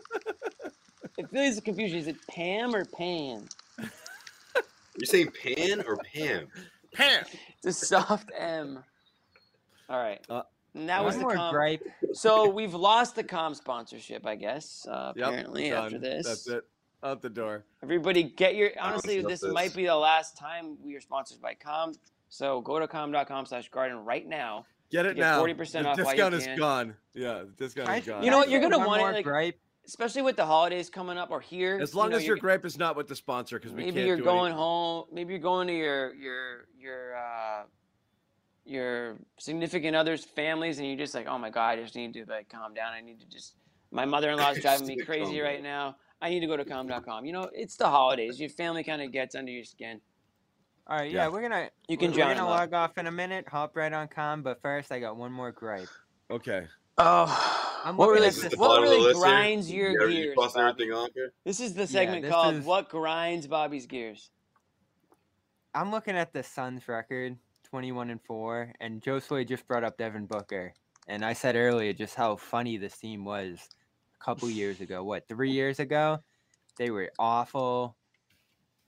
[1.17, 1.99] It feels confusion.
[1.99, 3.49] Is it Pam or Pan?
[3.79, 6.49] You're saying Pan or Pam?
[6.93, 7.25] Pam.
[7.63, 8.83] It's a soft M.
[9.89, 10.21] All right.
[10.29, 10.43] Uh,
[10.75, 11.53] And that was the more com.
[11.55, 11.83] gripe.
[12.13, 14.87] So we've lost the Calm sponsorship, I guess.
[14.91, 15.85] Uh, Yep, apparently, done.
[15.87, 16.65] after this, That's it.
[17.03, 17.65] Out the door.
[17.83, 18.71] everybody get your.
[18.81, 19.53] Honestly, this this.
[19.53, 21.93] might be the last time we are sponsored by Calm.
[22.31, 24.65] So go to calm.com/slash garden right now.
[24.91, 25.41] Get it Get now.
[25.43, 26.59] 40% off while you discount is can.
[26.59, 26.97] gone.
[27.15, 28.23] Yeah, the discount I- is gone.
[28.25, 29.59] You know what, you're gonna one want it, like, gripe.
[29.87, 31.79] Especially with the holidays coming up or here.
[31.81, 33.93] as you long know, as your gripe is not with the sponsor, because we maybe
[33.97, 37.65] can't you're do going any- home maybe you're going to your your your uh
[38.65, 42.25] your significant others families and you're just like oh my god i just need to
[42.27, 43.57] like calm down i need to just
[43.91, 45.63] my mother-in-law's driving me crazy right down.
[45.65, 49.03] now i need to go to calm.com you know it's the holidays your family kind
[49.03, 50.01] of gets under your skin
[50.87, 51.29] All right, yeah, Yeah.
[51.29, 53.47] we're gonna You can we're, drown we're gonna log off in a minute.
[53.49, 55.89] Hop right on Calm, but first I got one more gripe.
[56.31, 56.67] Okay.
[56.99, 59.31] oh I'm what really, this- what bottom of the really list here.
[59.31, 60.71] grinds your You, you gears crossing Bobby?
[60.85, 61.33] everything off here?
[61.45, 64.31] this is the segment this called is- what grinds bobby's gears
[65.75, 67.37] I'm looking at the Suns record,
[67.75, 70.73] 21 and four, and Josue just brought up Devin Booker,
[71.09, 73.69] and I said earlier just how funny this team was
[74.15, 75.03] a couple years ago.
[75.03, 76.21] What three years ago?
[76.79, 77.97] They were awful.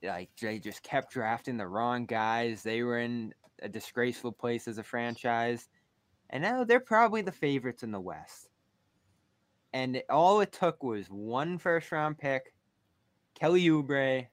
[0.05, 2.63] Like they just kept drafting the wrong guys.
[2.63, 5.67] They were in a disgraceful place as a franchise,
[6.31, 8.47] and now they're probably the favorites in the West.
[9.73, 12.55] And all it took was one first round pick,
[13.35, 14.29] Kelly Oubre,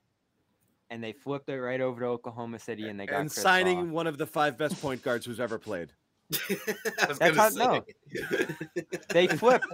[0.93, 3.77] and they flipped it right over to Oklahoma City, and they got And Chris signing
[3.77, 3.85] Paul.
[3.87, 5.91] one of the five best point guards who's ever played.
[6.33, 7.83] I was That's gonna how-
[8.29, 8.47] say.
[9.09, 9.65] They flipped.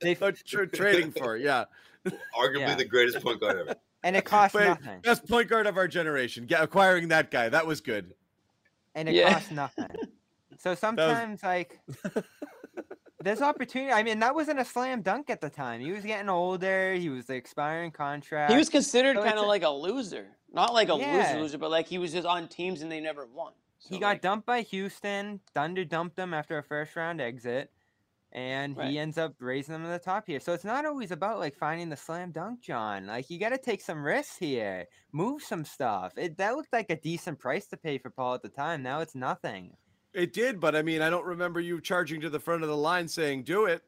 [0.00, 0.14] They
[0.46, 1.64] tr- trading for, yeah.
[2.34, 2.74] Arguably Yeah.
[2.76, 3.74] the greatest point guard ever.
[4.02, 5.00] and it cost Wait, nothing.
[5.02, 6.46] best point guard of our generation.
[6.46, 7.50] Get, acquiring that guy.
[7.50, 8.14] That was good.
[8.94, 9.34] and it Yeah.
[9.34, 9.88] costs nothing.
[10.58, 11.78] So sometimes, like,
[13.24, 13.92] there's opportunity.
[13.92, 15.80] I mean, that wasn't a slam dunk at the time.
[15.80, 16.94] He was getting older.
[16.94, 18.52] He was the expiring contract.
[18.52, 21.16] he was considered so kind of like a loser not like a Yeah.
[21.16, 24.00] loser loser but like he was just on teams and they never won He So,
[24.00, 25.40] got like, dumped by Houston.
[25.52, 27.70] Thunder dumped him after a first round exit.
[28.32, 28.90] And Right.
[28.90, 30.40] he ends up raising them to the top here.
[30.40, 33.06] So it's not always about like finding the slam dunk, John.
[33.06, 36.12] Like you got to take some risks here, move some stuff.
[36.16, 38.82] It that looked like a decent price to pay for Paul at the time.
[38.82, 39.76] Now it's nothing.
[40.14, 42.76] It did, but I mean, I don't remember you charging to the front of the
[42.76, 43.82] line saying, do it.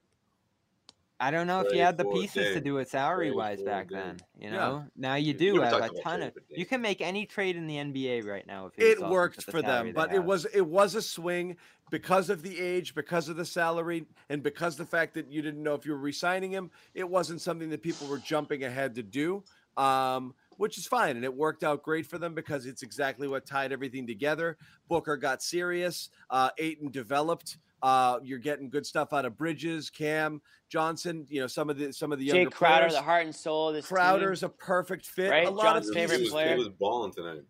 [1.19, 3.89] I don't know if you had the for pieces to do it salary wise back
[3.89, 3.97] Dame.
[3.99, 4.17] then.
[4.39, 4.57] You Yeah.
[4.57, 6.37] know, now you You do have a ton of.
[6.51, 8.67] You can make any trade in the NBA right now.
[8.67, 10.25] If It worked with the for them, they but it have.
[10.27, 11.57] was it was a swing
[11.91, 15.63] because of the age, because of the salary, and because the fact that you didn't
[15.63, 16.71] know if you were re-signing him.
[16.93, 19.43] It wasn't something that people were jumping ahead to do,
[19.79, 23.47] um, which is fine, and it worked out great for them because it's exactly what
[23.47, 24.57] tied everything together.
[24.89, 26.11] Booker got serious.
[26.31, 27.59] Uh, Ayton developed.
[27.83, 31.27] Uh, you're getting good stuff out of Bridges, Cam Johnson.
[31.29, 32.95] You know some of the some of the Jay younger Crowder, players.
[32.95, 34.47] the heart and soul of this Crowder's team.
[34.49, 35.31] a perfect fit.
[35.31, 35.47] Right?
[35.47, 36.53] A lot John's of favorite he pieces was, player.
[36.55, 37.43] He was balling tonight.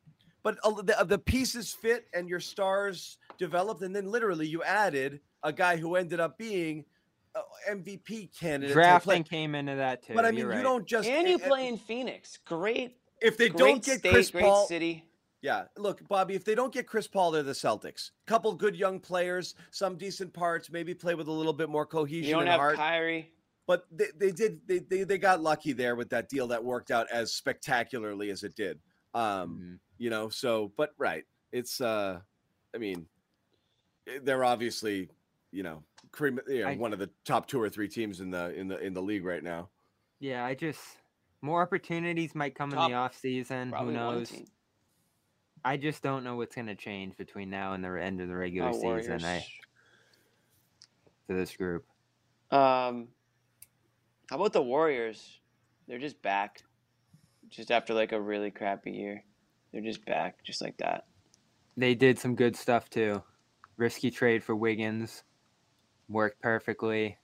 [0.42, 5.20] but a- the, the pieces fit and your stars developed and then literally you added
[5.42, 6.84] a guy who ended up being a
[7.70, 8.72] MVP candidate.
[8.74, 10.14] drafting came into that too.
[10.14, 10.62] But I mean, you're you right.
[10.62, 12.38] don't just and you play in Phoenix.
[12.44, 14.66] Great, if they great don't get state, Chris great Paul.
[14.66, 15.04] city.
[15.42, 18.10] Yeah, look, Bobby, if they don't get Chris Paul, they're the Celtics.
[18.26, 22.24] Couple good young players, some decent parts, maybe play with a little bit more cohesion
[22.24, 22.76] You don't and have heart.
[22.76, 23.30] Kyrie.
[23.66, 26.90] but they, they did they, they they got lucky there with that deal that worked
[26.90, 28.80] out as spectacularly as it did.
[29.14, 29.78] Um, Mhm.
[29.98, 32.18] you know so but right it's uh
[32.74, 33.06] i mean
[34.22, 35.08] they're obviously
[35.52, 35.82] you know
[36.16, 38.66] cream you know, I- one of the top two or three teams in the in
[38.68, 39.68] the in the league right now
[40.18, 40.80] Yeah, I just
[41.42, 43.72] more opportunities might come in the off season.
[43.72, 44.32] Who knows?
[45.64, 48.34] I just don't know what's going to change between now and the end of the
[48.36, 48.84] regular Oh, season.
[48.88, 49.24] Warriors.
[49.24, 49.44] I,
[51.26, 51.84] for this group.
[52.50, 53.08] Um,
[54.30, 55.40] how about the Warriors?
[55.88, 56.62] They're just back,
[57.48, 59.24] just after like a really crappy year.
[59.72, 61.06] They're just back, just like that.
[61.76, 63.22] They did some good stuff too.
[63.76, 65.22] Risky trade for Wiggins
[66.08, 67.18] worked perfectly.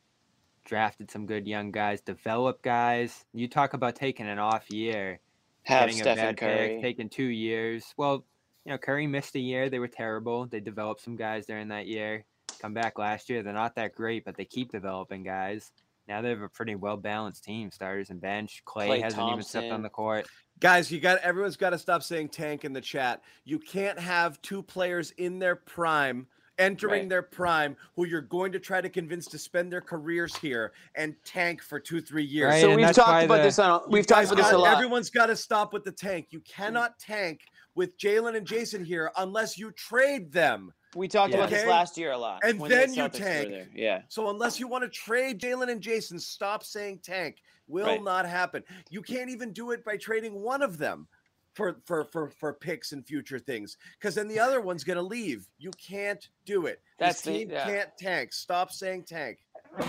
[0.65, 3.25] Drafted some good young guys, developed guys.
[3.33, 5.19] You talk about taking an off year,
[5.65, 6.69] Have getting a bad Curry.
[6.69, 7.85] pick, taking two years.
[7.97, 8.25] Well,
[8.65, 9.69] you know, Curry missed a year.
[9.69, 10.47] They were terrible.
[10.47, 12.25] They developed some guys during that year.
[12.61, 15.73] Come back last year, they're not that great, but they keep developing guys.
[16.07, 18.63] now they have a pretty well balanced team, starters and bench.
[18.65, 20.29] Clay, Klay hasn't even stepped on the court.
[20.61, 23.23] Guys, you got everyone's got to stop saying tank in the chat.
[23.45, 27.09] You can't have two players in their prime entering Right.
[27.09, 31.15] their prime who you're going to try to convince to spend their careers here and
[31.25, 32.51] tank for 2-3 years.
[32.51, 33.81] Right, So we've that's why talked about the- this on.
[33.81, 34.75] You We've talked about this a lot.
[34.75, 36.29] Everyone's got to stop with the tank.
[36.31, 37.41] You cannot tank
[37.75, 40.73] with Jaylen and Jayson here unless you trade them.
[40.95, 42.41] We talked about this last year a lot.
[42.45, 43.69] And when the then you tank.
[43.75, 44.03] Yeah.
[44.09, 47.39] So unless you want to trade Jaylen and Jayson, stop saying tank.
[47.67, 48.03] Will Right.
[48.03, 48.63] not happen.
[48.91, 51.09] You can't even do it by trading one of them
[51.55, 55.03] for for for for picks and future things because then the other one's going to
[55.03, 55.47] leave.
[55.59, 56.81] You can't do it.
[56.99, 57.65] That's this the- team yeah.
[57.65, 58.33] can't tank.
[58.33, 59.39] Stop saying tank.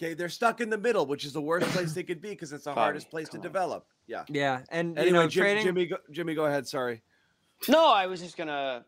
[0.00, 2.52] Okay, they're stuck in the middle, which is the worst place they could be because
[2.52, 3.42] it's the Bobby, hardest place to on.
[3.42, 3.84] develop.
[4.06, 4.22] Yeah.
[4.28, 5.64] Yeah, and you Anyway, know, Jim, trading.
[5.64, 6.68] Jimmy, go, Jimmy, go ahead.
[6.68, 7.02] Sorry.
[7.68, 8.84] No, I was just gonna.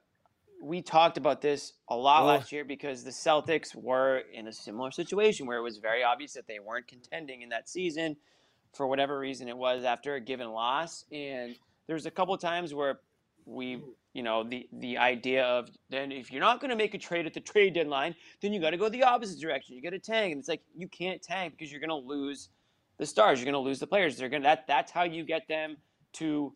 [0.62, 2.26] We talked about this a lot Oh.
[2.26, 6.34] last year because the Celtics were in a similar situation where it was very obvious
[6.34, 8.16] that they weren't contending in that season
[8.72, 11.04] for whatever reason it was after a given loss.
[11.12, 11.56] And
[11.86, 13.00] there's a couple times where
[13.44, 13.82] we,
[14.12, 17.26] you know, the the idea of then if you're not going to make a trade
[17.26, 19.76] at the trade deadline, then you got to go the opposite direction.
[19.76, 22.50] You got to tank, and it's like you can't tank because you're going to lose
[22.98, 23.40] the stars.
[23.40, 24.16] You're going to lose the players.
[24.16, 24.66] They're going that.
[24.66, 25.76] That's how you get them
[26.14, 26.52] to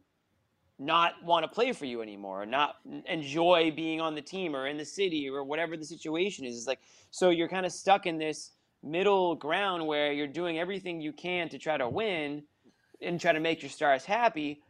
[0.78, 2.76] not want to play for you anymore, or not
[3.06, 6.56] enjoy being on the team or in the city or whatever the situation is.
[6.56, 6.80] It's like
[7.10, 8.52] so you're kind of stuck in this
[8.84, 12.42] middle ground where you're doing everything you can to try to win
[13.00, 14.62] and try to make your stars happy,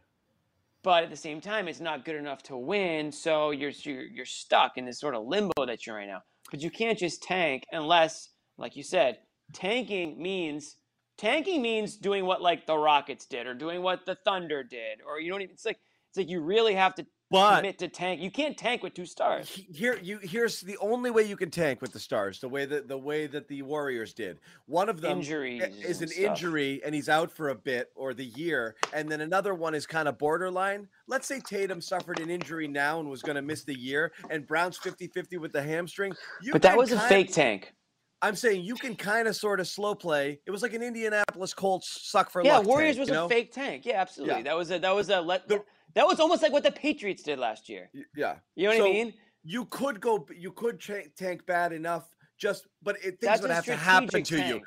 [0.83, 3.11] but at the same time, it's not good enough to win.
[3.11, 6.21] So you're you're, you're stuck in this sort of limbo that you're in now.
[6.51, 9.17] But you can't just tank unless, like you said,
[9.51, 10.77] tanking means
[11.17, 15.19] tanking means doing what like the Rockets did or doing what the Thunder did, or
[15.19, 15.53] you don't even.
[15.53, 15.79] It's like
[16.09, 17.05] it's like you really have to
[17.35, 18.21] But commit to tank.
[18.21, 19.49] You can't tank with two stars.
[19.73, 22.87] here you here's the only way you can tank with the stars the way that
[22.87, 26.19] the way that the warriors did one of them Injuries is an stuff.
[26.25, 29.85] injury and he's out for a bit or the year and then another one is
[29.85, 33.63] kind of borderline let's say tatum suffered an injury now and was going to miss
[33.63, 37.73] the year and brown's 50-50 with the hamstring you But that was a fake tank.
[38.21, 41.53] i'm saying you can kind of sort of slow play it was like an indianapolis
[41.53, 43.85] colts suck for Yeah, luck Yeah, Warriors tank, was you a fake tank.
[43.85, 44.37] Yeah, absolutely.
[44.37, 44.43] Yeah.
[44.43, 45.47] That was a that was a let.
[45.47, 45.63] The-
[45.95, 47.89] that was almost like what the Patriots did last year.
[48.15, 49.13] Yeah You know what So, I mean?
[49.43, 50.79] you could go you could
[51.17, 54.61] tank bad enough just but it, things That's would have to happen to you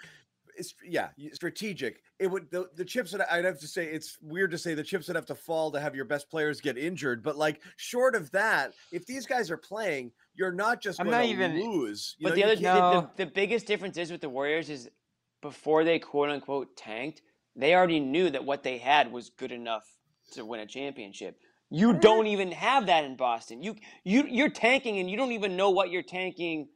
[0.57, 4.51] it's yeah strategic it would the, the chips that i'd have to say it's weird
[4.51, 7.23] to say the chips would have to fall to have your best players get injured
[7.23, 11.23] but like short of that if these guys are playing you're not just going not
[11.23, 13.11] to even- lose you But know, the other No.
[13.17, 14.89] the, the biggest difference is with the Warriors is
[15.43, 17.23] before they quote unquote tanked,
[17.55, 19.85] they already knew that what they had was good enough
[20.33, 21.39] to win a championship.
[21.71, 23.63] You don't even have that in Boston.
[23.63, 26.69] You you you're tanking and you don't even know what you're tanking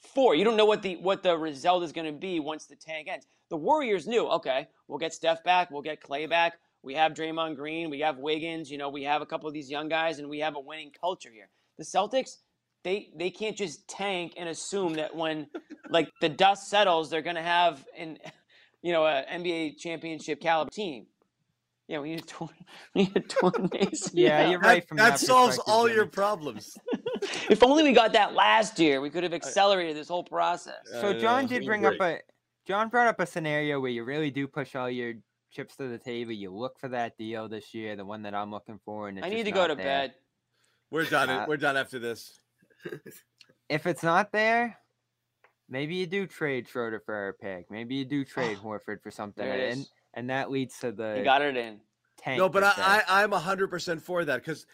[0.00, 0.34] for.
[0.34, 3.08] You don't know what the what the result is going to be once the tank
[3.08, 3.26] ends.
[3.48, 6.54] The Warriors knew, okay, we'll get Steph back, we'll get Klay back.
[6.82, 9.70] We have Draymond Green, we have Wiggins, you know, we have a couple of these
[9.70, 11.50] young guys and we have a winning culture here.
[11.78, 12.38] The Celtics,
[12.82, 15.46] they they can't just tank and assume that when
[15.90, 18.18] like the dust settles, they're going to have an
[18.82, 21.06] you know, a NBA championship caliber team.
[21.90, 22.50] Yeah, we need a torn,
[22.94, 24.10] we need a torn ACL.
[24.12, 26.78] Yeah, you're right from that that solves all your problems
[27.50, 30.86] If only we got that last year, we could have accelerated this whole process.
[31.00, 32.20] So Uh, John did bring up a
[32.64, 35.14] John brought up a scenario where you really do push all your
[35.50, 36.30] chips to the table.
[36.30, 39.26] You look for that deal this year, the one that I'm looking for, and it's
[39.26, 39.84] I need to go to there.
[39.84, 40.14] bed.
[40.92, 42.38] we're done Uh, we're done after this
[43.68, 44.78] If it's not there,
[45.68, 47.70] maybe you do trade Schroeder for a pick.
[47.70, 49.90] Maybe you do trade Horford for something, and is.
[50.14, 51.80] And that leads to the You got it in.
[52.18, 52.38] tank.
[52.38, 53.02] no but I.
[53.08, 54.66] I i'm 100% for that because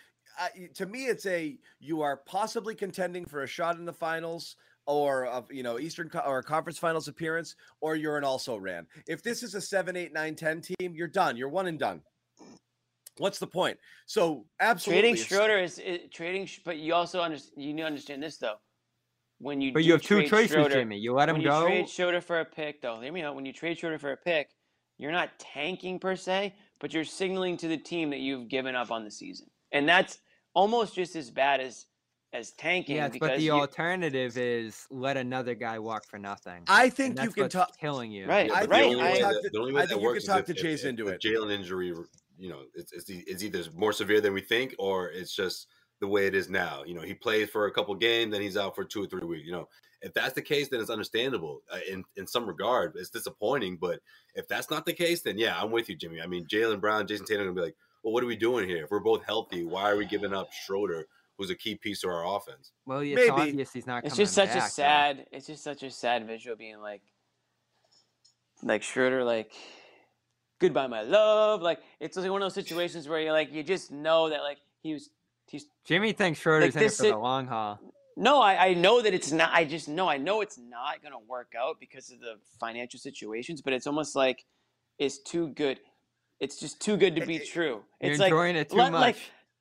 [0.75, 4.57] to me it's a you are possibly contending for a shot in the finals
[4.87, 8.57] or of you know eastern Co- or a conference finals appearance or you're an also
[8.57, 11.79] ran if this is a 7 8 9 10 team you're done you're one and
[11.79, 12.03] done
[13.19, 17.61] what's the point so absolutely Trading Schroeder is, is trading, but you also understand.
[17.65, 18.55] You need to understand this though.
[19.39, 20.97] When you but you have two trade choices, Schroeder, Jimmy.
[20.97, 21.67] You let him when you go.
[21.67, 23.35] trade Schroeder for a pick, though, hear me out.
[23.35, 24.51] When you trade Schroeder for a pick,
[24.99, 28.91] you're not tanking per se, but you're signaling to the team that you've given up
[28.91, 30.19] on the season, and that's
[30.55, 31.87] almost just as bad as
[32.33, 32.97] as tanking.
[32.97, 36.63] Yes, but the you- alternative is let another guy walk for nothing.
[36.69, 38.27] i think you can talk killing you.
[38.27, 39.81] Right, I but right, The only I- way talk that, to- the only I way
[39.83, 41.23] that think you works talk is to if, Chase if, into if it.
[41.23, 41.95] Jaylen injury,
[42.39, 45.69] you know, it's, it's it's either more severe than we think, or it's just
[46.01, 46.83] the way it is now.
[46.85, 49.25] You know, he plays for a couple games, then he's out for two or three
[49.25, 49.47] weeks.
[49.47, 49.69] You know,
[50.03, 52.95] if that's the case, then it's understandable uh, in in some regard.
[52.97, 54.01] It's disappointing, but
[54.35, 56.21] if that's not the case, then yeah, I'm with you, Jimmy.
[56.21, 58.69] I mean, Jaylen Brown, Jayson Tatum, are gonna be like, well, what are we doing
[58.69, 58.85] here?
[58.85, 61.07] If we're both healthy, why are we giving up Schroeder,
[61.39, 62.73] who's a key piece of our offense?
[62.85, 63.31] Well, it's Maybe.
[63.31, 64.05] obvious he's not.
[64.05, 64.67] it's coming just such back, a though.
[64.69, 65.27] sad.
[65.33, 67.03] It's just such a sad visual being like.
[68.63, 69.53] like Schroeder, like
[70.59, 71.63] goodbye, my love.
[71.63, 74.59] Like it's like one of those situations where you're like you just know that like
[74.83, 75.11] he was
[75.47, 77.79] he's Jimmy thinks Schroeder's in it this for the long haul.
[78.17, 79.51] No, I, I know that it's not.
[79.53, 83.61] I just know I know it's not gonna work out because of the financial situations.
[83.63, 84.45] But it's almost like
[84.99, 85.79] it's too good.
[86.41, 87.83] It's just too good to be true.
[88.01, 89.01] You're It's like enjoying it too let- much.
[89.01, 89.17] like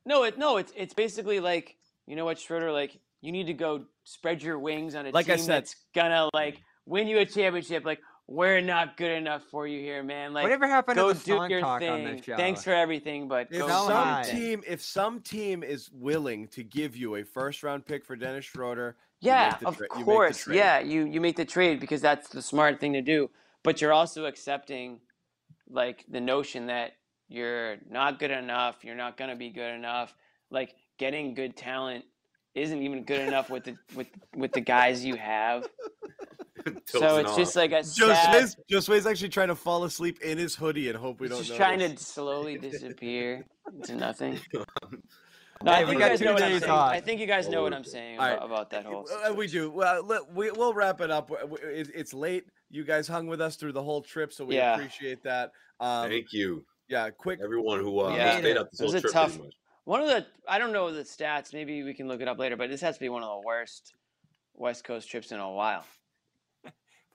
[0.05, 1.75] no, it no, it's it's basically like
[2.07, 2.99] you know what Schroeder like.
[3.21, 6.29] You need to go spread your wings on a Like I team said- that's gonna
[6.33, 7.83] like win you a championship.
[7.85, 10.33] Like we're not good enough for you here, man.
[10.33, 12.15] Like Whatever happened go to the do song your talk on thing.
[12.17, 12.35] this show?
[12.35, 14.23] Thanks for everything, but If go Sell do your some high.
[14.23, 18.45] team, if some team is willing to give you a first round pick for Dennis
[18.45, 20.43] Schroeder, Yeah, make of tra- you make the course.
[20.43, 20.55] trade.
[20.57, 23.29] Yeah, you you make the trade because that's the smart thing to do.
[23.63, 24.99] But you're also accepting
[25.69, 26.93] like the notion that
[27.27, 30.15] you're not good enough, you're not going to be good enough.
[30.51, 32.05] Like getting good talent
[32.53, 35.67] isn't even good enough with the with with the guys you have.
[36.85, 39.83] so Tilting it's just like a Joe sad, Sway's, Joe Sway's actually trying to fall
[39.83, 41.57] asleep in his hoodie and hope we it's don't just know.
[41.57, 44.39] trying to slowly disappear into nothing.
[45.63, 46.71] No, Hey, I think you guys know what I'm saying.
[46.71, 48.33] I think you guys know what I'm saying All right.
[48.33, 49.07] about, about that whole.
[49.25, 49.71] Uh, we do.
[49.71, 51.29] Well, let, we, we'll wrap it up.
[51.29, 52.43] W- w- it- It's late.
[52.69, 54.75] You guys hung with us through the whole trip, so we Yeah.
[54.75, 55.51] appreciate that.
[55.79, 57.39] Um, Thank you, yeah, quick.
[57.41, 58.37] everyone who uh, Yeah.
[58.39, 59.13] stayed up this It was whole a trip.
[59.13, 59.53] tough- pretty much.
[59.85, 61.53] One of the I don't know the stats.
[61.53, 62.57] Maybe we can look it up later.
[62.57, 63.93] But this has to be one of the worst
[64.55, 65.85] West Coast trips in a while,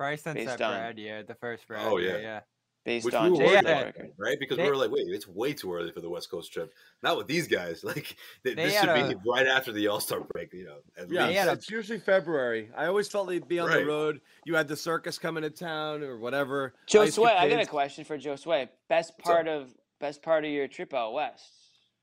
[0.00, 2.16] Probably since Based that on- Brad year, the first Brad Oh, yeah.
[2.16, 2.40] yeah.
[2.86, 4.12] based Which on we uh, were Jay worried had- about, record.
[4.18, 4.38] right?
[4.40, 6.72] Because they- we were like, wait, it's way too early for the West Coast trip.
[7.02, 7.84] Not with these guys.
[7.84, 10.54] Like th- They this should had be a- right after the All Star break.
[10.54, 12.70] You know, at Yeah, They had a- it's usually February.
[12.74, 14.22] I always felt they'd be on the road.
[14.46, 16.72] You had the circus coming to town or whatever.
[16.86, 17.68] Joe Ice Sway, I got a Capades.
[17.68, 18.70] question for Joe Sway.
[18.88, 19.34] Best What's up?
[19.34, 19.68] part of
[20.00, 21.44] best part of your trip out west.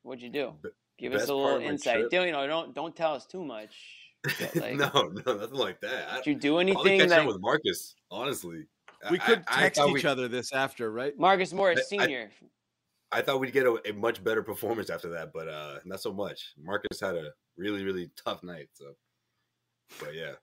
[0.04, 0.54] What'd you do?
[0.62, 0.70] B-
[1.00, 1.96] Give us best a part little of my insight.
[1.96, 2.12] trip?
[2.12, 2.46] Don't you know?
[2.46, 3.76] Don't don't tell us too much.
[4.40, 4.90] But, like, no,
[5.26, 6.24] no, nothing like that.
[6.24, 7.96] Did you do I'll anything catch that with Marcus.
[8.12, 8.66] Honestly,
[9.12, 11.18] We could I- I text thought each we- other this after, right?
[11.18, 12.32] Marcus Morris I- I- Senior?
[13.12, 16.12] I thought we'd get a, a much better performance after that, but uh not so
[16.12, 16.54] much.
[16.62, 18.68] Marcus had a really, really tough night.
[18.74, 18.96] So,
[20.00, 20.34] but yeah,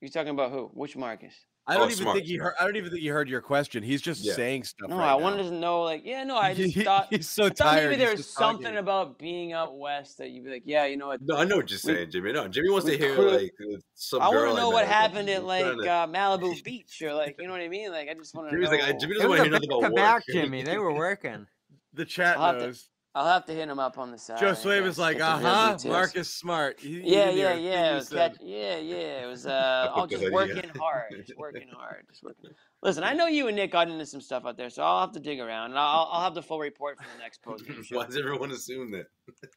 [0.00, 0.70] You're talking about who?
[0.74, 1.34] Which Marcus?
[1.66, 2.52] I don't Oh, even smart, think he heard.
[2.60, 3.82] I don't even think he heard your question.
[3.82, 4.34] He's just Yeah.
[4.34, 4.90] saying stuff.
[4.90, 5.18] No, right I now.
[5.18, 5.82] wanted to know.
[5.82, 7.06] Like, yeah, no, I just he- thought.
[7.08, 7.84] he's so I thought tired.
[7.90, 8.78] maybe he's there was something talking.
[8.78, 11.20] about being out west that you'd be like, yeah, you know what?
[11.22, 12.32] no, I know what you're We- saying, Jimmy.
[12.32, 14.88] No, Jimmy wants to hear clear- like uh, some I want to know what or
[14.88, 17.90] happened at like to- uh, Malibu Beach or like, you know what I mean?
[17.90, 18.76] Like, I just want to Jimmy's know.
[18.86, 20.22] like, Jimmy doesn't want to hear nothing back about to back.
[20.32, 20.62] Jimmy.
[20.64, 21.46] They were working.
[21.94, 22.90] The chat I'll to- knows.
[23.16, 24.40] I'll have to hit him up on the side.
[24.40, 25.78] Joe Sway was like, "Uh huh.
[25.84, 27.92] Marcus Smart." He- he Yeah, didn't yeah, hear a thing yeah.
[27.92, 29.24] It was catch, yeah, yeah.
[29.24, 32.50] It was uh, all just working hard, just working hard, just working.
[32.82, 35.12] Listen, I know you and Nick got into some stuff out there, so I'll have
[35.12, 37.64] to dig around, and I'll, I'll have the full report for the next post.
[37.90, 39.06] Why does everyone assume that?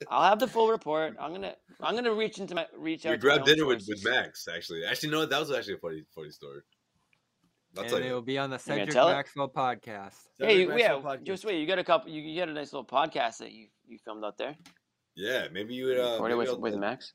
[0.08, 1.16] I'll have the full report.
[1.20, 3.12] I'm gonna, I'm gonna reach into my reach out.
[3.12, 4.04] We grabbed dinner with, with.
[4.04, 4.48] Max.
[4.48, 6.62] Actually, actually, no, that was actually a funny, funny story.
[7.78, 8.96] I'll and it will be on the gonna Cedric?
[8.96, 10.28] Maxwell podcast.
[10.40, 11.24] Yeah, you, Cedric yeah, Maxwell podcast.
[11.26, 12.12] Joe Sway, you got a couple.
[12.12, 14.56] You, you had a nice little podcast that you you filmed out there.
[15.16, 16.00] Yeah, maybe you would.
[16.00, 17.14] Uh, maybe, with I'll, with Max.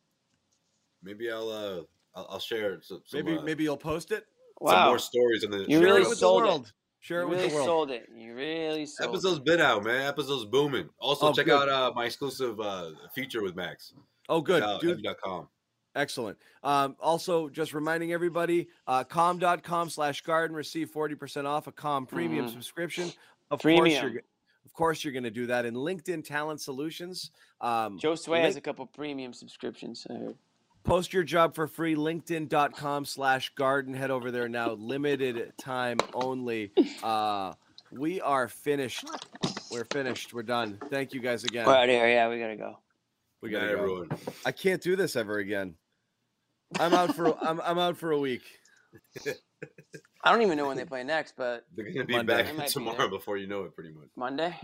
[1.03, 1.81] maybe I'll, uh,
[2.19, 4.25] I'll, I'll share some, some, Maybe uh, maybe you'll post it.
[4.59, 5.59] some Wow, more stories on the.
[5.69, 6.49] You Share really with sold the it.
[6.51, 6.73] world.
[7.01, 7.67] Share you it with really the world.
[7.67, 8.09] sold it.
[8.17, 9.45] You really sold Episode's it.
[9.45, 10.07] been out, man.
[10.07, 10.89] Episode's booming.
[11.01, 11.69] Also, Oh, check good.
[11.69, 13.93] out uh, my exclusive uh, feature with Max.
[14.29, 14.61] Oh, good.
[14.63, 15.49] Check out Dude, Evie.com.
[15.95, 16.39] Excellent.
[16.63, 22.47] Um, also, just reminding everybody, uh, calm.com slash garden, receive 40% off a Calm premium
[22.47, 22.53] Mhm.
[22.53, 23.13] subscription.
[23.51, 24.23] Of course, you're,
[24.65, 27.31] of course, you're going to do that in LinkedIn Talent Solutions.
[27.61, 30.07] Um, Joe Sway has a couple premium subscriptions.
[30.09, 30.37] I heard.
[30.85, 33.95] post your job for free, linkedin.com slash garden.
[33.95, 34.73] Head over there now.
[34.73, 36.73] Limited time only.
[37.05, 37.53] Uh,
[37.93, 39.05] we are finished.
[39.71, 40.33] We're finished.
[40.35, 40.79] We're done.
[40.91, 41.67] Thank you guys again.
[41.67, 42.09] We're out here.
[42.09, 42.79] Yeah, we gotta go.
[43.43, 43.81] We Good gotta night, go.
[43.83, 44.09] everyone.
[44.47, 45.77] I can't do this ever again.
[46.81, 48.43] I'm out for I'm I'm out for a week.
[50.25, 52.43] I don't even know when they play next, but They're gonna be Monday.
[52.45, 54.09] Back might be tomorrow before you know it, pretty much.
[54.17, 54.55] Monday.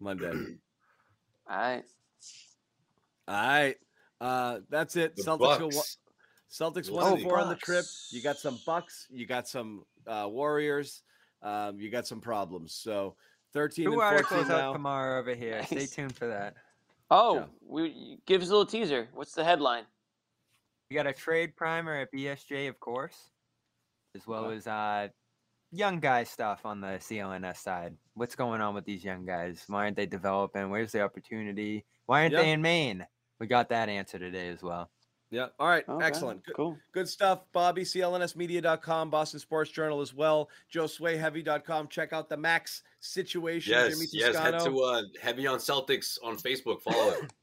[0.00, 0.30] Monday.
[1.50, 1.82] All right.
[3.28, 3.76] All right.
[4.20, 5.16] Uh, that's it.
[5.16, 5.68] The Celtics go.
[6.50, 7.24] Celtics We'll one and see.
[7.24, 7.84] four on the trip.
[8.10, 9.06] You got some Bucks.
[9.10, 11.02] You got some uh, Warriors.
[11.42, 12.74] Um, you got some problems.
[12.74, 13.16] So
[13.52, 14.68] thirteen Two and fourteen articles now.
[14.70, 15.62] up tomorrow over here.
[15.64, 15.90] Stay Nice.
[15.90, 16.54] tuned for that.
[17.10, 17.44] Oh, Yeah.
[17.66, 19.08] we give us a little teaser.
[19.12, 19.84] What's the headline?
[20.92, 23.16] We got a trade primer at BSJ, of course,
[24.14, 24.56] as well Okay.
[24.56, 25.08] as uh,
[25.70, 27.96] young guy stuff on the CLNS side.
[28.12, 29.64] What's going on with these young guys?
[29.68, 30.68] Why aren't they developing?
[30.68, 31.86] Where's the opportunity?
[32.04, 32.42] Why aren't Yeah.
[32.42, 33.06] they in Maine?
[33.40, 34.90] We got that answer today as well.
[35.30, 35.46] Yeah.
[35.58, 35.88] All right.
[35.88, 36.44] Okay, Excellent.
[36.44, 36.76] Good, Cool.
[36.92, 37.46] good stuff.
[37.54, 40.50] Bobby, CLNSmedia.com, Boston Sports Journal as well.
[40.74, 41.88] JoeSwayHeavy.com.
[41.88, 43.72] Check out the Max situation.
[43.72, 44.36] Yes, Jimmy yes.
[44.36, 46.82] Head to uh, Heavy on Celtics on Facebook.
[46.82, 47.32] Follow it.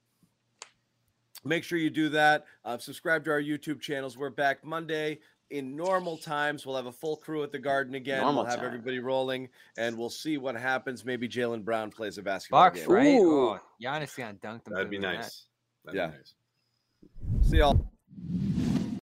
[1.45, 2.45] Make sure you do that.
[2.65, 4.17] Uh, subscribe to our YouTube channels.
[4.17, 5.19] We're back Monday,
[5.51, 8.21] in normal times, we'll have a full crew at the Garden again.
[8.21, 8.67] Normal we'll have time.
[8.67, 11.03] everybody rolling, and we'll see what happens.
[11.03, 12.91] Maybe Jaylen Brown plays a basketball Bucks, game.
[12.91, 13.15] right?
[13.15, 13.49] Ooh.
[13.49, 14.73] Oh, Giannis gonna dunk them.
[14.75, 15.21] That'd be through the net.
[15.21, 15.45] nice.
[15.85, 16.07] That'd Yeah.
[16.07, 17.49] be nice.
[17.49, 17.89] See y'all.